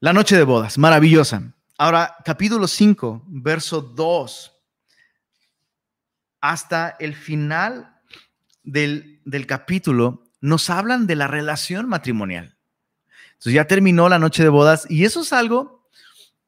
La 0.00 0.12
noche 0.12 0.36
de 0.36 0.42
bodas, 0.42 0.76
maravillosa. 0.76 1.54
Ahora, 1.78 2.16
capítulo 2.24 2.66
5, 2.66 3.22
verso 3.28 3.80
2, 3.80 4.52
hasta 6.40 6.96
el 6.98 7.14
final 7.14 8.00
del, 8.64 9.22
del 9.24 9.46
capítulo, 9.46 10.24
nos 10.40 10.68
hablan 10.68 11.06
de 11.06 11.14
la 11.14 11.28
relación 11.28 11.88
matrimonial. 11.88 12.56
Entonces 13.43 13.55
ya 13.55 13.66
terminó 13.66 14.09
la 14.09 14.20
noche 14.20 14.45
de 14.45 14.51
bodas 14.51 14.86
y 14.88 15.05
eso 15.05 15.22
es 15.22 15.32
algo, 15.32 15.84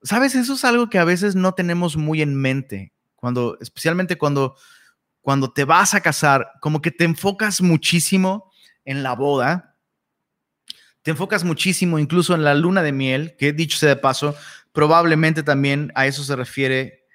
sabes, 0.05 0.36
eso 0.36 0.55
es 0.55 0.64
algo 0.64 0.88
que 0.88 1.01
a 1.01 1.05
veces 1.05 1.34
no 1.34 1.53
tenemos 1.53 1.97
muy 1.97 2.22
en 2.22 2.36
mente, 2.36 2.92
cuando, 3.16 3.59
especialmente 3.61 4.16
cuando, 4.16 4.55
cuando 5.20 5.53
te 5.53 5.64
vas 5.64 5.95
a 5.95 6.03
casar, 6.03 6.53
como 6.61 6.80
que 6.80 6.92
te 6.92 7.03
enfocas 7.03 7.61
muchísimo 7.61 8.53
en 8.84 9.03
la 9.03 9.16
boda, 9.16 9.74
te 11.03 11.11
enfocas 11.11 11.42
muchísimo 11.42 11.99
incluso 11.99 12.32
en 12.32 12.45
la 12.45 12.55
luna 12.55 12.80
de 12.84 12.92
miel, 12.92 13.34
que 13.36 13.53
dicho 13.53 13.76
sea 13.76 13.88
de 13.88 13.97
paso, 13.97 14.36
probablemente 14.70 15.42
también 15.42 15.90
a 15.97 16.07
eso 16.07 16.22
se 16.22 16.36
refiere 16.36 17.09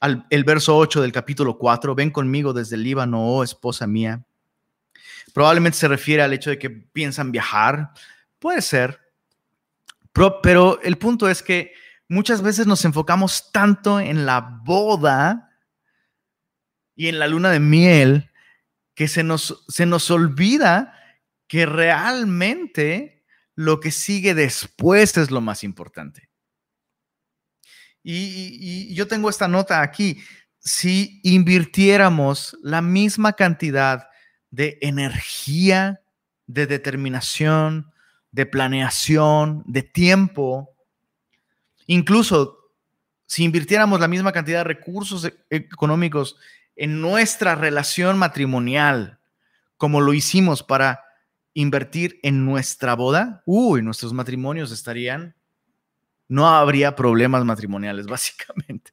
al, 0.00 0.24
el 0.30 0.44
verso 0.44 0.76
8 0.76 1.02
del 1.02 1.10
capítulo 1.10 1.58
4, 1.58 1.96
ven 1.96 2.12
conmigo 2.12 2.52
desde 2.52 2.76
el 2.76 2.84
Líbano, 2.84 3.26
oh 3.26 3.42
esposa 3.42 3.88
mía. 3.88 4.24
Probablemente 5.34 5.78
se 5.78 5.88
refiere 5.88 6.22
al 6.22 6.32
hecho 6.32 6.50
de 6.50 6.60
que 6.60 6.70
piensan 6.70 7.32
viajar, 7.32 7.90
Puede 8.40 8.62
ser, 8.62 8.98
pero 10.42 10.80
el 10.82 10.96
punto 10.96 11.28
es 11.28 11.42
que 11.42 11.72
muchas 12.08 12.42
veces 12.42 12.66
nos 12.66 12.84
enfocamos 12.84 13.52
tanto 13.52 14.00
en 14.00 14.26
la 14.26 14.40
boda 14.64 15.58
y 16.96 17.08
en 17.08 17.18
la 17.18 17.28
luna 17.28 17.50
de 17.50 17.60
miel 17.60 18.30
que 18.94 19.08
se 19.08 19.22
nos, 19.22 19.64
se 19.68 19.86
nos 19.86 20.10
olvida 20.10 20.94
que 21.46 21.66
realmente 21.66 23.24
lo 23.54 23.78
que 23.78 23.90
sigue 23.90 24.34
después 24.34 25.16
es 25.16 25.30
lo 25.30 25.40
más 25.40 25.62
importante. 25.62 26.30
Y, 28.02 28.88
y, 28.90 28.94
yo 28.94 29.06
tengo 29.06 29.28
esta 29.28 29.48
nota 29.48 29.82
aquí. 29.82 30.22
Si 30.58 31.20
invirtiéramos 31.22 32.56
la 32.62 32.80
misma 32.80 33.34
cantidad 33.34 34.08
de 34.50 34.78
energía, 34.80 36.02
de 36.46 36.66
determinación, 36.66 37.92
de 38.32 38.46
planeación, 38.46 39.62
de 39.66 39.82
tiempo. 39.82 40.70
Incluso 41.86 42.58
si 43.26 43.44
invirtiéramos 43.44 44.00
la 44.00 44.08
misma 44.08 44.32
cantidad 44.32 44.58
de 44.58 44.64
recursos 44.64 45.24
e-, 45.24 45.34
económicos 45.50 46.36
en 46.76 47.00
nuestra 47.00 47.54
relación 47.54 48.18
matrimonial, 48.18 49.18
como 49.76 50.00
lo 50.00 50.14
hicimos 50.14 50.62
para 50.62 51.04
invertir 51.54 52.18
en 52.22 52.44
nuestra 52.44 52.94
boda, 52.94 53.42
uy, 53.44 53.82
nuestros 53.82 54.12
matrimonios 54.12 54.72
estarían, 54.72 55.34
no 56.28 56.48
habría 56.48 56.94
problemas 56.94 57.44
matrimoniales, 57.44 58.06
básicamente. 58.08 58.92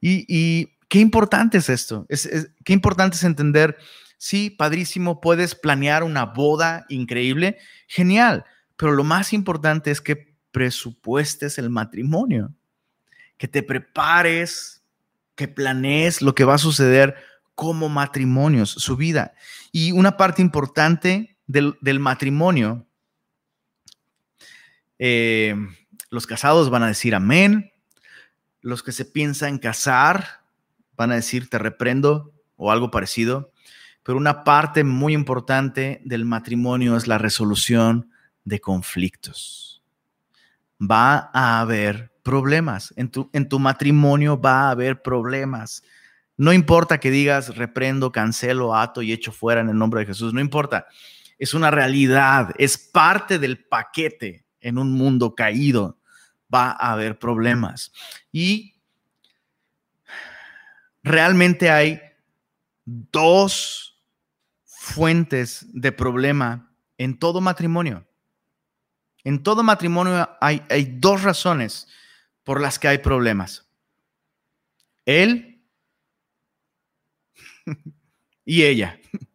Y, 0.00 0.78
qué 0.88 0.98
importante 0.98 1.58
es 1.58 1.68
esto, 1.68 2.06
es, 2.08 2.28
qué 2.64 2.72
importante 2.72 3.16
es 3.16 3.24
entender 3.24 3.76
Sí, 4.22 4.50
padrísimo, 4.50 5.18
puedes 5.22 5.54
planear 5.54 6.02
una 6.02 6.26
boda 6.26 6.84
increíble, 6.90 7.56
genial, 7.90 8.44
pero 8.76 8.92
lo 8.92 9.02
más 9.02 9.32
importante 9.32 9.90
es 9.90 10.00
que 10.00 10.32
presupuestes 10.52 11.58
el 11.58 11.70
matrimonio, 11.70 12.54
que 13.36 13.48
te 13.48 13.64
prepares, 13.64 14.84
que 15.34 15.48
planees 15.48 16.22
lo 16.22 16.36
que 16.36 16.44
va 16.44 16.54
a 16.54 16.58
suceder 16.58 17.16
como 17.56 17.88
matrimonios, 17.88 18.70
su 18.70 18.96
vida. 18.96 19.34
Y 19.72 19.90
una 19.90 20.16
parte 20.16 20.40
importante 20.40 21.36
del, 21.48 21.98
matrimonio, 21.98 22.86
eh, 25.00 25.56
los 26.10 26.28
casados 26.28 26.70
van 26.70 26.84
a 26.84 26.88
decir 26.88 27.16
amén, 27.16 27.72
los 28.60 28.84
que 28.84 28.92
se 28.92 29.04
piensan 29.04 29.58
casar 29.58 30.44
van 30.96 31.10
a 31.10 31.16
decir 31.16 31.50
te 31.50 31.58
reprendo 31.58 32.32
o 32.54 32.70
algo 32.70 32.92
parecido 32.92 33.50
pero 34.02 34.18
una 34.18 34.44
parte 34.44 34.84
muy 34.84 35.12
importante 35.12 36.00
del 36.04 36.24
matrimonio 36.24 36.96
es 36.96 37.06
la 37.06 37.18
resolución 37.18 38.10
de 38.44 38.60
conflictos. 38.60 39.82
Va 40.80 41.30
a 41.32 41.60
haber 41.60 42.10
problemas. 42.22 42.94
En 42.96 43.10
tu, 43.10 43.28
en 43.32 43.48
tu 43.48 43.58
matrimonio 43.58 44.40
va 44.40 44.68
a 44.68 44.70
haber 44.70 45.02
problemas. 45.02 45.82
No 46.36 46.52
importa 46.52 46.98
que 46.98 47.10
digas 47.10 47.56
reprendo, 47.56 48.12
cancelo, 48.12 48.74
ato 48.74 49.02
y 49.02 49.12
echo 49.12 49.32
fuera 49.32 49.60
en 49.60 49.68
el 49.68 49.76
nombre 49.76 50.00
de 50.00 50.06
Jesús, 50.06 50.32
no 50.32 50.40
importa. 50.40 50.86
es 51.38 51.54
una 51.54 51.70
realidad, 51.70 52.50
es 52.58 52.76
parte 52.76 53.38
del 53.38 53.64
paquete 53.64 54.44
en 54.60 54.78
un 54.78 54.92
mundo 54.92 55.34
caído. 55.34 55.98
Va 56.52 56.70
a 56.70 56.92
haber 56.92 57.18
problemas. 57.18 57.92
Y 58.32 58.74
realmente 61.02 61.70
hay 61.70 62.00
dos 62.84 63.89
fuentes 64.90 65.66
de 65.72 65.92
problema 65.92 66.72
en 66.98 67.18
todo 67.18 67.40
matrimonio. 67.40 68.06
En 69.24 69.42
todo 69.42 69.62
matrimonio 69.62 70.28
hay, 70.40 70.62
dos 70.98 71.22
razones 71.22 71.88
por 72.44 72.60
las 72.60 72.78
que 72.78 72.88
hay 72.88 72.98
problemas. 72.98 73.68
Él 75.04 75.62
y 78.44 78.62
ella. 78.64 78.98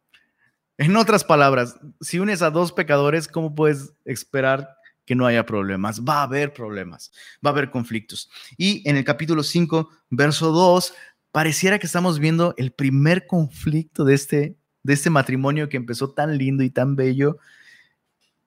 En 0.77 0.97
otras 0.97 1.23
palabras, 1.23 1.79
si 2.01 2.19
unes 2.19 2.41
a 2.41 2.51
dos 2.51 2.73
pecadores, 2.73 3.29
¿cómo 3.29 3.55
puedes 3.55 3.93
esperar 4.03 4.75
que 5.05 5.15
no 5.15 5.25
haya 5.25 5.45
problemas? 5.45 6.01
Va 6.01 6.15
a 6.15 6.23
haber 6.23 6.51
problemas, 6.51 7.13
va 7.35 7.51
a 7.51 7.53
haber 7.53 7.71
conflictos. 7.71 8.29
Y 8.57 8.83
en 8.89 8.97
el 8.97 9.05
capítulo 9.05 9.41
5, 9.41 9.89
verso 10.09 10.51
2, 10.51 10.93
pareciera 11.31 11.79
que 11.79 11.87
estamos 11.87 12.19
viendo 12.19 12.55
el 12.57 12.73
primer 12.73 13.25
conflicto 13.25 14.03
de 14.03 14.15
este, 14.15 14.57
de 14.85 14.93
este 14.93 15.09
matrimonio 15.09 15.67
que 15.67 15.77
empezó 15.77 16.11
tan 16.11 16.37
lindo 16.37 16.63
y 16.63 16.69
tan 16.69 16.95
bello. 16.95 17.39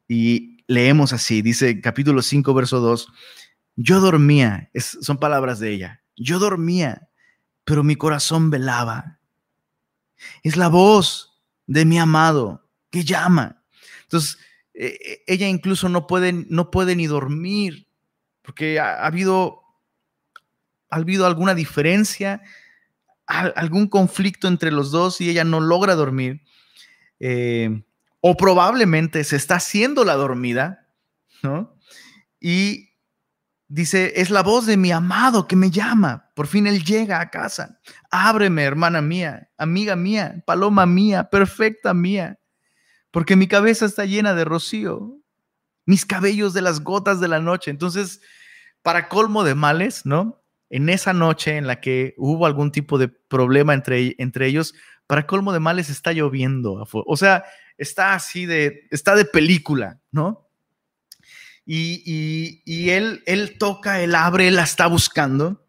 Y 0.06 0.62
leemos 0.68 1.12
así, 1.12 1.42
dice 1.42 1.80
capítulo 1.80 2.22
5, 2.22 2.54
verso 2.54 2.78
2, 2.78 3.08
yo 3.74 3.98
dormía, 4.00 4.70
son 4.76 5.18
palabras 5.18 5.58
de 5.58 5.72
ella, 5.72 6.02
yo 6.16 6.38
dormía, 6.38 7.08
pero 7.64 7.82
mi 7.82 7.96
corazón 7.96 8.50
velaba. 8.50 9.18
Es 10.44 10.56
la 10.56 10.68
voz 10.68 11.40
de 11.66 11.84
mi 11.84 11.98
amado 11.98 12.64
que 12.90 13.04
llama. 13.04 13.64
Entonces, 14.04 14.38
e, 14.74 14.86
e, 14.86 15.24
ella 15.26 15.48
incluso 15.48 15.88
no 15.88 16.06
puede, 16.06 16.32
no 16.32 16.70
puede 16.70 16.94
ni 16.94 17.08
dormir 17.08 17.88
porque 18.42 18.78
ha, 18.78 19.04
habido, 19.04 19.64
ha 20.88 20.96
habido 20.96 21.26
alguna 21.26 21.54
diferencia, 21.54 22.42
algún 23.28 23.88
conflicto 23.88 24.48
entre 24.48 24.70
los 24.72 24.90
dos 24.90 25.20
y 25.20 25.28
ella 25.28 25.44
no 25.44 25.60
logra 25.60 25.94
dormir. 25.94 26.42
Eh, 27.20 27.84
o 28.20 28.36
probablemente 28.36 29.22
se 29.22 29.36
está 29.36 29.56
haciendo 29.56 30.04
la 30.04 30.14
dormida, 30.14 30.88
¿no? 31.42 31.76
Y 32.40 32.88
Dice, 33.70 34.14
es 34.16 34.30
la 34.30 34.42
voz 34.42 34.64
de 34.64 34.78
mi 34.78 34.92
amado 34.92 35.46
que 35.46 35.54
me 35.54 35.70
llama. 35.70 36.30
Por 36.34 36.46
fin 36.46 36.66
él 36.66 36.82
llega 36.82 37.20
a 37.20 37.28
casa. 37.28 37.78
Ábreme, 38.10 38.64
hermana 38.64 39.02
mía, 39.02 39.50
amiga 39.58 39.94
mía, 39.94 40.42
paloma 40.46 40.86
mía, 40.86 41.28
perfecta 41.28 41.92
mía, 41.92 42.38
porque 43.10 43.36
mi 43.36 43.46
cabeza 43.46 43.84
está 43.84 44.06
llena 44.06 44.32
de 44.32 44.46
rocío, 44.46 45.18
mis 45.84 46.06
cabellos 46.06 46.54
de 46.54 46.62
las 46.62 46.80
gotas 46.80 47.20
de 47.20 47.28
la 47.28 47.40
noche. 47.40 47.70
Entonces, 47.70 48.22
para 48.82 49.10
colmo 49.10 49.44
de 49.44 49.54
males, 49.54 50.06
¿no? 50.06 50.37
En 50.70 50.88
esa 50.88 51.12
noche 51.12 51.56
en 51.56 51.66
la 51.66 51.80
que 51.80 52.14
hubo 52.18 52.46
algún 52.46 52.72
tipo 52.72 52.98
de 52.98 53.08
problema 53.08 53.74
entre, 53.74 54.14
entre 54.18 54.46
ellos, 54.46 54.74
para 55.06 55.26
colmo 55.26 55.52
de 55.52 55.60
males 55.60 55.88
está 55.88 56.12
lloviendo. 56.12 56.86
O 56.92 57.16
sea, 57.16 57.44
está 57.78 58.14
así 58.14 58.46
de, 58.46 58.86
está 58.90 59.16
de 59.16 59.24
película, 59.24 60.00
¿no? 60.10 60.48
y, 61.70 62.90
él, 62.90 63.22
él 63.26 63.58
toca, 63.58 64.00
él 64.00 64.14
abre, 64.14 64.48
él 64.48 64.56
la 64.56 64.62
está 64.62 64.86
buscando. 64.86 65.66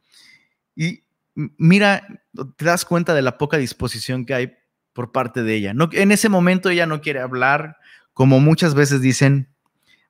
Y 0.75 1.03
mira, 1.35 2.07
te 2.55 2.65
das 2.65 2.85
cuenta 2.85 3.13
de 3.13 3.21
la 3.21 3.37
poca 3.37 3.57
disposición 3.57 4.25
que 4.25 4.33
hay 4.33 4.53
por 4.93 5.11
parte 5.11 5.43
de 5.43 5.55
ella. 5.55 5.73
No, 5.73 5.89
en 5.91 6.13
ese 6.13 6.29
momento 6.29 6.69
ella 6.69 6.85
no 6.85 7.01
quiere 7.01 7.19
hablar, 7.19 7.77
como 8.13 8.39
muchas 8.39 8.75
veces 8.75 9.01
dicen, 9.01 9.49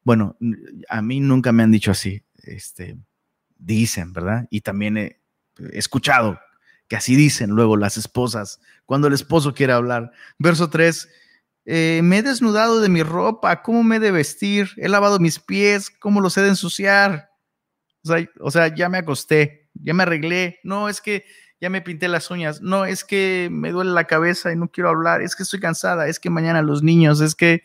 bueno, 0.03 0.37
a 0.89 1.01
mí 1.01 1.19
nunca 1.19 1.51
me 1.51 1.63
han 1.63 1.71
dicho 1.71 1.89
así, 1.89 2.23
este, 2.43 2.97
dicen, 3.59 4.13
¿verdad? 4.13 4.47
Y 4.49 4.61
también 4.61 4.97
he 4.97 5.19
escuchado 5.73 6.39
que 6.87 6.95
así 6.95 7.15
dicen 7.15 7.51
luego 7.51 7.77
las 7.77 7.97
esposas 7.97 8.59
cuando 8.85 9.07
el 9.07 9.13
esposo 9.13 9.53
quiere 9.53 9.73
hablar. 9.73 10.11
Verso 10.39 10.71
3, 10.71 11.07
eh, 11.65 12.01
me 12.03 12.17
he 12.17 12.23
desnudado 12.23 12.81
de 12.81 12.89
mi 12.89 13.03
ropa, 13.03 13.61
¿cómo 13.61 13.83
me 13.83 13.97
he 13.97 13.99
de 13.99 14.11
vestir? 14.11 14.71
He 14.77 14.89
lavado 14.89 15.19
mis 15.19 15.37
pies, 15.37 15.91
¿cómo 15.91 16.19
los 16.19 16.35
he 16.37 16.41
de 16.41 16.49
ensuciar? 16.49 17.29
O 18.39 18.49
sea, 18.49 18.73
ya 18.73 18.89
me 18.89 18.97
acosté, 18.97 19.69
ya 19.75 19.93
me 19.93 20.03
arreglé, 20.03 20.59
no, 20.63 20.89
es 20.89 20.99
que 20.99 21.25
ya 21.61 21.69
me 21.69 21.81
pinté 21.81 22.07
las 22.07 22.31
uñas, 22.31 22.61
no, 22.61 22.85
es 22.85 23.03
que 23.03 23.49
me 23.51 23.71
duele 23.71 23.91
la 23.91 24.05
cabeza 24.05 24.51
y 24.51 24.55
no 24.55 24.69
quiero 24.71 24.89
hablar, 24.89 25.21
es 25.21 25.35
que 25.35 25.43
estoy 25.43 25.59
cansada, 25.59 26.07
es 26.07 26.19
que 26.19 26.31
mañana 26.31 26.63
los 26.63 26.81
niños, 26.81 27.21
es 27.21 27.35
que 27.35 27.61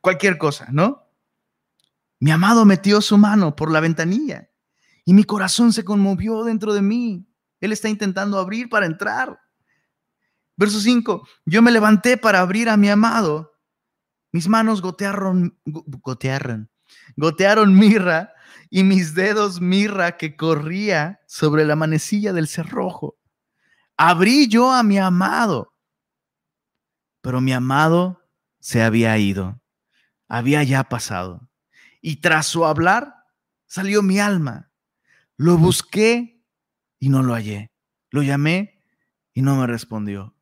cualquier 0.00 0.38
cosa, 0.38 0.68
¿no? 0.70 1.08
Mi 2.20 2.30
amado 2.30 2.64
metió 2.64 3.00
su 3.00 3.18
mano 3.18 3.56
por 3.56 3.72
la 3.72 3.80
ventanilla 3.80 4.51
y 5.04 5.14
mi 5.14 5.24
corazón 5.24 5.72
se 5.72 5.84
conmovió 5.84 6.44
dentro 6.44 6.72
de 6.74 6.82
mí. 6.82 7.26
Él 7.60 7.72
está 7.72 7.88
intentando 7.88 8.38
abrir 8.38 8.68
para 8.68 8.86
entrar. 8.86 9.40
Verso 10.56 10.80
5, 10.80 11.26
yo 11.46 11.62
me 11.62 11.70
levanté 11.70 12.16
para 12.16 12.40
abrir 12.40 12.68
a 12.68 12.76
mi 12.76 12.88
amado. 12.88 13.52
Mis 14.32 14.48
manos 14.48 14.80
gotearon, 14.80 15.58
gotearon, 15.64 16.70
gotearon 17.16 17.78
mirra 17.78 18.32
y 18.70 18.82
mis 18.82 19.14
dedos 19.14 19.60
mirra 19.60 20.16
que 20.16 20.36
corría 20.36 21.20
sobre 21.26 21.64
la 21.64 21.76
manecilla 21.76 22.32
del 22.32 22.48
cerrojo. 22.48 23.18
Abrí 23.96 24.48
yo 24.48 24.72
a 24.72 24.82
mi 24.82 24.98
amado, 24.98 25.74
pero 27.20 27.40
mi 27.40 27.52
amado 27.52 28.22
se 28.58 28.82
había 28.82 29.16
ido, 29.18 29.60
había 30.28 30.62
ya 30.62 30.84
pasado. 30.84 31.50
Y 32.00 32.16
tras 32.16 32.46
su 32.46 32.64
hablar 32.64 33.14
salió 33.66 34.02
mi 34.02 34.18
alma. 34.18 34.71
Lo 35.42 35.58
busqué 35.58 36.40
y 37.00 37.08
no 37.08 37.24
lo 37.24 37.34
hallé. 37.34 37.72
Lo 38.12 38.22
llamé 38.22 38.80
y 39.34 39.42
no 39.42 39.56
me 39.56 39.66
respondió. 39.66 40.36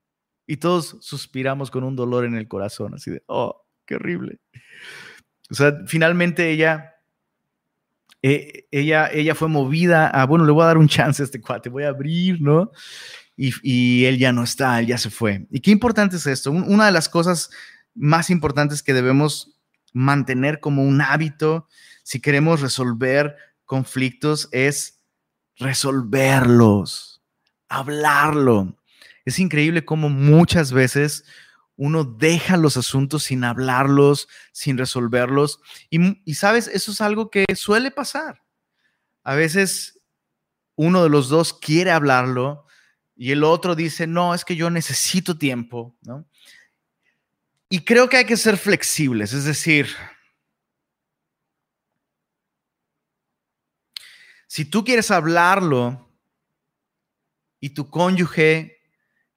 Y 0.46 0.58
todos 0.58 0.98
suspiramos 1.00 1.70
con 1.70 1.84
un 1.84 1.96
dolor 1.96 2.26
en 2.26 2.34
el 2.34 2.48
corazón, 2.48 2.92
así 2.92 3.10
de, 3.10 3.22
oh, 3.26 3.66
qué 3.86 3.94
horrible. 3.94 4.40
O 5.50 5.54
sea, 5.54 5.72
finalmente 5.86 6.50
ella, 6.50 6.96
eh, 8.20 8.66
ella, 8.70 9.08
ella 9.10 9.34
fue 9.34 9.48
movida 9.48 10.06
a, 10.06 10.26
bueno, 10.26 10.44
le 10.44 10.52
voy 10.52 10.64
a 10.64 10.66
dar 10.66 10.76
un 10.76 10.88
chance 10.88 11.22
a 11.22 11.24
este 11.24 11.40
cuate, 11.40 11.70
voy 11.70 11.84
a 11.84 11.88
abrir, 11.88 12.42
¿no? 12.42 12.70
Y, 13.38 13.54
y 13.62 14.04
él 14.04 14.18
ya 14.18 14.34
no 14.34 14.42
está, 14.44 14.80
él 14.80 14.86
ya 14.86 14.98
se 14.98 15.08
fue. 15.08 15.46
¿Y 15.50 15.60
qué 15.60 15.70
importante 15.70 16.16
es 16.16 16.26
esto? 16.26 16.50
Una 16.50 16.84
de 16.84 16.92
las 16.92 17.08
cosas 17.08 17.48
más 17.94 18.28
importantes 18.28 18.82
que 18.82 18.92
debemos 18.92 19.58
mantener 19.94 20.60
como 20.60 20.84
un 20.84 21.00
hábito 21.00 21.68
si 22.02 22.20
queremos 22.20 22.60
resolver 22.60 23.34
conflictos 23.70 24.48
es 24.50 24.98
resolverlos, 25.54 27.22
hablarlo. 27.68 28.76
Es 29.24 29.38
increíble 29.38 29.84
cómo 29.84 30.08
muchas 30.08 30.72
veces 30.72 31.22
uno 31.76 32.02
deja 32.02 32.56
los 32.56 32.76
asuntos 32.76 33.22
sin 33.22 33.44
hablarlos, 33.44 34.28
sin 34.50 34.76
resolverlos. 34.76 35.60
Y, 35.88 36.34
sabes, 36.34 36.66
eso 36.66 36.90
es 36.90 37.00
algo 37.00 37.30
que 37.30 37.44
suele 37.54 37.92
pasar. 37.92 38.42
A 39.22 39.36
veces 39.36 40.02
uno 40.74 41.04
de 41.04 41.08
los 41.08 41.28
dos 41.28 41.52
quiere 41.52 41.92
hablarlo 41.92 42.66
y 43.14 43.30
el 43.30 43.44
otro 43.44 43.76
dice, 43.76 44.08
no, 44.08 44.34
es 44.34 44.44
que 44.44 44.56
yo 44.56 44.68
necesito 44.70 45.38
tiempo, 45.38 45.96
¿no? 46.02 46.26
Y 47.68 47.84
creo 47.84 48.08
que 48.08 48.16
hay 48.16 48.24
que 48.24 48.36
ser 48.36 48.56
flexibles, 48.56 49.32
es 49.32 49.44
decir, 49.44 49.86
si 54.50 54.64
tú 54.64 54.82
quieres 54.82 55.12
hablarlo 55.12 56.10
y 57.60 57.70
tu 57.70 57.88
cónyuge 57.88 58.80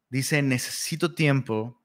dice, 0.10 0.42
necesito 0.42 1.14
tiempo, 1.14 1.80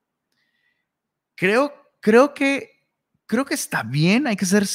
creo, 1.35 1.75
creo, 2.01 2.33
que, 2.33 2.87
creo 3.27 3.45
que 3.45 3.53
está 3.53 3.83
bien, 3.83 4.27
hay 4.27 4.35
que, 4.35 4.47
ser, 4.47 4.67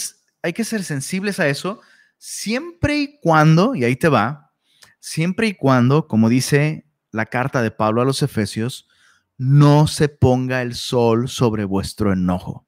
hay 0.44 0.54
que 0.54 0.64
ser 0.64 0.84
sensibles 0.84 1.40
a 1.40 1.48
eso, 1.48 1.82
siempre 2.20 3.00
y 3.00 3.20
cuando, 3.22 3.74
y 3.74 3.86
ahí 3.86 3.96
te 3.96 4.08
va, 4.08 4.54
siempre 5.00 5.48
y 5.48 5.56
cuando, 5.56 6.08
como 6.08 6.30
dice 6.30 6.86
la 7.10 7.26
carta 7.26 7.64
de 7.64 7.72
Pablo 7.72 8.04
a 8.04 8.06
los 8.06 8.22
Efesios, 8.22 8.88
no 9.36 9.88
se 9.88 10.10
ponga 10.10 10.62
el 10.62 10.76
sol 10.76 11.28
sobre 11.28 11.66
vuestro 11.66 12.14
enojo. 12.14 12.68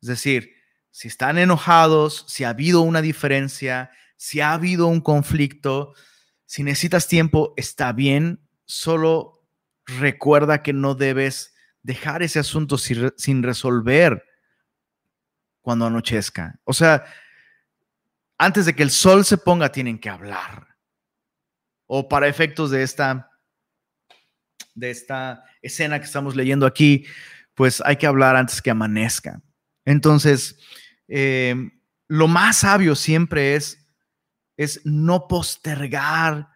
Es 0.00 0.08
decir, 0.08 0.54
si 0.90 1.06
están 1.06 1.36
enojados, 1.36 2.24
si 2.28 2.44
ha 2.44 2.48
habido 2.48 2.80
una 2.80 3.02
diferencia, 3.02 3.90
si 4.18 4.40
ha 4.40 4.52
habido 4.52 4.88
un 4.88 5.00
conflicto, 5.00 5.94
si 6.44 6.64
necesitas 6.64 7.06
tiempo, 7.06 7.54
está 7.56 7.92
bien, 7.92 8.40
solo 8.66 9.46
recuerda 9.86 10.62
que 10.62 10.72
no 10.72 10.94
debes 10.94 11.54
dejar 11.82 12.22
ese 12.22 12.40
asunto 12.40 12.76
sin, 12.76 13.42
resolver 13.42 14.24
cuando 15.62 15.86
anochezca. 15.86 16.58
O 16.64 16.74
sea, 16.74 17.04
antes 18.36 18.66
de 18.66 18.74
que 18.74 18.82
el 18.82 18.90
sol 18.90 19.24
se 19.24 19.38
ponga, 19.38 19.70
tienen 19.70 19.98
que 19.98 20.10
hablar. 20.10 20.66
O 21.86 22.08
para 22.08 22.28
efectos 22.28 22.70
de 22.70 22.82
esta, 22.82 23.30
de 24.74 24.90
esta 24.90 25.44
escena 25.62 25.98
que 26.00 26.06
estamos 26.06 26.34
leyendo 26.34 26.66
aquí, 26.66 27.06
pues 27.54 27.80
hay 27.84 27.96
que 27.96 28.06
hablar 28.06 28.34
antes 28.34 28.60
que 28.60 28.70
amanezca. 28.70 29.40
Entonces, 29.84 30.58
eh, 31.06 31.54
lo 32.08 32.26
más 32.26 32.58
sabio 32.58 32.96
siempre 32.96 33.54
es, 33.54 33.77
es 34.58 34.82
no 34.84 35.26
postergar 35.26 36.50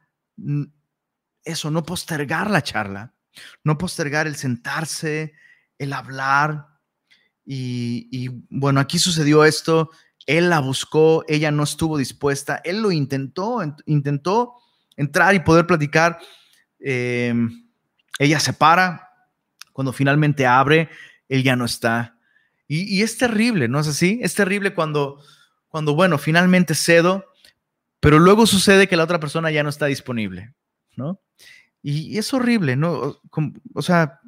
eso, 1.44 1.70
no 1.70 1.82
postergar 1.84 2.50
la 2.50 2.62
charla, 2.62 3.14
no 3.64 3.78
postergar 3.78 4.26
el 4.26 4.36
sentarse, 4.36 5.32
el 5.78 5.94
hablar. 5.94 6.66
Y, 7.46 8.09
y 8.12 8.28
bueno, 8.50 8.78
aquí 8.78 8.98
sucedió 8.98 9.46
esto, 9.46 9.90
él 10.26 10.50
la 10.50 10.61
buscó, 10.61 11.24
ella 11.26 11.50
no 11.50 11.64
estuvo 11.64 11.96
dispuesta, 11.96 12.61
él 12.64 12.82
lo 12.82 12.92
intentó, 12.92 13.61
intentó 13.86 14.57
entrar 14.96 15.34
y 15.34 15.40
poder 15.40 15.66
platicar. 15.66 16.18
Em, 16.78 17.68
ella 18.18 18.40
se 18.40 18.53
para, 18.53 19.11
cuando 19.72 19.92
finalmente 19.92 20.46
abre, 20.46 20.88
él 21.28 21.42
ya 21.42 21.57
no 21.57 21.64
está. 21.64 22.18
Y, 22.68 23.03
es 23.03 23.18
terrible, 23.18 23.68
¿no 23.68 23.80
es 23.80 23.88
así? 23.88 24.18
Es 24.22 24.34
terrible 24.34 24.72
cuando, 24.72 25.20
cuando, 25.68 25.94
bueno, 25.94 26.16
finalmente 26.16 26.74
cedo, 26.74 27.26
pero 28.03 28.18
luego 28.18 28.48
sucede 28.48 28.88
que 28.88 28.96
la 28.96 29.05
otra 29.05 29.20
persona 29.20 29.53
ya 29.53 29.62
no 29.62 29.68
está 29.68 29.86
disponible, 29.86 30.53
¿no? 30.96 31.22
Y, 31.82 32.18
es 32.18 32.34
horrible, 32.34 32.74
¿no? 32.74 33.22
O 33.74 33.82
sea, 33.82 34.20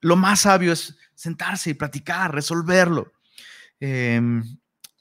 lo 0.00 0.14
más 0.14 0.42
sabio 0.42 0.72
es 0.72 0.96
sentarse 1.16 1.70
y 1.70 1.74
platicar, 1.74 2.32
resolverlo. 2.32 3.12
Em, 3.80 4.44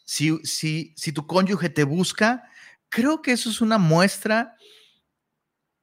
si, 0.05 0.39
si, 0.43 0.91
si 0.97 1.11
tu 1.11 1.27
cónyuge 1.27 1.69
te 1.69 1.83
busca, 1.83 2.49
creo 2.89 3.21
que 3.21 3.31
eso 3.31 3.47
es 3.51 3.61
una 3.61 3.77
muestra 3.77 4.55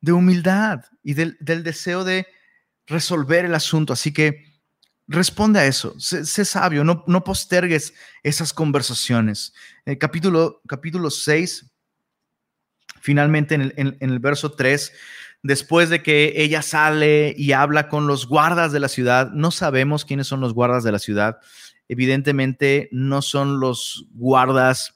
de 0.00 0.10
humildad 0.10 0.80
y 1.04 1.14
del, 1.14 1.36
deseo 1.38 2.02
de 2.02 2.26
resolver 2.86 3.44
el 3.44 3.54
asunto. 3.54 3.92
Así 3.92 4.12
que 4.12 4.42
responde 5.06 5.60
a 5.60 5.66
eso, 5.66 5.94
sé, 6.00 6.44
sabio, 6.44 6.82
no, 6.82 7.04
no, 7.06 7.22
postergues 7.22 7.94
esas 8.24 8.52
conversaciones. 8.52 9.54
El 9.84 9.96
capítulo, 9.96 10.60
capítulo 10.66 11.08
6, 11.08 11.70
finalmente 13.00 13.54
en 13.54 13.96
el, 14.00 14.18
verso 14.18 14.52
3, 14.52 14.92
después 15.42 15.90
de 15.90 16.02
que 16.02 16.34
ella 16.36 16.62
sale 16.62 17.34
y 17.36 17.52
habla 17.52 17.88
con 17.88 18.06
los 18.06 18.26
guardas 18.26 18.72
de 18.72 18.80
la 18.80 18.88
ciudad, 18.88 19.30
no 19.32 19.50
sabemos 19.50 20.04
quiénes 20.04 20.26
son 20.26 20.40
los 20.40 20.54
guardas 20.54 20.84
de 20.84 20.92
la 20.92 20.98
ciudad. 20.98 21.38
Evidentemente 21.88 22.88
no 22.92 23.22
son 23.22 23.60
los 23.60 24.06
guardas 24.12 24.92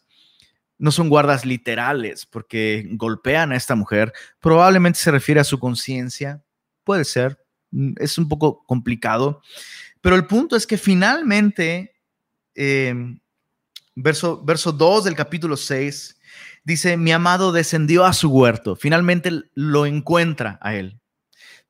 no 0.79 0.91
son 0.91 1.11
guardas 1.11 1.45
literales 1.45 2.25
porque 2.25 2.89
golpean 2.93 3.53
a 3.53 3.57
esta 3.57 3.75
mujer. 3.75 4.15
Probablemente 4.41 4.99
se 4.99 5.11
refiere 5.11 5.39
a 5.39 5.45
su 5.45 5.59
conciencia. 5.59 6.43
Puede 6.85 7.05
ser. 7.05 7.39
Es 7.99 8.17
un 8.17 8.31
poco 8.31 8.65
complicado. 8.65 9.43
Pero 10.01 10.17
el 10.17 10.27
punto 10.27 10.57
es 10.57 10.67
que 10.67 10.79
finalmente, 10.79 11.95
em, 12.55 13.21
verso, 13.95 14.43
verso 14.43 14.73
2 14.73 15.05
del 15.05 15.15
capítulo 15.15 15.57
6, 15.57 16.19
dice, 16.71 16.97
mi 16.97 17.13
amado 17.13 17.53
descendió 17.53 18.05
a 18.05 18.13
su 18.13 18.31
huerto. 18.31 18.77
Finalmente 18.77 19.31
lo 19.55 19.87
encuentra 19.87 20.59
a 20.63 20.75
él. 20.75 21.01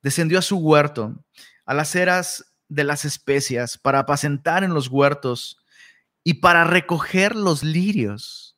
Descendió 0.01 0.39
a 0.39 0.43
su 0.43 0.57
huerto, 0.57 1.23
a 1.65 1.73
las 1.73 1.95
eras 1.95 2.53
de 2.69 2.83
las 2.83 3.05
especias, 3.05 3.77
para 3.77 3.99
apacentar 3.99 4.63
en 4.63 4.73
los 4.73 4.87
huertos 4.87 5.57
y 6.23 6.35
para 6.35 6.63
recoger 6.63 7.35
los 7.35 7.63
lirios 7.63 8.51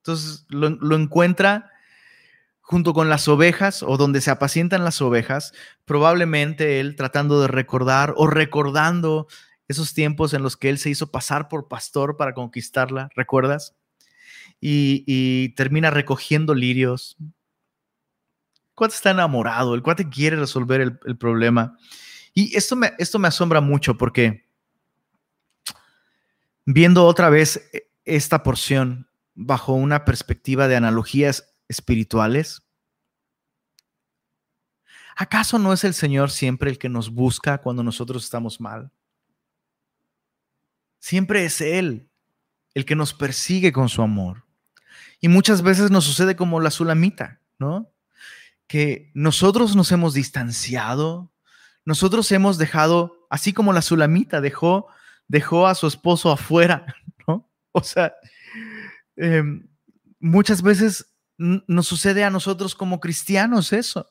entonces 0.00 0.46
lo, 0.48 0.96
encuentra 0.96 1.70
junto 2.60 2.94
con 2.94 3.10
las 3.10 3.28
ovejas 3.28 3.82
o 3.82 3.96
donde 3.96 4.20
se 4.20 4.30
apacientan 4.30 4.84
las 4.84 5.02
ovejas, 5.02 5.52
probablemente 5.84 6.80
él 6.80 6.96
tratando 6.96 7.40
de 7.40 7.48
recordar 7.48 8.14
o 8.16 8.26
recordando 8.26 9.26
esos 9.68 9.92
tiempos 9.92 10.32
en 10.32 10.42
los 10.42 10.56
que 10.56 10.70
él 10.70 10.78
se 10.78 10.90
hizo 10.90 11.10
pasar 11.10 11.48
por 11.48 11.68
pastor 11.68 12.16
para 12.16 12.32
conquistarla, 12.32 13.10
¿recuerdas? 13.14 13.76
Y, 14.60 15.48
termina 15.50 15.90
recogiendo 15.90 16.54
lirios. 16.54 17.16
El 17.20 18.74
cuate 18.74 18.94
está 18.94 19.10
enamorado, 19.10 19.74
el 19.74 19.82
cuate 19.82 20.08
quiere 20.08 20.36
resolver 20.36 20.80
el, 20.80 21.00
el 21.04 21.16
problema. 21.16 21.76
Y 22.34 22.56
esto 22.56 22.76
me, 22.76 22.92
esto 22.98 23.18
me 23.18 23.28
asombra 23.28 23.60
mucho 23.60 23.96
porque 23.96 24.46
viendo 26.64 27.06
otra 27.06 27.30
vez 27.30 27.68
e, 27.72 27.90
esta 28.04 28.42
porción, 28.42 29.10
bajo 29.34 29.72
una 29.72 30.04
perspectiva 30.04 30.68
de 30.68 30.76
analogías 30.76 31.54
espirituales? 31.68 32.62
¿Acaso 35.16 35.58
no 35.58 35.72
es 35.72 35.84
el 35.84 35.94
Señor 35.94 36.30
siempre 36.30 36.70
el 36.70 36.78
que 36.78 36.88
nos 36.88 37.10
busca 37.10 37.58
cuando 37.58 37.82
nosotros 37.82 38.24
estamos 38.24 38.60
mal? 38.60 38.90
Siempre 40.98 41.44
es 41.44 41.60
Él 41.60 42.10
el 42.74 42.84
que 42.84 42.94
nos 42.94 43.14
persigue 43.14 43.72
con 43.72 43.88
su 43.88 44.02
amor. 44.02 44.44
Y 45.20 45.28
muchas 45.28 45.62
veces 45.62 45.90
nos 45.90 46.04
sucede 46.04 46.36
como 46.36 46.60
la 46.60 46.70
sulamita, 46.70 47.40
¿no? 47.58 47.92
Que 48.66 49.10
nosotros 49.14 49.76
nos 49.76 49.92
hemos 49.92 50.14
distanciado, 50.14 51.32
nosotros 51.84 52.30
hemos 52.32 52.58
dejado, 52.58 53.26
así 53.30 53.52
como 53.52 53.72
la 53.72 53.82
sulamita 53.82 54.40
dejó, 54.40 54.86
dejó 55.28 55.66
a 55.66 55.74
su 55.74 55.86
esposo 55.86 56.30
afuera, 56.30 56.86
¿no? 57.28 57.48
O 57.72 57.82
sea, 57.82 58.12
Em, 59.20 59.68
muchas 60.18 60.62
veces 60.62 61.12
nos 61.36 61.86
sucede 61.86 62.24
a 62.24 62.30
nosotros 62.30 62.74
como 62.74 63.00
cristianos 63.00 63.74
eso. 63.74 64.10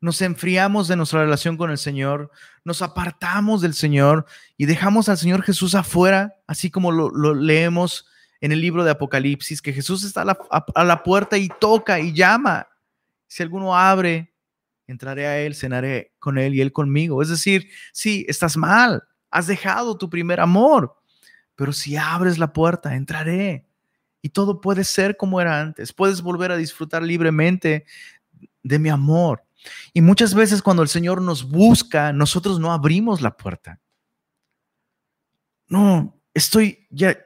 Nos 0.00 0.20
enfriamos 0.22 0.88
de 0.88 0.96
nuestra 0.96 1.22
relación 1.22 1.56
con 1.56 1.70
el 1.70 1.78
Señor, 1.78 2.30
nos 2.64 2.82
apartamos 2.82 3.60
del 3.60 3.74
Señor 3.74 4.26
y 4.56 4.66
dejamos 4.66 5.08
al 5.08 5.18
Señor 5.18 5.42
Jesús 5.42 5.76
afuera, 5.76 6.34
así 6.48 6.70
como 6.70 6.90
lo, 6.90 7.34
leemos 7.34 8.06
en 8.40 8.52
el 8.52 8.60
libro 8.60 8.84
de 8.84 8.90
Apocalipsis, 8.90 9.60
que 9.60 9.72
Jesús 9.72 10.04
está 10.04 10.22
a 10.22 10.84
la, 10.84 11.02
puerta 11.02 11.36
y 11.36 11.48
toca 11.48 11.98
y 11.98 12.12
llama. 12.12 12.68
Si 13.26 13.42
alguno 13.42 13.76
abre, 13.76 14.32
entraré 14.86 15.26
a 15.26 15.38
Él, 15.40 15.54
cenaré 15.54 16.14
con 16.18 16.38
Él 16.38 16.54
y 16.54 16.60
Él 16.60 16.72
conmigo. 16.72 17.20
Es 17.20 17.28
decir, 17.28 17.68
sí, 17.92 18.24
estás 18.28 18.56
mal, 18.56 19.02
has 19.30 19.46
dejado 19.46 19.98
tu 19.98 20.08
primer 20.08 20.40
amor, 20.40 20.96
pero 21.56 21.72
si 21.72 21.96
abres 21.96 22.38
la 22.38 22.52
puerta, 22.52 22.94
entraré 22.94 23.66
y 24.22 24.30
todo 24.30 24.60
puede 24.60 24.84
ser 24.84 25.16
como 25.16 25.40
era 25.40 25.60
antes. 25.60 25.92
Puedes 25.92 26.22
volver 26.22 26.52
a 26.52 26.56
disfrutar 26.56 27.02
libremente 27.02 27.84
de 28.62 28.78
mi 28.78 28.88
amor. 28.88 29.42
Y 29.92 30.00
muchas 30.00 30.34
veces 30.34 30.62
cuando 30.62 30.82
el 30.82 30.88
Señor 30.88 31.20
nos 31.20 31.48
busca, 31.48 32.12
nosotros 32.12 32.60
no 32.60 32.72
abrimos 32.72 33.20
la 33.20 33.36
puerta. 33.36 33.80
No, 35.68 36.18
estoy, 36.32 36.86
ya, 36.90 37.18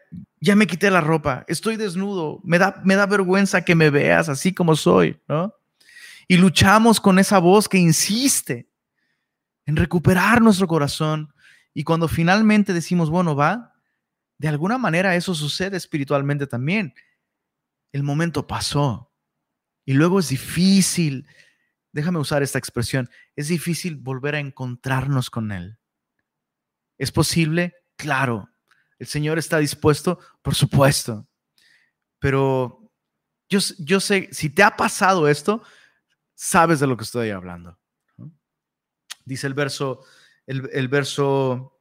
ya 0.43 0.57
me 0.57 0.67
quité 0.67 0.91
la 0.91 1.01
ropa, 1.01 1.45
estoy 1.47 1.77
desnudo, 1.77 2.41
me 2.43 2.59
da, 2.59 2.83
me 2.85 2.97
da 2.97 3.07
vergüenza 3.07 3.65
que 3.65 3.77
me 3.77 3.91
veas 3.91 4.29
así 4.29 4.53
como 4.53 4.75
soy, 4.75 5.21
¿no? 5.29 5.55
Y 6.27 6.37
luchamos 6.37 7.01
con 7.01 7.21
esa 7.21 7.39
voz 7.39 7.69
que 7.69 7.79
insiste 7.79 8.69
en 9.67 9.77
recuperar 9.77 10.43
nuestro 10.43 10.67
corazón. 10.67 11.33
Y 11.75 11.85
cuando 11.85 12.09
finalmente 12.09 12.73
decimos, 12.73 13.09
bueno, 13.09 13.37
va, 13.37 13.75
de 14.39 14.49
alguna 14.49 14.79
manera 14.79 15.15
eso 15.15 15.33
sucede 15.33 15.77
espiritualmente 15.77 16.49
también. 16.49 16.93
El 17.93 18.03
momento 18.03 18.45
pasó 18.45 19.13
y 19.85 19.93
luego 19.93 20.19
es 20.19 20.29
difícil, 20.31 21.25
déjame 21.93 22.19
usar 22.19 22.43
esta 22.43 22.59
expresión, 22.59 23.09
es 23.37 23.47
difícil 23.47 23.95
volver 23.95 24.35
a 24.35 24.41
encontrarnos 24.41 25.31
con 25.31 25.53
Él. 25.53 25.79
¿Es 26.99 27.13
posible? 27.13 27.77
Claro. 27.95 28.52
¿El 29.03 29.09
Señor 29.09 29.37
está 29.37 29.59
dispuesto? 29.59 30.21
Por 30.43 30.55
supuesto. 30.55 31.27
Pero 32.21 32.89
yo, 33.49 33.59
yo 33.81 33.99
sé, 33.99 34.29
si 34.31 34.49
te 34.49 34.63
ha 34.63 34.77
pasado 34.77 35.27
esto, 35.27 35.65
sabes 36.37 36.79
de 36.79 36.87
lo 36.87 36.97
que 36.97 37.03
estoy 37.03 37.31
hablando. 37.31 37.77
Dice 39.25 39.49
el 39.49 39.55
verso, 39.55 40.05
el, 40.47 40.71
el 40.73 40.87
verso 40.87 41.81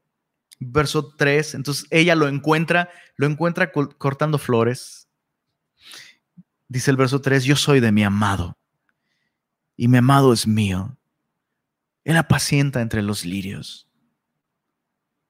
verso 0.57 1.13
3, 1.15 1.53
entonces 1.53 1.85
ella 1.91 2.15
lo 2.15 2.27
encuentra, 2.27 2.89
lo 3.17 3.27
encuentra 3.27 3.71
cortando 3.71 4.39
flores. 4.39 5.07
Dice 6.67 6.89
el 6.89 6.97
verso 6.97 7.21
3, 7.21 7.43
yo 7.43 7.55
soy 7.55 7.81
de 7.81 7.91
mi 7.91 8.03
amado 8.03 8.57
y 9.77 9.87
mi 9.87 9.99
amado 9.99 10.33
es 10.33 10.47
mío. 10.47 10.97
Él 12.03 12.17
apacienta 12.17 12.81
entre 12.81 13.03
los 13.03 13.25
lirios. 13.25 13.87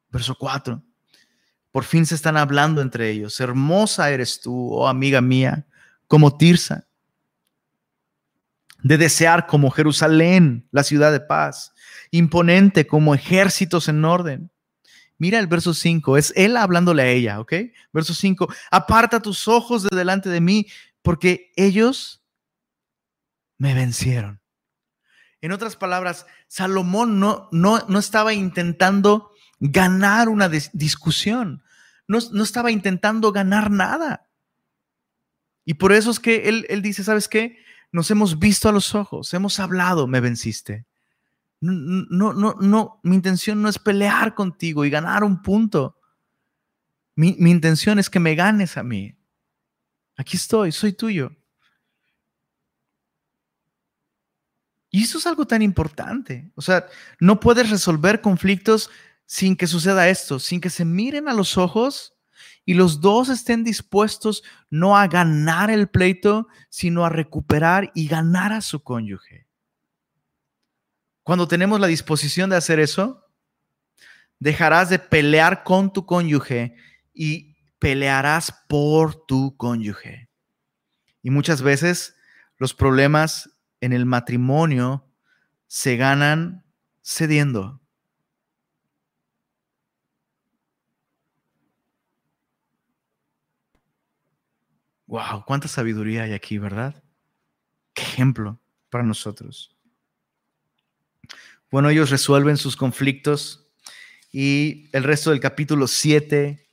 Verso 0.07 0.37
4, 0.39 0.81
por 1.71 1.85
fin 1.85 2.05
se 2.05 2.15
están 2.15 2.37
hablando 2.37 2.81
entre 2.81 3.09
ellos. 3.09 3.39
Hermosa 3.39 4.09
eres 4.11 4.41
tú, 4.41 4.73
oh 4.73 4.87
amiga 4.87 5.21
mía, 5.21 5.65
como 6.07 6.37
Tirsa. 6.37 6.87
De 8.83 8.97
desear 8.97 9.47
como 9.47 9.69
Jerusalén, 9.69 10.67
la 10.71 10.83
ciudad 10.83 11.11
de 11.11 11.19
paz, 11.19 11.73
imponente 12.09 12.87
como 12.87 13.13
ejércitos 13.13 13.87
en 13.87 14.03
orden. 14.03 14.51
Mira 15.17 15.37
el 15.37 15.45
verso 15.45 15.75
5, 15.75 16.17
es 16.17 16.33
él 16.35 16.57
hablándole 16.57 17.03
a 17.03 17.07
ella, 17.07 17.39
¿ok? 17.39 17.53
Verso 17.93 18.15
5, 18.15 18.51
aparta 18.71 19.21
tus 19.21 19.47
ojos 19.47 19.83
de 19.83 19.95
delante 19.95 20.29
de 20.29 20.41
mí, 20.41 20.65
porque 21.03 21.51
ellos 21.55 22.23
me 23.59 23.75
vencieron. 23.75 24.41
En 25.41 25.51
otras 25.51 25.75
palabras, 25.75 26.25
Salomón 26.47 27.19
no, 27.19 27.49
no, 27.51 27.85
no 27.87 27.99
estaba 27.99 28.33
intentando 28.33 29.30
ganar 29.61 30.27
una 30.27 30.49
discusión, 30.49 31.63
no, 32.07 32.17
no, 32.33 32.43
estaba 32.43 32.71
intentando 32.71 33.31
ganar 33.31 33.69
nada. 33.69 34.27
Y 35.63 35.75
por 35.75 35.93
eso 35.93 36.09
es 36.09 36.19
que 36.19 36.49
él, 36.49 36.65
él 36.67 36.81
dice, 36.81 37.03
¿sabes 37.03 37.27
qué? 37.27 37.59
Nos 37.91 38.09
hemos 38.09 38.39
visto 38.39 38.67
a 38.67 38.71
los 38.71 38.95
ojos, 38.95 39.33
hemos 39.33 39.59
hablado, 39.59 40.07
me 40.07 40.19
venciste. 40.19 40.85
No, 41.61 42.33
no, 42.33 42.55
no, 42.59 42.99
mi 43.03 43.15
intención 43.15 43.61
no 43.61 43.69
es 43.69 43.77
pelear 43.77 44.33
contigo 44.33 44.83
y 44.83 44.89
ganar 44.89 45.23
un 45.23 45.43
punto. 45.43 45.95
Mi, 47.15 47.35
mi 47.37 47.51
intención 47.51 47.99
es 47.99 48.09
que 48.09 48.19
me 48.19 48.33
ganes 48.33 48.77
a 48.77 48.83
mí. 48.83 49.15
Aquí 50.17 50.37
estoy, 50.37 50.71
soy 50.71 50.93
tuyo. 50.93 51.31
Y 54.89 55.03
eso 55.03 55.19
es 55.19 55.27
algo 55.27 55.45
tan 55.45 55.61
importante. 55.61 56.51
O 56.55 56.61
sea, 56.63 56.87
no 57.19 57.39
puedes 57.39 57.69
resolver 57.69 58.21
conflictos 58.21 58.89
sin 59.31 59.55
que 59.55 59.65
suceda 59.65 60.09
esto, 60.09 60.39
sin 60.39 60.59
que 60.59 60.69
se 60.69 60.83
miren 60.83 61.29
a 61.29 61.33
los 61.33 61.57
ojos 61.57 62.17
y 62.65 62.73
los 62.73 62.99
dos 62.99 63.29
estén 63.29 63.63
dispuestos 63.63 64.43
no 64.69 64.97
a 64.97 65.07
ganar 65.07 65.71
el 65.71 65.87
pleito, 65.87 66.49
sino 66.69 67.05
a 67.05 67.09
recuperar 67.09 67.93
y 67.95 68.09
ganar 68.09 68.51
a 68.51 68.59
su 68.59 68.83
cónyuge. 68.83 69.47
Cuando 71.23 71.47
tenemos 71.47 71.79
la 71.79 71.87
disposición 71.87 72.49
de 72.49 72.57
hacer 72.57 72.81
eso, 72.81 73.25
dejarás 74.37 74.89
de 74.89 74.99
pelear 74.99 75.63
con 75.63 75.93
tu 75.93 76.05
cónyuge 76.05 76.75
y 77.13 77.55
pelearás 77.79 78.53
por 78.67 79.25
tu 79.27 79.55
cónyuge. 79.55 80.27
Y 81.23 81.29
muchas 81.29 81.61
veces 81.61 82.17
los 82.57 82.73
problemas 82.73 83.49
en 83.79 83.93
el 83.93 84.05
matrimonio 84.05 85.09
se 85.67 85.95
ganan 85.95 86.65
cediendo. 87.01 87.80
Wow, 95.11 95.43
cuánta 95.45 95.67
sabiduría 95.67 96.23
hay 96.23 96.31
aquí, 96.31 96.57
¿verdad? 96.57 97.03
Qué 97.93 98.01
ejemplo 98.01 98.61
para 98.89 99.03
nosotros. 99.03 99.75
Bueno, 101.69 101.89
ellos 101.89 102.09
resuelven 102.09 102.55
sus 102.55 102.77
conflictos 102.77 103.67
y 104.31 104.87
el 104.93 105.03
resto 105.03 105.31
del 105.31 105.41
capítulo 105.41 105.87
7 105.87 106.65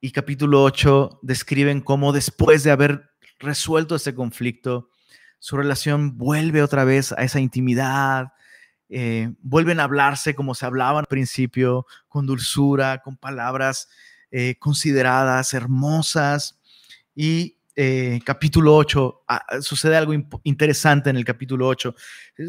y 0.00 0.12
capítulo 0.12 0.62
8 0.64 1.18
describen 1.20 1.82
cómo 1.82 2.14
después 2.14 2.64
de 2.64 2.70
haber 2.70 3.10
resuelto 3.38 3.96
ese 3.96 4.14
conflicto, 4.14 4.88
su 5.38 5.58
relación 5.58 6.16
vuelve 6.16 6.62
otra 6.62 6.84
vez 6.84 7.12
a 7.12 7.22
esa 7.22 7.38
intimidad, 7.38 8.32
eh, 8.88 9.30
vuelven 9.42 9.78
a 9.78 9.84
hablarse 9.84 10.34
como 10.34 10.54
se 10.54 10.64
hablaban 10.64 11.00
al 11.00 11.06
principio, 11.06 11.84
con 12.08 12.24
dulzura, 12.24 13.02
con 13.02 13.18
palabras 13.18 13.90
eh, 14.30 14.56
consideradas, 14.58 15.52
hermosas. 15.52 16.58
Y 17.14 17.58
eh, 17.74 18.20
capítulo 18.24 18.76
8, 18.76 19.24
ah, 19.28 19.44
sucede 19.60 19.96
algo 19.96 20.12
interesante 20.44 21.10
en 21.10 21.16
el 21.16 21.24
capítulo 21.24 21.68
8. 21.68 21.94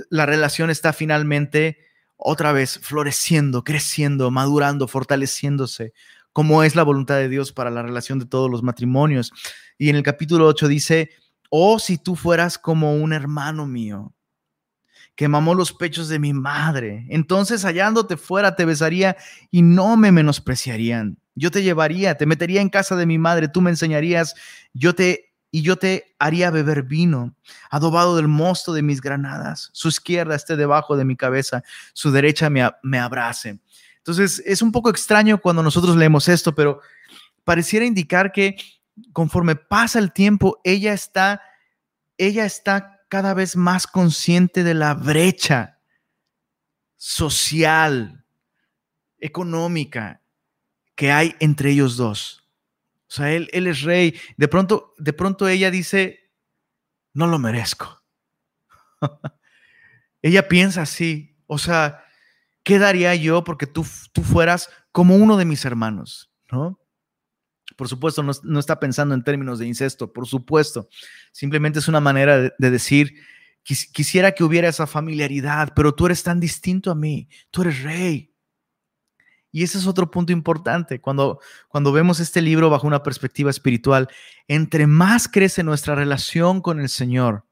La 0.10 0.26
relación 0.26 0.70
está 0.70 0.94
finalmente 0.94 1.78
otra 2.18 2.52
vez 2.52 2.80
floreciendo, 2.80 3.64
creciendo, 3.64 4.32
madurando, 4.32 4.88
fortaleciéndose, 4.88 5.94
como 6.32 6.64
es 6.64 6.76
la 6.76 6.84
voluntad 6.84 7.18
de 7.18 7.30
Dios 7.30 7.52
para 7.52 7.70
la 7.70 7.84
relación 7.84 8.20
de 8.20 8.26
todos 8.26 8.50
los 8.50 8.64
matrimonios. 8.64 9.32
Y 9.78 9.90
en 9.90 9.96
el 9.96 10.04
capítulo 10.04 10.48
8 10.48 10.68
dice, 10.68 11.10
Oh, 11.50 11.78
si 11.78 12.00
tú 12.00 12.16
fueras 12.16 12.58
como 12.58 12.96
un 12.96 13.14
hermano 13.14 13.68
mío, 13.68 14.14
que 15.16 15.28
mamó 15.28 15.54
los 15.54 15.72
pechos 15.72 16.10
de 16.10 16.18
mi 16.18 16.34
madre, 16.34 17.06
entonces 17.10 17.64
hallándote 17.64 18.18
fuera 18.18 18.56
te 18.56 18.66
besaría 18.66 19.16
y 19.52 19.62
no 19.62 19.96
me 19.96 20.12
menospreciarían. 20.12 21.20
Yo 21.36 21.52
te 21.52 21.64
llevaría, 21.64 22.16
te 22.16 22.26
metería 22.26 22.62
en 22.62 22.70
casa 22.70 22.96
de 22.96 23.06
mi 23.06 23.18
madre, 23.18 23.48
tú 23.48 23.62
me 23.62 23.72
enseñarías, 23.72 24.36
yo 24.74 24.94
te 24.94 25.34
y 25.56 25.62
yo 25.62 25.78
te 25.78 26.16
haría 26.18 26.50
beber 26.50 26.82
vino, 26.82 27.36
adobado 27.70 28.16
del 28.16 28.28
mosto 28.28 28.74
de 28.74 28.82
mis 28.82 29.02
granadas. 29.02 29.70
Su 29.72 29.88
izquierda 29.88 30.34
esté 30.34 30.56
debajo 30.56 30.98
de 30.98 31.06
mi 31.06 31.16
cabeza, 31.16 31.64
su 31.94 32.10
derecha 32.12 32.50
me, 32.50 32.68
me 32.82 32.98
abrace. 32.98 33.60
Entonces, 33.98 34.42
es 34.48 34.64
un 34.64 34.72
poco 34.72 34.90
extraño 34.90 35.40
cuando 35.40 35.62
nosotros 35.62 35.96
leemos 35.96 36.28
esto, 36.28 36.56
pero 36.56 36.82
pareciera 37.44 37.86
indicar 37.86 38.32
que 38.32 38.58
conforme 39.12 39.56
pasa 39.56 40.00
el 40.00 40.12
tiempo, 40.12 40.60
ella 40.64 40.92
está, 40.92 41.40
ella 42.18 42.46
está 42.46 43.02
cada 43.08 43.36
vez 43.36 43.56
más 43.56 43.86
consciente 43.86 44.64
de 44.64 44.74
la 44.74 44.96
brecha 44.96 45.78
social, 46.96 48.26
económica 49.20 50.23
que 50.96 51.12
hay 51.12 51.36
entre 51.40 51.72
ellos 51.72 51.98
dos. 51.98 52.50
O 53.08 53.16
sea, 53.16 53.32
él, 53.32 53.50
él 53.54 53.68
es 53.68 53.82
rey. 53.82 54.20
De 54.38 54.48
pronto, 54.48 54.94
de 54.98 55.14
pronto 55.14 55.48
ella 55.48 55.70
dice, 55.70 56.32
no 57.14 57.28
lo 57.28 57.40
merezco. 57.40 58.04
ella 60.22 60.48
piensa 60.48 60.82
así. 60.82 61.38
O 61.48 61.58
sea, 61.58 62.04
¿qué 62.64 62.80
daría 62.80 63.16
yo 63.16 63.44
porque 63.44 63.68
tú, 63.68 63.86
tú 64.14 64.24
fueras 64.24 64.70
como 64.92 65.16
uno 65.16 65.38
de 65.38 65.46
mis 65.46 65.66
hermanos? 65.66 66.32
¿No? 66.52 66.80
Por 67.76 67.88
supuesto, 67.88 68.24
no, 68.24 68.60
está 68.60 68.80
pensando 68.80 69.16
en 69.16 69.24
términos 69.24 69.60
de 69.60 69.68
incesto, 69.68 70.12
por 70.12 70.28
supuesto. 70.28 70.90
Simplemente 71.32 71.80
es 71.80 71.88
una 71.88 72.00
manera 72.00 72.40
de, 72.58 72.72
decir, 72.72 73.14
quisiera 73.64 74.32
que 74.34 74.44
hubiera 74.44 74.70
esa 74.70 74.88
familiaridad, 74.88 75.74
pero 75.76 75.94
tú 75.94 76.06
eres 76.06 76.24
tan 76.24 76.40
distinto 76.40 76.92
a 76.92 76.96
mí, 76.96 77.28
tú 77.52 77.62
eres 77.64 77.82
rey. 77.82 78.33
Y 79.56 79.62
ese 79.64 79.78
es 79.78 79.86
otro 79.86 80.10
punto 80.10 80.34
importante. 80.34 81.00
Cuando, 81.00 81.40
cuando 81.70 81.92
vemos 81.92 82.20
este 82.20 82.42
libro 82.42 82.72
bajo 82.72 82.88
una 82.88 83.04
perspectiva 83.04 83.52
espiritual, 83.52 84.10
entre 84.48 84.88
más 84.88 85.28
crece 85.28 85.64
nuestra 85.64 85.94
relación 85.94 86.60
con 86.60 86.82
el 86.82 86.90
Señor, 86.90 87.46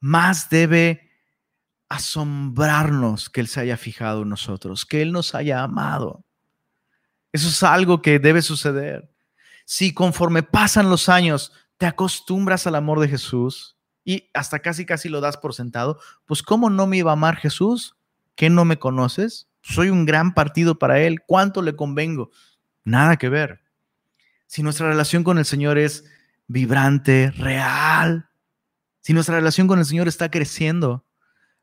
más 0.00 0.50
debe 0.50 1.10
asombrarnos 1.88 3.30
que 3.30 3.40
Él 3.40 3.48
se 3.48 3.60
haya 3.60 3.78
fijado 3.78 4.22
en 4.22 4.28
nosotros, 4.28 4.84
que 4.84 5.00
Él 5.00 5.12
nos 5.12 5.34
haya 5.34 5.62
amado. 5.62 6.22
Eso 7.32 7.48
es 7.48 7.62
algo 7.62 8.02
que 8.02 8.18
debe 8.18 8.42
suceder. 8.42 9.10
Si 9.64 9.94
conforme 9.94 10.42
pasan 10.42 10.90
los 10.90 11.08
años 11.08 11.52
te 11.78 11.86
acostumbras 11.86 12.66
al 12.66 12.74
amor 12.74 13.00
de 13.00 13.08
Jesús 13.08 13.78
y 14.04 14.28
hasta 14.34 14.58
casi 14.58 14.84
casi 14.84 15.08
lo 15.08 15.22
das 15.22 15.38
por 15.38 15.54
sentado, 15.54 15.98
pues 16.26 16.42
¿cómo 16.42 16.68
no 16.68 16.86
me 16.86 16.98
iba 16.98 17.12
a 17.12 17.14
amar 17.14 17.36
Jesús? 17.36 17.96
¿Qué 18.36 18.50
no 18.50 18.64
me 18.64 18.78
conoces? 18.78 19.48
Soy 19.62 19.88
un 19.88 20.06
gran 20.06 20.34
partido 20.34 20.78
para 20.78 21.00
Él. 21.00 21.22
¿Cuánto 21.26 21.62
le 21.62 21.74
convengo? 21.74 22.30
Nada 22.84 23.16
que 23.16 23.28
ver. 23.28 23.62
Si 24.46 24.62
nuestra 24.62 24.88
relación 24.88 25.24
con 25.24 25.38
el 25.38 25.44
Señor 25.44 25.78
es 25.78 26.04
vibrante, 26.46 27.32
real, 27.32 28.28
si 29.00 29.12
nuestra 29.12 29.34
relación 29.34 29.66
con 29.66 29.80
el 29.80 29.84
Señor 29.84 30.06
está 30.06 30.30
creciendo, 30.30 31.04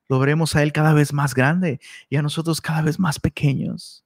lo 0.10 0.20
veremos 0.20 0.56
a 0.56 0.64
Él 0.64 0.74
cada 0.74 0.94
vez 0.94 1.14
más 1.14 1.34
grande 1.34 1.80
y 2.10 2.18
a 2.18 2.22
nosotros 2.22 2.60
cada 2.60 2.82
vez 2.82 3.00
más 3.00 3.20
pequeños. 3.20 4.04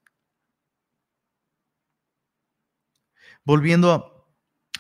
volviendo 3.48 4.28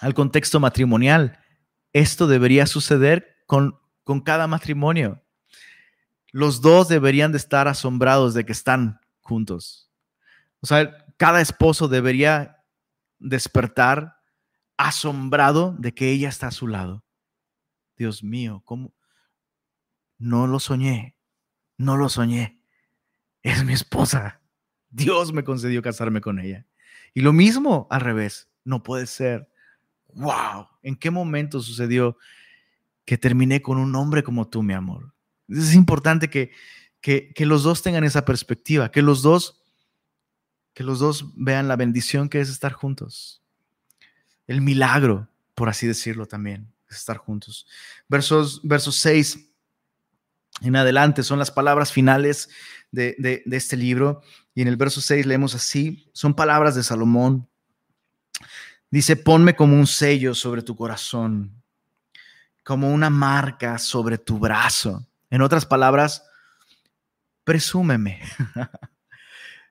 al 0.02 0.14
contexto 0.14 0.60
matrimonial, 0.60 1.40
esto 1.94 2.28
debería 2.28 2.68
suceder 2.68 3.38
con, 3.46 3.80
con 4.04 4.20
cada 4.20 4.46
matrimonio. 4.46 5.24
Los 6.38 6.62
dos 6.62 6.88
deberían 6.88 7.32
de 7.32 7.40
estar 7.40 7.68
asombrados 7.68 8.36
de 8.36 8.46
que 8.46 8.52
están 8.52 9.02
juntos. 9.22 9.90
O 10.60 10.68
sea, 10.68 11.04
cada 11.18 11.42
esposo 11.42 11.88
debería 11.88 12.64
despertar 13.18 14.20
asombrado 14.78 15.76
de 15.80 15.96
que 15.96 16.12
ella 16.12 16.30
está 16.30 16.50
a 16.50 16.52
su 16.52 16.68
lado. 16.68 17.04
Dios 17.98 18.24
mío, 18.24 18.62
¿cómo? 18.66 18.94
No 20.20 20.46
lo 20.46 20.60
soñé, 20.60 21.18
no 21.76 21.98
lo 21.98 22.08
soñé. 22.08 22.62
Es 23.42 23.64
mi 23.64 23.74
esposa. 23.74 24.40
Dios 24.92 25.34
me 25.34 25.44
concedió 25.44 25.82
casarme 25.82 26.22
con 26.22 26.38
ella. 26.38 26.68
Y 27.16 27.22
lo 27.22 27.34
mismo 27.34 27.88
al 27.90 28.02
revés 28.02 28.48
no 28.64 28.84
puede 28.84 29.08
ser. 29.08 29.50
¡Wow! 30.14 30.68
¿En 30.84 30.98
qué 30.98 31.10
momento 31.10 31.62
sucedió 31.62 32.16
que 33.06 33.18
terminé 33.18 33.64
con 33.64 33.80
un 33.80 33.96
hombre 33.96 34.22
como 34.22 34.48
tú, 34.48 34.62
mi 34.62 34.76
amor? 34.76 35.17
Es 35.48 35.74
importante 35.74 36.30
que, 36.30 36.52
que, 37.02 37.46
los 37.46 37.64
dos 37.64 37.82
tengan 37.82 38.04
esa 38.04 38.26
perspectiva, 38.26 38.92
que 38.92 39.02
los 39.02 39.22
dos, 39.22 39.62
que 40.74 40.84
los 40.84 41.00
dos 41.00 41.26
vean 41.36 41.68
la 41.68 41.76
bendición 41.76 42.30
que 42.30 42.42
es 42.42 42.50
estar 42.50 42.74
juntos. 42.74 43.42
El 44.46 44.62
milagro, 44.62 45.28
por 45.56 45.70
así 45.70 45.88
decirlo 45.88 46.26
también, 46.26 46.72
es 46.90 46.98
estar 46.98 47.18
juntos. 47.18 47.68
Versos, 48.08 48.62
versos 48.64 48.96
6 48.98 49.48
en 50.62 50.76
adelante 50.76 51.24
son 51.24 51.40
las 51.40 51.52
palabras 51.52 51.92
finales 51.92 52.50
de, 52.92 53.16
de, 53.20 53.44
de 53.46 53.58
este 53.58 53.78
libro. 53.78 54.22
Y 54.54 54.62
en 54.62 54.68
el 54.68 54.78
verso 54.78 55.02
6 55.02 55.26
leemos 55.26 55.56
así, 55.56 56.10
son 56.14 56.34
palabras 56.34 56.76
de 56.76 56.84
Salomón. 56.84 57.48
Dice, 58.90 59.16
ponme 59.16 59.56
como 59.56 59.76
un 59.76 59.88
sello 59.88 60.34
sobre 60.34 60.62
tu 60.62 60.76
corazón, 60.76 61.52
como 62.64 62.92
una 62.92 63.10
marca 63.10 63.78
sobre 63.78 64.18
tu 64.18 64.40
brazo. 64.40 65.06
En 65.30 65.42
otras 65.42 65.66
palabras, 65.66 66.24
presúmeme. 67.44 68.22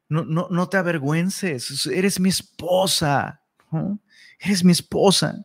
No, 0.09 0.25
no, 0.25 0.47
no 0.53 0.69
te 0.69 0.77
avergüences, 0.77 1.85
eres 1.87 2.21
mi 2.21 2.29
esposa, 2.29 3.41
eres 4.39 4.63
mi 4.63 4.71
esposa. 4.71 5.45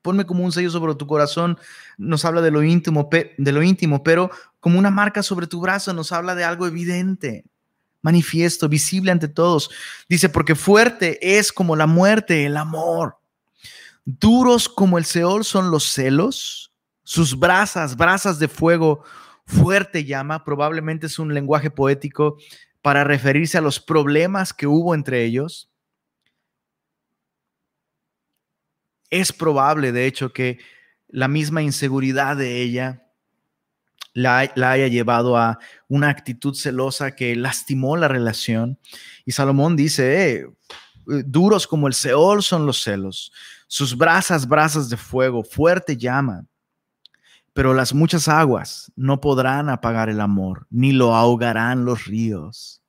Ponme 0.00 0.24
como 0.24 0.44
un 0.44 0.50
sello 0.50 0.70
sobre 0.70 0.94
tu 0.94 1.06
corazón, 1.06 1.58
nos 1.98 2.24
habla 2.24 2.40
de 2.40 2.50
lo 2.50 2.62
íntimo, 2.62 3.10
de 3.10 3.52
lo 3.52 3.62
íntimo, 3.62 4.02
pero 4.02 4.30
como 4.60 4.78
una 4.78 4.90
marca 4.90 5.22
sobre 5.22 5.46
tu 5.46 5.60
brazo 5.60 5.92
nos 5.92 6.10
habla 6.12 6.34
de 6.34 6.44
algo 6.44 6.66
evidente, 6.66 7.44
manifiesto, 8.00 8.66
visible 8.66 9.10
ante 9.10 9.28
todos. 9.28 9.70
Dice, 10.08 10.30
porque 10.30 10.54
fuerte 10.54 11.38
es 11.38 11.52
como 11.52 11.76
la 11.76 11.86
muerte, 11.86 12.46
el 12.46 12.56
amor. 12.56 13.18
Duros 14.06 14.70
como 14.70 14.96
el 14.96 15.04
Seol 15.04 15.44
son 15.44 15.70
los 15.70 15.84
celos, 15.84 16.72
sus 17.02 17.38
brasas, 17.38 17.94
brasas 17.94 18.38
de 18.38 18.48
fuego, 18.48 19.04
fuerte 19.48 20.04
llama, 20.04 20.44
probablemente 20.44 21.06
es 21.06 21.18
un 21.18 21.32
lenguaje 21.32 21.70
poético 21.70 22.36
para 22.82 23.02
referirse 23.02 23.56
a 23.56 23.62
los 23.62 23.80
problemas 23.80 24.52
que 24.52 24.66
hubo 24.66 24.94
entre 24.94 25.24
ellos. 25.24 25.70
Es 29.10 29.32
probable, 29.32 29.90
de 29.90 30.06
hecho, 30.06 30.34
que 30.34 30.58
la 31.08 31.28
misma 31.28 31.62
inseguridad 31.62 32.36
de 32.36 32.60
ella 32.60 33.06
la, 34.12 34.40
haya 34.40 34.86
llevado 34.88 35.38
a 35.38 35.58
una 35.88 36.10
actitud 36.10 36.54
celosa 36.54 37.16
que 37.16 37.34
lastimó 37.34 37.96
la 37.96 38.08
relación. 38.08 38.78
Y 39.24 39.32
Salomón 39.32 39.76
dice, 39.76 40.40
eh, 40.40 40.46
duros 41.24 41.66
como 41.66 41.86
el 41.86 41.94
Seol 41.94 42.42
son 42.42 42.66
los 42.66 42.82
celos, 42.82 43.32
sus 43.66 43.96
brasas, 43.96 44.46
brasas 44.46 44.90
de 44.90 44.98
fuego, 44.98 45.42
fuerte 45.42 45.96
llama 45.96 46.44
pero 47.58 47.74
las 47.74 47.92
muchas 47.92 48.28
aguas 48.28 48.92
no 48.94 49.20
podrán 49.20 49.68
apagar 49.68 50.08
el 50.08 50.20
amor, 50.20 50.68
ni 50.70 50.92
lo 50.92 51.16
ahogarán 51.16 51.84
los 51.84 52.04
ríos. 52.04 52.84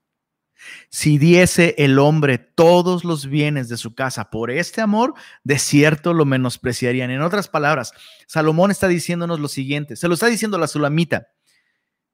Si 0.91 1.17
diese 1.17 1.73
el 1.83 1.97
hombre 1.97 2.37
todos 2.37 3.03
los 3.03 3.25
bienes 3.25 3.67
de 3.67 3.77
su 3.77 3.95
casa 3.95 4.29
por 4.29 4.51
este 4.51 4.79
amor, 4.79 5.15
de 5.43 5.57
cierto 5.57 6.13
lo 6.13 6.23
menospreciarían. 6.23 7.09
En 7.09 7.23
otras 7.23 7.47
palabras, 7.47 7.93
Salomón 8.27 8.69
está 8.69 8.87
diciéndonos 8.87 9.39
lo 9.39 9.47
siguiente, 9.47 9.95
se 9.95 10.07
lo 10.07 10.13
está 10.13 10.27
diciendo 10.27 10.59
la 10.59 10.67
Sulamita, 10.67 11.29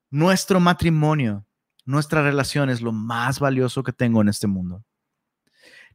nuestro 0.10 0.62
matrimonio, 0.62 1.45
nuestra 1.84 2.24
relación 2.24 2.70
es 2.70 2.80
lo 2.80 2.93
más 2.93 3.41
valioso 3.41 3.84
que 3.84 3.91
tengo 3.91 4.22
en 4.22 4.30
este 4.30 4.47
mundo. 4.47 4.82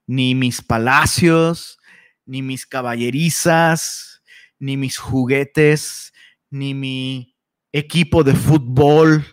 Ni 0.06 0.34
mis 0.34 0.60
palacios, 0.60 1.78
ni 2.26 2.42
mis 2.42 2.66
caballerizas, 2.66 4.20
ni 4.58 4.76
mis 4.76 4.98
juguetes, 4.98 6.09
ni 6.50 6.74
mi 6.74 7.36
equipo 7.72 8.24
de 8.24 8.34
fútbol, 8.34 9.24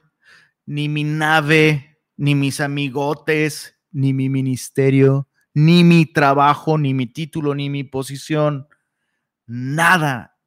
ni 0.66 0.90
mi 0.90 1.04
nave, 1.04 2.00
ni 2.16 2.36
mis 2.36 2.62
amigotes, 2.62 3.80
ni 3.92 4.14
mi 4.14 4.30
ministerio, 4.30 5.28
ni 5.54 5.84
mi 5.84 6.06
trabajo, 6.06 6.78
ni 6.78 6.94
mi 6.94 7.08
título, 7.08 7.56
ni 7.56 7.70
mi 7.70 7.84
posición. 7.84 8.68
Nada 9.46 10.38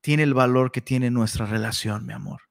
tiene 0.00 0.22
el 0.22 0.34
valor 0.34 0.72
que 0.72 0.80
tiene 0.80 1.10
nuestra 1.10 1.46
relación, 1.46 2.06
mi 2.06 2.12
amor. 2.12 2.42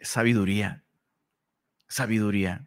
Sabiduría, 0.00 0.84
sabiduría. 1.86 2.66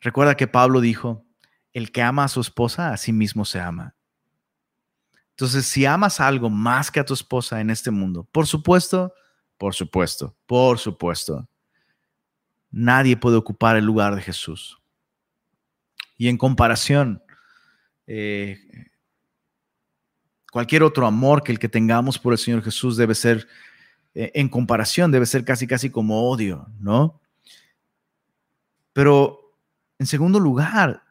Recuerda 0.00 0.36
que 0.36 0.46
Pablo 0.46 0.80
dijo, 0.80 1.26
el 1.72 1.90
que 1.90 2.02
ama 2.02 2.24
a 2.24 2.28
su 2.28 2.40
esposa, 2.40 2.92
a 2.92 2.96
sí 2.96 3.12
mismo 3.12 3.44
se 3.44 3.60
ama. 3.60 3.95
Entonces, 5.36 5.66
si 5.66 5.84
amas 5.84 6.18
algo 6.18 6.48
más 6.48 6.90
que 6.90 6.98
a 6.98 7.04
tu 7.04 7.12
esposa 7.12 7.60
en 7.60 7.68
este 7.68 7.90
mundo, 7.90 8.26
por 8.32 8.46
supuesto, 8.46 9.12
por 9.58 9.74
supuesto, 9.74 10.34
por 10.46 10.78
supuesto, 10.78 11.46
nadie 12.70 13.18
puede 13.18 13.36
ocupar 13.36 13.76
el 13.76 13.84
lugar 13.84 14.14
de 14.14 14.22
Jesús. 14.22 14.80
Y 16.16 16.28
en 16.28 16.38
comparación, 16.38 17.22
eh, 18.06 18.58
cualquier 20.50 20.82
otro 20.82 21.06
amor 21.06 21.42
que 21.42 21.52
el 21.52 21.58
que 21.58 21.68
tengamos 21.68 22.18
por 22.18 22.32
el 22.32 22.38
Señor 22.38 22.62
Jesús 22.62 22.96
debe 22.96 23.14
ser, 23.14 23.46
eh, 24.14 24.30
en 24.32 24.48
comparación, 24.48 25.12
debe 25.12 25.26
ser 25.26 25.44
casi, 25.44 25.66
casi 25.66 25.90
como 25.90 26.30
odio, 26.30 26.66
¿no? 26.80 27.20
Pero, 28.94 29.54
en 29.98 30.06
segundo 30.06 30.40
lugar, 30.40 31.02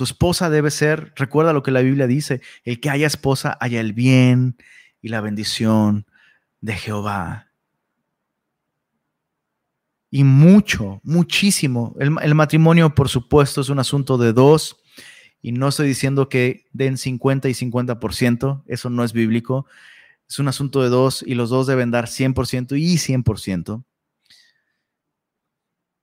tu 0.00 0.04
esposa 0.04 0.48
debe 0.48 0.70
ser, 0.70 1.12
recuerda 1.14 1.52
lo 1.52 1.62
que 1.62 1.70
la 1.70 1.82
Biblia 1.82 2.06
dice, 2.06 2.40
el 2.64 2.80
que 2.80 2.88
haya 2.88 3.06
esposa 3.06 3.58
haya 3.60 3.80
el 3.80 3.92
bien 3.92 4.56
y 5.02 5.10
la 5.10 5.20
bendición 5.20 6.06
de 6.62 6.72
Jehová. 6.72 7.50
Y 10.10 10.24
mucho, 10.24 11.02
muchísimo. 11.04 11.94
El, 12.00 12.34
matrimonio, 12.34 12.94
por 12.94 13.10
supuesto, 13.10 13.60
es 13.60 13.68
un 13.68 13.78
asunto 13.78 14.16
de 14.16 14.32
dos. 14.32 14.80
Y 15.42 15.52
no 15.52 15.68
estoy 15.68 15.88
diciendo 15.88 16.30
que 16.30 16.64
den 16.72 16.96
50 16.96 17.50
y 17.50 17.52
50%, 17.52 18.62
eso 18.68 18.88
no 18.88 19.04
es 19.04 19.12
bíblico. 19.12 19.66
Es 20.26 20.38
un 20.38 20.48
asunto 20.48 20.82
de 20.82 20.88
dos 20.88 21.22
y 21.22 21.34
los 21.34 21.50
dos 21.50 21.66
deben 21.66 21.90
dar 21.90 22.06
100% 22.06 22.78
y 22.78 22.96
100%. 22.96 23.84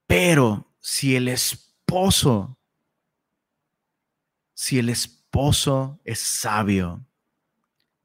Pero 0.05 0.71
si 0.81 1.15
el 1.15 1.29
esposo 1.29 2.57
si 4.59 4.79
el 4.79 4.89
esposo 4.89 6.01
es 6.03 6.17
sabio 6.17 7.05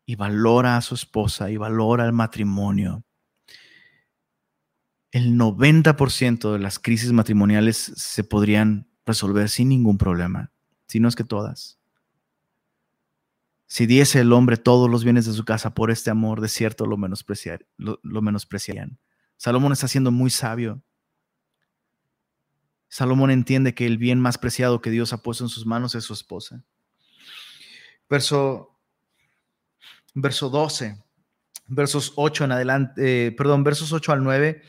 y 0.05 0.17
valora 0.17 0.77
a 0.77 0.83
su 0.83 0.95
esposa 0.95 1.51
y 1.51 1.57
valora 1.57 2.05
el 2.05 2.13
matrimonio, 2.13 3.05
el 5.13 5.39
90% 5.39 6.53
de 6.53 6.59
las 6.59 6.79
crisis 6.79 7.11
matrimoniales 7.11 7.79
se 7.79 8.23
podrían 8.23 8.87
resolver 9.07 9.49
sin 9.49 9.71
ningún 9.71 9.97
problema, 9.97 10.53
si 10.89 11.01
no 11.01 11.09
es 11.09 11.17
que 11.17 11.25
todas. 11.25 11.79
Si 13.67 13.87
diese 13.87 14.21
el 14.21 14.35
hombre 14.35 14.59
todos 14.59 14.91
los 14.91 15.05
bienes 15.05 15.25
de 15.25 15.33
su 15.33 15.47
casa 15.47 15.73
por 15.73 15.91
este 15.91 16.11
amor, 16.11 16.43
de 16.43 16.49
cierto 16.49 16.85
lo, 16.85 16.99
lo 16.99 18.23
menospreciarían. 18.23 18.99
Salomón 19.39 19.73
está 19.73 19.89
siendo 19.89 20.11
muy 20.11 20.29
sabio 20.29 20.83
Salomón 22.93 23.31
entiende 23.31 23.75
que 23.75 23.87
el 23.87 23.97
bien 23.97 24.21
más 24.21 24.37
preciado 24.37 24.83
que 24.83 24.91
Dios 24.91 25.15
ha 25.15 25.23
puesto 25.23 25.45
en 25.45 25.49
sus 25.49 25.65
manos 25.65 25.95
es 25.95 26.05
su 26.05 26.13
esposa. 26.13 26.63
Verso, 28.07 28.79
verso 30.13 30.51
12, 30.51 31.03
versos 31.69 32.13
8 32.17 32.45
en 32.45 32.53
adelante, 32.53 33.29
eh, 33.29 33.33
perdón, 33.33 33.65
versos 33.65 33.95
8 33.95 34.13
al 34.13 34.23
9 34.23 34.61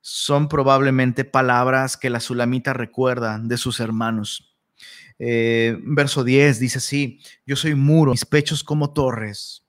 son 0.00 0.48
probablemente 0.48 1.26
palabras 1.26 1.98
que 1.98 2.08
la 2.08 2.20
Sulamita 2.20 2.72
recuerda 2.72 3.38
de 3.38 3.58
sus 3.58 3.80
hermanos. 3.80 4.56
Eh, 5.18 5.76
verso 5.82 6.24
10 6.24 6.58
dice 6.58 6.78
así, 6.78 7.20
yo 7.44 7.54
soy 7.54 7.74
muro, 7.74 8.12
mis 8.12 8.24
pechos 8.24 8.64
como 8.64 8.94
torres, 8.94 9.66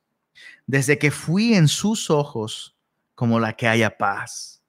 desde 0.66 0.98
que 0.98 1.12
fui 1.12 1.54
en 1.54 1.68
sus 1.68 2.10
ojos 2.10 2.78
como 3.14 3.42
la 3.42 3.58
que 3.58 3.68
haya 3.68 3.98
paz 3.98 4.63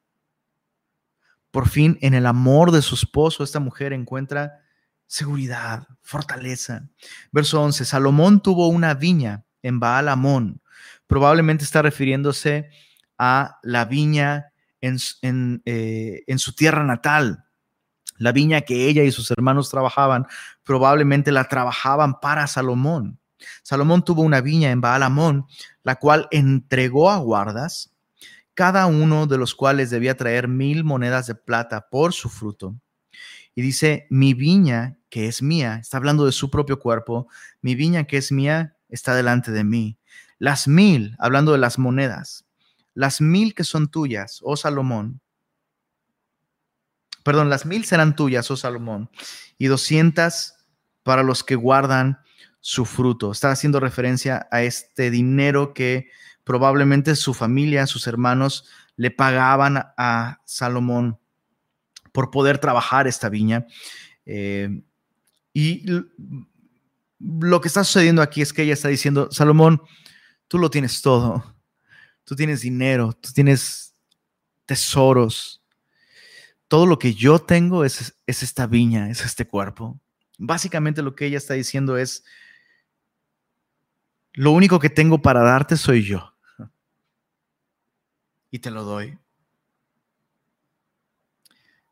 por 1.54 1.68
fin, 1.68 1.96
en 2.00 2.14
el 2.14 2.26
amor 2.26 2.72
de 2.72 2.82
su 2.82 2.96
esposo, 2.96 3.44
esta 3.44 3.60
mujer 3.60 3.92
encuentra 3.92 4.58
seguridad, 5.06 5.86
fortaleza. 6.02 6.88
Verso 7.30 7.62
11, 7.62 7.84
Salomón 7.84 8.42
tuvo 8.42 8.66
una 8.66 8.94
viña 8.94 9.44
en 9.62 9.78
Baal 9.78 10.08
Amón. 10.08 10.60
Probablemente 11.06 11.62
está 11.62 11.80
refiriéndose 11.80 12.70
a 13.18 13.60
la 13.62 13.84
viña 13.84 14.46
en, 14.80 14.98
eh, 15.64 16.24
en, 16.26 16.40
su 16.40 16.56
tierra 16.56 16.82
natal. 16.82 17.44
La 18.18 18.32
viña 18.32 18.62
que 18.62 18.88
ella 18.88 19.04
y 19.04 19.12
sus 19.12 19.30
hermanos 19.30 19.70
trabajaban, 19.70 20.26
probablemente 20.64 21.30
la 21.30 21.44
trabajaban 21.44 22.18
para 22.18 22.48
Salomón. 22.48 23.20
Salomón 23.62 24.04
tuvo 24.04 24.22
una 24.22 24.40
viña 24.40 24.72
en 24.72 24.80
Baal 24.80 25.04
Amón, 25.04 25.46
la 25.84 25.94
cual 26.00 26.26
entregó 26.32 27.12
a 27.12 27.18
guardas 27.18 27.93
cada 28.54 28.86
uno 28.86 29.26
de 29.26 29.38
los 29.38 29.54
cuales 29.54 29.90
debía 29.90 30.16
traer 30.16 30.48
mil 30.48 30.84
monedas 30.84 31.26
de 31.26 31.34
plata 31.34 31.88
por 31.90 32.12
su 32.12 32.28
fruto. 32.28 32.76
Y 33.54 33.62
dice, 33.62 34.06
mi 34.10 34.34
viña, 34.34 34.96
que 35.10 35.28
es 35.28 35.42
mía, 35.42 35.78
está 35.80 35.96
hablando 35.96 36.26
de 36.26 36.32
su 36.32 36.50
propio 36.50 36.78
cuerpo, 36.78 37.28
mi 37.60 37.74
viña, 37.74 38.04
que 38.04 38.16
es 38.16 38.32
mía, 38.32 38.76
está 38.88 39.14
delante 39.14 39.52
de 39.52 39.64
mí. 39.64 39.98
Las 40.38 40.66
mil, 40.66 41.16
hablando 41.18 41.52
de 41.52 41.58
las 41.58 41.78
monedas, 41.78 42.46
las 42.94 43.20
mil 43.20 43.54
que 43.54 43.64
son 43.64 43.88
tuyas, 43.88 44.40
oh 44.42 44.56
Salomón, 44.56 45.20
perdón, 47.22 47.48
las 47.48 47.66
mil 47.66 47.84
serán 47.84 48.16
tuyas, 48.16 48.50
oh 48.50 48.56
Salomón, 48.56 49.10
y 49.58 49.66
doscientas 49.66 50.66
para 51.02 51.22
los 51.22 51.44
que 51.44 51.54
guardan 51.54 52.18
su 52.60 52.84
fruto. 52.84 53.30
Está 53.30 53.50
haciendo 53.50 53.78
referencia 53.78 54.48
a 54.50 54.62
este 54.62 55.10
dinero 55.10 55.74
que 55.74 56.08
Probablemente 56.44 57.16
su 57.16 57.34
familia, 57.34 57.86
sus 57.86 58.06
hermanos 58.06 58.66
le 58.96 59.10
pagaban 59.10 59.78
a 59.96 60.40
Salomón 60.44 61.18
por 62.12 62.30
poder 62.30 62.58
trabajar 62.58 63.06
esta 63.08 63.28
viña. 63.28 63.66
Eh, 64.26 64.82
y 65.52 65.84
lo 67.18 67.60
que 67.60 67.68
está 67.68 67.82
sucediendo 67.84 68.22
aquí 68.22 68.42
es 68.42 68.52
que 68.52 68.62
ella 68.62 68.74
está 68.74 68.88
diciendo, 68.88 69.28
Salomón, 69.32 69.82
tú 70.48 70.58
lo 70.58 70.70
tienes 70.70 71.02
todo. 71.02 71.56
Tú 72.24 72.36
tienes 72.36 72.60
dinero, 72.60 73.12
tú 73.12 73.32
tienes 73.32 73.94
tesoros. 74.66 75.62
Todo 76.68 76.86
lo 76.86 76.98
que 76.98 77.14
yo 77.14 77.38
tengo 77.38 77.84
es, 77.84 78.14
es 78.26 78.42
esta 78.42 78.66
viña, 78.66 79.10
es 79.10 79.24
este 79.24 79.46
cuerpo. 79.46 80.00
Básicamente 80.38 81.02
lo 81.02 81.14
que 81.14 81.26
ella 81.26 81.38
está 81.38 81.54
diciendo 81.54 81.96
es, 81.96 82.24
lo 84.32 84.50
único 84.50 84.80
que 84.80 84.90
tengo 84.90 85.22
para 85.22 85.42
darte 85.42 85.76
soy 85.76 86.02
yo. 86.02 86.33
Y 88.54 88.60
te 88.60 88.70
lo 88.70 88.84
doy. 88.84 89.18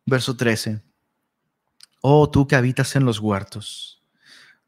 Verso 0.06 0.36
13. 0.36 0.80
Oh, 2.02 2.30
tú 2.30 2.46
que 2.46 2.54
habitas 2.54 2.94
en 2.94 3.04
los 3.04 3.18
huertos, 3.18 4.00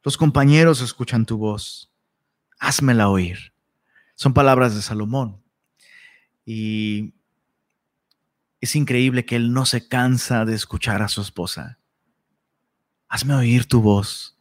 los 0.03 0.16
compañeros 0.16 0.80
escuchan 0.80 1.24
tu 1.24 1.38
voz, 1.38 1.92
házmela 2.59 3.09
oír. 3.09 3.55
Son 4.16 4.34
palabras 4.34 4.74
de 4.74 4.82
Salomón. 4.82 5.40
Y 6.45 7.14
es 8.61 8.74
increíble 8.74 9.24
que 9.24 9.36
él 9.36 9.53
no 9.53 9.64
se 9.64 9.86
cansa 9.86 10.45
de 10.45 10.57
escuchar 10.57 11.01
a 11.01 11.07
su 11.07 11.20
esposa. 11.20 11.78
Hazme 13.09 13.36
oír 13.36 13.66
tu 13.66 13.80
voz. 13.80 14.36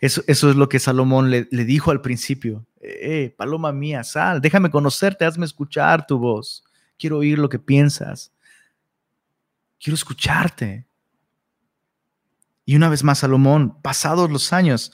Eso, 0.00 0.22
eso 0.28 0.50
es 0.50 0.54
lo 0.54 0.68
que 0.68 0.78
Salomón 0.78 1.32
le, 1.32 1.48
le 1.50 1.64
dijo 1.64 1.90
al 1.90 2.00
principio. 2.00 2.64
Eh, 2.80 3.34
paloma 3.36 3.72
mía, 3.72 4.04
sal, 4.04 4.40
déjame 4.40 4.70
conocerte, 4.70 5.24
hazme 5.24 5.46
escuchar 5.46 6.06
tu 6.06 6.16
voz. 6.16 6.62
Quiero 6.98 7.18
oír 7.18 7.38
lo 7.38 7.48
que 7.48 7.58
piensas. 7.58 8.32
Quiero 9.80 9.94
escucharte. 9.94 10.86
Y 12.64 12.76
una 12.76 12.88
vez 12.88 13.02
más, 13.02 13.18
Salomón, 13.18 13.80
pasados 13.82 14.30
los 14.30 14.52
años, 14.52 14.92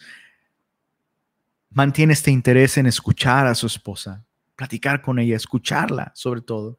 mantiene 1.70 2.14
este 2.14 2.30
interés 2.30 2.78
en 2.78 2.86
escuchar 2.86 3.46
a 3.46 3.54
su 3.54 3.66
esposa, 3.66 4.24
platicar 4.56 5.02
con 5.02 5.18
ella, 5.18 5.36
escucharla 5.36 6.12
sobre 6.14 6.40
todo. 6.40 6.78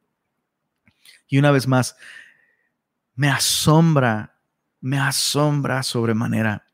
Y 1.28 1.38
una 1.38 1.52
vez 1.52 1.68
más, 1.68 1.96
me 3.14 3.28
asombra, 3.28 4.40
me 4.80 4.98
asombra 4.98 5.82
sobremanera 5.82 6.66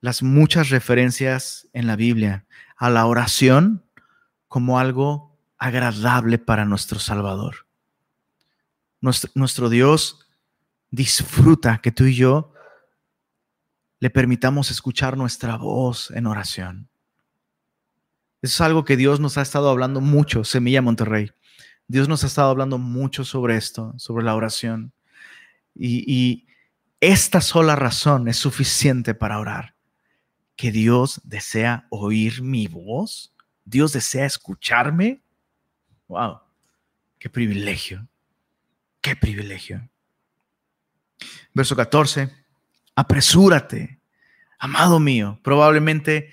las 0.00 0.22
muchas 0.22 0.70
referencias 0.70 1.68
en 1.72 1.86
la 1.86 1.96
Biblia 1.96 2.46
a 2.76 2.90
la 2.90 3.06
oración 3.06 3.84
como 4.46 4.78
algo 4.78 5.35
agradable 5.58 6.38
para 6.38 6.64
nuestro 6.64 6.98
Salvador. 6.98 7.66
Nuestro, 9.00 9.68
Dios 9.68 10.26
disfruta 10.90 11.78
que 11.78 11.92
tú 11.92 12.04
y 12.04 12.14
yo 12.16 12.52
le 14.00 14.10
permitamos 14.10 14.70
escuchar 14.70 15.16
nuestra 15.16 15.56
voz 15.56 16.10
en 16.10 16.26
oración. 16.26 16.88
Es 18.42 18.60
algo 18.60 18.84
que 18.84 18.96
Dios 18.96 19.20
nos 19.20 19.38
ha 19.38 19.42
estado 19.42 19.70
hablando 19.70 20.00
mucho, 20.00 20.44
Semilla 20.44 20.82
Monterrey. 20.82 21.30
Dios 21.88 22.08
nos 22.08 22.24
ha 22.24 22.26
estado 22.26 22.50
hablando 22.50 22.78
mucho 22.78 23.24
sobre 23.24 23.56
esto, 23.56 23.94
sobre 23.96 24.24
la 24.24 24.34
oración. 24.34 24.92
Y, 25.74 26.04
y 26.12 26.46
esta 27.00 27.40
sola 27.40 27.76
razón 27.76 28.28
es 28.28 28.36
suficiente 28.36 29.14
para 29.14 29.38
orar. 29.38 29.74
Que 30.56 30.72
Dios 30.72 31.20
desea 31.24 31.86
oír 31.90 32.42
mi 32.42 32.66
voz. 32.66 33.34
Dios 33.64 33.92
desea 33.92 34.26
escucharme. 34.26 35.22
Wow, 36.08 36.40
qué 37.18 37.28
privilegio. 37.28 38.06
Qué 39.00 39.14
privilegio. 39.14 39.88
Verso 41.54 41.76
14, 41.76 42.28
apresúrate, 42.94 44.00
amado 44.58 44.98
mío. 44.98 45.38
Probablemente 45.42 46.30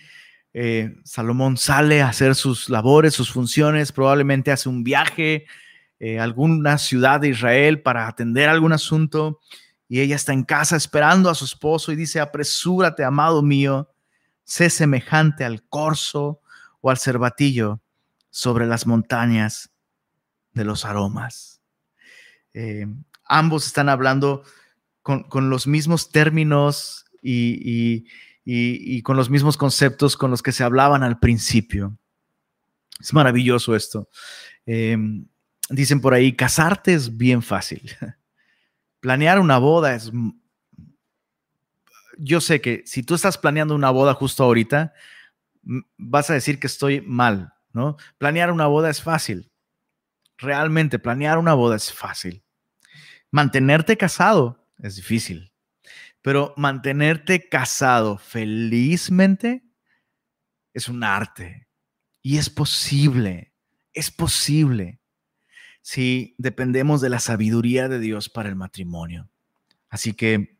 eh, 0.53 0.95
Salomón 1.03 1.57
sale 1.57 2.01
a 2.01 2.09
hacer 2.09 2.35
sus 2.35 2.69
labores, 2.69 3.13
sus 3.13 3.31
funciones, 3.31 3.91
probablemente 3.91 4.51
hace 4.51 4.69
un 4.69 4.83
viaje 4.83 5.45
eh, 5.99 6.19
a 6.19 6.23
alguna 6.23 6.77
ciudad 6.77 7.19
de 7.19 7.29
Israel 7.29 7.81
para 7.81 8.07
atender 8.07 8.49
algún 8.49 8.73
asunto 8.73 9.39
y 9.87 10.01
ella 10.01 10.15
está 10.15 10.33
en 10.33 10.43
casa 10.43 10.75
esperando 10.75 11.29
a 11.29 11.35
su 11.35 11.45
esposo 11.45 11.91
y 11.91 11.95
dice, 11.95 12.19
apresúrate, 12.19 13.03
amado 13.03 13.43
mío, 13.43 13.89
sé 14.43 14.71
semejante 14.71 15.43
al 15.43 15.63
corzo 15.69 16.41
o 16.81 16.89
al 16.89 16.97
cervatillo 16.97 17.82
sobre 18.33 18.65
las 18.65 18.87
montañas 18.87 19.69
de 20.53 20.65
los 20.65 20.85
aromas. 20.85 21.61
Eh, 22.55 22.87
ambos 23.25 23.67
están 23.67 23.89
hablando 23.89 24.43
con, 25.03 25.51
los 25.51 25.67
mismos 25.67 26.09
términos 26.09 27.05
y, 27.21 28.03
con 29.03 29.17
los 29.17 29.29
mismos 29.29 29.55
conceptos 29.55 30.17
con 30.17 30.31
los 30.31 30.41
que 30.41 30.51
se 30.51 30.63
hablaban 30.63 31.03
al 31.03 31.19
principio. 31.19 31.95
Es 32.99 33.13
maravilloso 33.13 33.75
esto. 33.75 34.09
Em, 34.65 35.27
dicen 35.69 36.01
por 36.01 36.15
ahí, 36.15 36.35
casarte 36.35 36.95
es 36.95 37.15
bien 37.15 37.43
fácil. 37.43 37.83
Planear 38.99 39.39
una 39.39 39.59
boda 39.59 39.93
es... 39.93 40.11
Yo 42.17 42.41
sé 42.41 42.61
que 42.61 42.81
si 42.87 43.03
tú 43.03 43.13
estás 43.13 43.37
planeando 43.37 43.75
una 43.75 43.91
boda 43.91 44.15
justo 44.15 44.43
ahorita, 44.43 44.91
vas 45.97 46.31
a 46.31 46.33
decir 46.33 46.59
que 46.59 46.67
estoy 46.67 47.01
mal, 47.01 47.52
¿no? 47.73 47.97
Planear 48.17 48.51
una 48.51 48.67
boda 48.67 48.89
es 48.89 49.01
fácil. 49.01 49.51
Realmente, 50.37 50.99
planear 50.99 51.37
una 51.37 51.53
boda 51.53 51.75
es 51.75 51.91
fácil. 51.91 52.43
Mantenerte 53.31 53.97
casado 53.97 54.67
es 54.77 54.95
difícil. 54.95 55.51
Pero 56.21 56.53
mantenerte 56.55 57.49
casado 57.49 58.17
felizmente 58.17 59.63
es 60.73 60.87
un 60.87 61.03
arte 61.03 61.67
y 62.21 62.37
es 62.37 62.49
posible, 62.49 63.53
es 63.93 64.09
posible 64.09 65.01
si 65.81 66.33
dependemos 66.37 67.01
de 67.01 67.09
la 67.09 67.19
sabiduría 67.19 67.89
de 67.89 67.99
Dios 67.99 68.29
para 68.29 68.47
el 68.47 68.55
matrimonio. 68.55 69.29
Así 69.89 70.13
que 70.13 70.57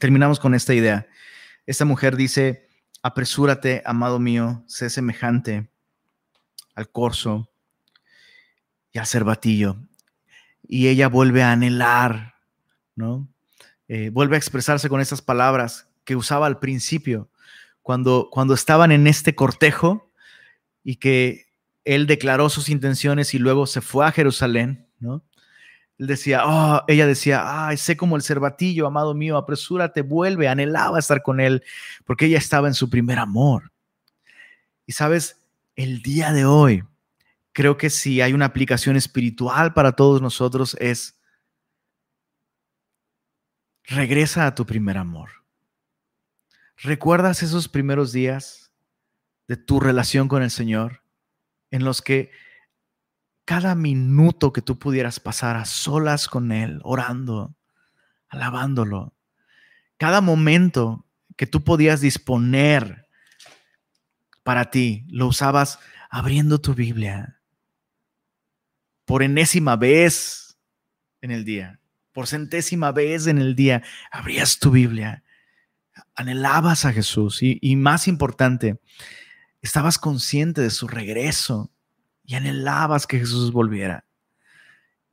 terminamos 0.00 0.40
con 0.40 0.54
esta 0.54 0.74
idea. 0.74 1.06
Esta 1.66 1.84
mujer 1.84 2.16
dice, 2.16 2.68
apresúrate, 3.02 3.82
amado 3.86 4.18
mío, 4.18 4.64
sé 4.66 4.90
semejante 4.90 5.70
al 6.80 6.90
corzo 6.90 7.50
y 8.92 8.98
al 8.98 9.06
cervatillo. 9.06 9.76
Y 10.66 10.88
ella 10.88 11.08
vuelve 11.08 11.42
a 11.42 11.52
anhelar 11.52 12.30
¿no? 13.00 13.28
Eh, 13.88 14.10
vuelve 14.10 14.36
a 14.36 14.38
expresarse 14.38 14.88
con 14.88 15.00
esas 15.00 15.22
palabras 15.22 15.88
que 16.04 16.14
usaba 16.14 16.46
al 16.46 16.58
principio, 16.58 17.28
cuando, 17.82 18.28
cuando 18.30 18.54
estaban 18.54 18.92
en 18.92 19.06
este 19.06 19.34
cortejo 19.34 20.12
y 20.84 20.96
que 20.96 21.46
él 21.84 22.06
declaró 22.06 22.48
sus 22.50 22.68
intenciones 22.68 23.34
y 23.34 23.38
luego 23.38 23.66
se 23.66 23.80
fue 23.80 24.06
a 24.06 24.12
Jerusalén, 24.12 24.86
¿no? 25.00 25.24
Él 25.98 26.06
decía, 26.06 26.42
oh, 26.46 26.82
ella 26.88 27.06
decía, 27.06 27.66
ay, 27.66 27.76
sé 27.76 27.96
como 27.96 28.16
el 28.16 28.22
cervatillo, 28.22 28.86
amado 28.86 29.12
mío, 29.12 29.36
apresúrate, 29.36 30.00
vuelve, 30.00 30.48
anhelaba 30.48 30.98
estar 30.98 31.22
con 31.22 31.40
él, 31.40 31.62
porque 32.06 32.26
ella 32.26 32.38
estaba 32.38 32.68
en 32.68 32.74
su 32.74 32.88
primer 32.88 33.18
amor. 33.18 33.70
Y 34.86 34.92
sabes, 34.92 35.39
el 35.76 36.02
día 36.02 36.32
de 36.32 36.44
hoy, 36.44 36.84
creo 37.52 37.76
que 37.76 37.90
si 37.90 38.20
hay 38.20 38.32
una 38.32 38.46
aplicación 38.46 38.96
espiritual 38.96 39.72
para 39.74 39.92
todos 39.92 40.20
nosotros 40.22 40.76
es 40.80 41.20
Regresa 43.90 44.46
a 44.46 44.54
tu 44.54 44.66
primer 44.66 44.96
amor. 44.96 45.30
¿Recuerdas 46.76 47.42
esos 47.42 47.68
primeros 47.68 48.12
días 48.12 48.70
de 49.48 49.56
tu 49.56 49.80
relación 49.80 50.28
con 50.28 50.44
el 50.44 50.52
Señor 50.52 51.02
en 51.72 51.84
los 51.84 52.00
que 52.00 52.30
cada 53.44 53.74
minuto 53.74 54.52
que 54.52 54.62
tú 54.62 54.78
pudieras 54.78 55.18
pasar 55.18 55.56
a 55.56 55.64
solas 55.64 56.28
con 56.28 56.52
Él, 56.52 56.80
orando, 56.84 57.56
alabándolo, 58.28 59.12
cada 59.96 60.20
momento 60.20 61.04
que 61.36 61.48
tú 61.48 61.64
podías 61.64 62.00
disponer 62.00 63.08
para 64.42 64.70
ti, 64.70 65.04
lo 65.08 65.26
usabas 65.26 65.78
abriendo 66.10 66.60
tu 66.60 66.74
Biblia 66.74 67.40
por 69.04 69.22
enésima 69.22 69.76
vez 69.76 70.56
en 71.20 71.30
el 71.30 71.44
día 71.44 71.80
por 72.12 72.26
centésima 72.26 72.92
vez 72.92 73.26
en 73.26 73.38
el 73.38 73.54
día, 73.54 73.82
abrías 74.10 74.58
tu 74.58 74.70
Biblia, 74.70 75.22
anhelabas 76.14 76.84
a 76.84 76.92
Jesús 76.92 77.38
y, 77.40 77.76
más 77.76 78.08
importante, 78.08 78.80
estabas 79.62 79.98
consciente 79.98 80.60
de 80.60 80.70
su 80.70 80.88
regreso 80.88 81.70
y 82.24 82.34
anhelabas 82.34 83.06
que 83.06 83.18
Jesús 83.18 83.52
volviera. 83.52 84.04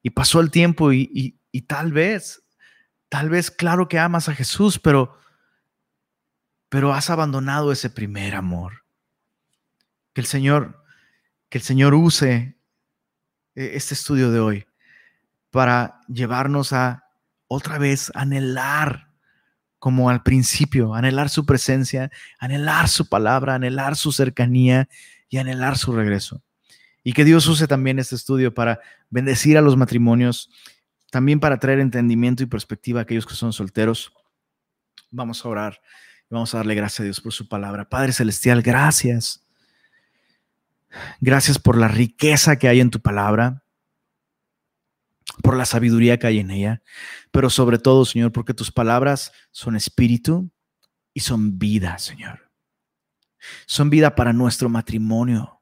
Y 0.01 0.11
pasó 0.11 0.39
el 0.39 0.51
tiempo 0.51 0.93
y, 0.93 1.37
y 1.51 1.61
tal 1.63 1.91
vez, 1.91 2.43
tal 3.09 3.29
vez, 3.29 3.51
claro 3.51 3.87
que 3.87 3.99
amas 3.99 4.29
a 4.29 4.35
Jesús, 4.35 4.79
pero, 4.79 5.17
pero 6.69 6.93
has 6.93 7.09
abandonado 7.09 7.71
ese 7.71 7.89
primer 7.89 8.35
amor. 8.35 8.83
Que 10.17 10.21
el 10.21 10.25
Señor, 10.25 10.83
que 11.47 11.59
el 11.59 11.63
Señor 11.63 11.93
use 11.93 12.57
eh, 13.53 13.71
este 13.75 13.93
estudio 13.93 14.31
de 14.31 14.39
hoy 14.39 14.65
para 15.51 16.01
llevarnos 16.07 16.73
a 16.73 17.03
otra 17.45 17.77
vez 17.77 18.11
anhelar 18.15 19.11
como 19.77 20.09
al 20.09 20.23
principio, 20.23 20.95
anhelar 20.95 21.29
su 21.29 21.45
presencia, 21.45 22.09
anhelar 22.39 22.89
su 22.89 23.07
palabra, 23.07 23.53
anhelar 23.53 23.95
su 23.95 24.11
cercanía 24.11 24.89
y 25.29 25.37
anhelar 25.37 25.77
su 25.77 25.93
regreso. 25.93 26.41
Y 27.03 27.13
que 27.13 27.23
Dios 27.23 27.45
use 27.45 27.67
también 27.67 27.99
este 27.99 28.15
estudio 28.15 28.51
para 28.51 28.79
bendecir 29.11 29.55
a 29.55 29.61
los 29.61 29.77
matrimonios, 29.77 30.49
también 31.11 31.39
para 31.39 31.59
traer 31.59 31.79
entendimiento 31.79 32.41
y 32.41 32.47
perspectiva 32.47 33.01
a 33.01 33.03
aquellos 33.03 33.27
que 33.27 33.35
son 33.35 33.53
solteros. 33.53 34.11
Vamos 35.11 35.45
a 35.45 35.49
orar 35.49 35.79
y 36.23 36.33
vamos 36.33 36.55
a 36.55 36.57
darle 36.57 36.73
gracias 36.73 37.01
a 37.01 37.03
Dios 37.03 37.21
por 37.21 37.33
su 37.33 37.47
palabra. 37.47 37.87
Padre 37.87 38.13
Celestial, 38.13 38.63
gracias. 38.63 39.46
Gracias 41.19 41.59
por 41.59 41.77
la 41.77 41.87
riqueza 41.87 42.57
que 42.57 42.67
hay 42.67 42.79
en 42.79 42.89
tu 42.89 42.99
palabra 42.99 43.63
por 45.43 45.55
la 45.55 45.65
sabiduría 45.65 46.17
que 46.17 46.27
hay 46.27 46.39
en 46.39 46.51
ella, 46.51 46.81
pero 47.31 47.49
sobre 47.49 47.77
todo, 47.77 48.05
Señor, 48.05 48.31
porque 48.31 48.53
tus 48.53 48.71
palabras 48.71 49.31
son 49.51 49.75
espíritu 49.75 50.51
y 51.13 51.21
son 51.21 51.57
vida, 51.59 51.97
Señor. 51.99 52.51
Son 53.65 53.89
vida 53.89 54.15
para 54.15 54.33
nuestro 54.33 54.69
matrimonio. 54.69 55.61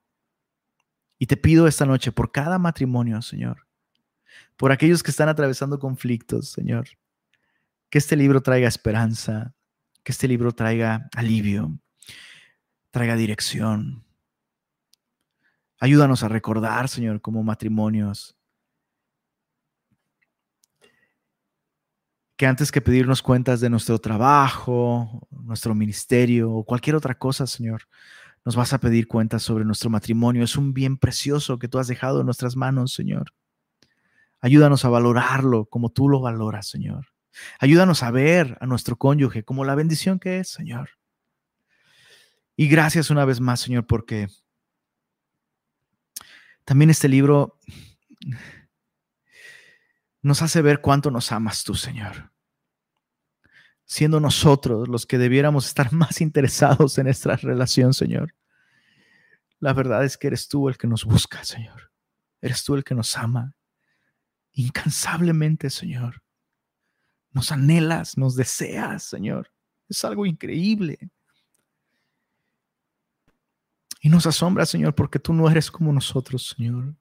Y 1.18 1.28
te 1.28 1.38
pido 1.38 1.68
esta 1.68 1.86
noche 1.86 2.12
por 2.12 2.32
cada 2.32 2.58
matrimonio, 2.60 3.22
Señor, 3.22 3.68
por 4.58 4.72
aquellos 4.72 5.04
que 5.04 5.12
están 5.12 5.30
atravesando 5.30 5.80
conflictos, 5.80 6.50
Señor, 6.50 6.88
que 7.90 7.98
este 7.98 8.16
libro 8.16 8.42
traiga 8.42 8.68
esperanza, 8.68 9.54
que 10.04 10.12
este 10.12 10.28
libro 10.28 10.52
traiga 10.52 11.10
alivio, 11.16 11.80
traiga 12.92 13.16
dirección. 13.16 14.05
Ayúdanos 15.80 16.24
a 16.24 16.30
recordar, 16.30 16.88
Señor, 16.88 17.22
como 17.22 17.44
matrimonios, 17.44 18.36
que 22.38 22.46
antes 22.46 22.72
que 22.72 22.82
pedirnos 22.82 23.22
cuentas 23.22 23.62
de 23.62 23.70
nuestro 23.70 24.00
trabajo, 24.00 25.28
nuestro 25.32 25.74
ministerio 25.74 26.52
o 26.52 26.66
cualquier 26.66 26.96
otra 26.96 27.18
cosa, 27.18 27.48
Señor, 27.48 27.84
nos 28.44 28.56
vas 28.56 28.74
a 28.74 28.80
pedir 28.80 29.08
cuentas 29.08 29.44
sobre 29.44 29.66
nuestro 29.66 29.90
matrimonio. 29.90 30.44
Es 30.44 30.56
un 30.56 30.74
bien 30.74 30.98
precioso 30.98 31.58
que 31.60 31.68
tú 31.68 31.80
has 31.80 31.88
dejado 31.88 32.20
en 32.20 32.26
nuestras 32.26 32.56
manos, 32.56 32.94
Señor. 32.94 33.34
Ayúdanos 34.42 34.86
a 34.86 34.90
valorarlo 34.90 35.66
como 35.66 35.90
tú 35.90 36.10
lo 36.10 36.20
valoras, 36.20 36.68
Señor. 36.68 37.08
Ayúdanos 37.60 38.04
a 38.04 38.12
ver 38.12 38.58
a 38.62 38.66
nuestro 38.66 38.98
cónyuge 38.98 39.44
como 39.44 39.66
la 39.66 39.76
bendición 39.76 40.20
que 40.20 40.40
es, 40.40 40.50
Señor. 40.50 40.90
Y 42.56 42.68
gracias 42.68 43.10
una 43.10 43.26
vez 43.26 43.42
más, 43.42 43.62
Señor, 43.62 43.88
porque 43.88 44.28
también 46.66 46.90
este 46.90 47.08
libro 47.08 47.60
nos 50.22 50.42
hace 50.42 50.64
ver 50.64 50.82
cuánto 50.82 51.12
nos 51.12 51.32
amas 51.32 51.64
tú, 51.64 51.76
Señor. 51.76 52.32
Siendo 53.86 54.20
nosotros 54.20 54.88
los 54.88 55.06
que 55.06 55.20
debiéramos 55.20 55.68
estar 55.68 55.94
más 55.94 56.20
interesados 56.22 56.98
en 56.98 57.06
nuestra 57.06 57.36
relación, 57.36 57.94
Señor. 57.94 58.34
La 59.60 59.74
verdad 59.74 60.04
es 60.04 60.18
que 60.18 60.28
eres 60.28 60.48
tú 60.48 60.68
el 60.68 60.78
que 60.78 60.88
nos 60.88 61.06
busca, 61.06 61.44
Señor. 61.44 61.92
Eres 62.42 62.64
tú 62.64 62.76
el 62.76 62.84
que 62.84 62.96
nos 62.96 63.16
ama 63.16 63.56
incansablemente, 64.54 65.70
Señor. 65.70 66.24
Nos 67.32 67.52
anhelas, 67.52 68.18
nos 68.18 68.36
deseas, 68.36 69.04
Señor. 69.04 69.52
Es 69.88 70.04
algo 70.04 70.26
increíble. 70.26 70.98
Y 74.06 74.10
nos 74.10 74.28
asombra, 74.28 74.68
Señor, 74.68 74.94
porque 74.94 75.18
tú 75.18 75.34
no 75.34 75.50
eres 75.50 75.72
como 75.72 75.92
nosotros, 75.92 76.54
Señor. 76.56 76.94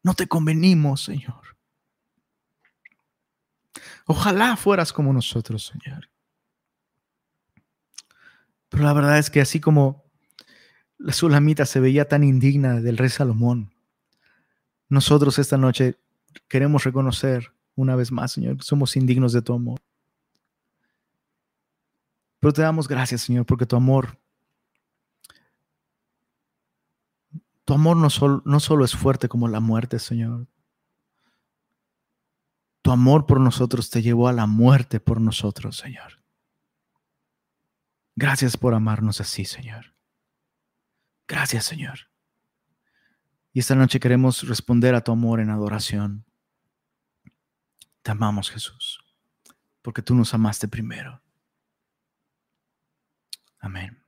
No 0.00 0.14
te 0.14 0.28
convenimos, 0.28 1.02
Señor. 1.02 1.56
Ojalá 4.06 4.56
fueras 4.56 4.92
como 4.92 5.12
nosotros, 5.12 5.66
Señor. 5.66 6.08
Pero 8.68 8.84
la 8.84 8.92
verdad 8.92 9.18
es 9.18 9.28
que 9.28 9.40
así 9.40 9.58
como 9.58 10.04
la 10.98 11.12
Sulamita 11.12 11.66
se 11.66 11.80
veía 11.80 12.06
tan 12.06 12.22
indigna 12.22 12.80
del 12.80 12.96
rey 12.96 13.10
Salomón, 13.10 13.74
nosotros 14.88 15.36
esta 15.40 15.56
noche 15.56 15.98
queremos 16.46 16.84
reconocer 16.84 17.52
una 17.74 17.96
vez 17.96 18.12
más, 18.12 18.30
Señor, 18.30 18.58
que 18.58 18.62
somos 18.62 18.94
indignos 18.94 19.32
de 19.32 19.42
tu 19.42 19.52
amor. 19.52 19.80
Pero 22.38 22.52
te 22.52 22.62
damos 22.62 22.86
gracias, 22.86 23.22
Señor, 23.22 23.44
porque 23.46 23.66
tu 23.66 23.74
amor, 23.74 24.16
tu 27.66 27.74
amor 27.74 27.96
no, 27.96 28.08
no 28.44 28.60
solo 28.60 28.84
es 28.84 28.94
fuerte 28.94 29.28
como 29.28 29.48
la 29.48 29.58
muerte, 29.58 29.98
Señor. 29.98 30.46
Tu 32.80 32.92
amor 32.92 33.26
por 33.26 33.40
nosotros 33.40 33.90
te 33.90 34.02
llevó 34.02 34.28
a 34.28 34.32
la 34.32 34.46
muerte 34.46 35.00
por 35.00 35.20
nosotros, 35.20 35.76
Señor. 35.76 36.22
Gracias 38.14 38.56
por 38.56 38.72
amarnos 38.72 39.20
así, 39.20 39.44
Señor. 39.44 39.96
Gracias, 41.26 41.64
Señor. 41.64 42.08
Y 43.52 43.58
esta 43.58 43.74
noche 43.74 43.98
queremos 43.98 44.46
responder 44.46 44.94
a 44.94 45.02
tu 45.02 45.10
amor 45.10 45.40
en 45.40 45.50
adoración. 45.50 46.24
Te 48.02 48.12
amamos, 48.12 48.48
Jesús, 48.48 49.04
porque 49.82 50.02
tú 50.02 50.14
nos 50.14 50.32
amaste 50.32 50.68
primero. 50.68 51.20
Amén. 53.58 54.05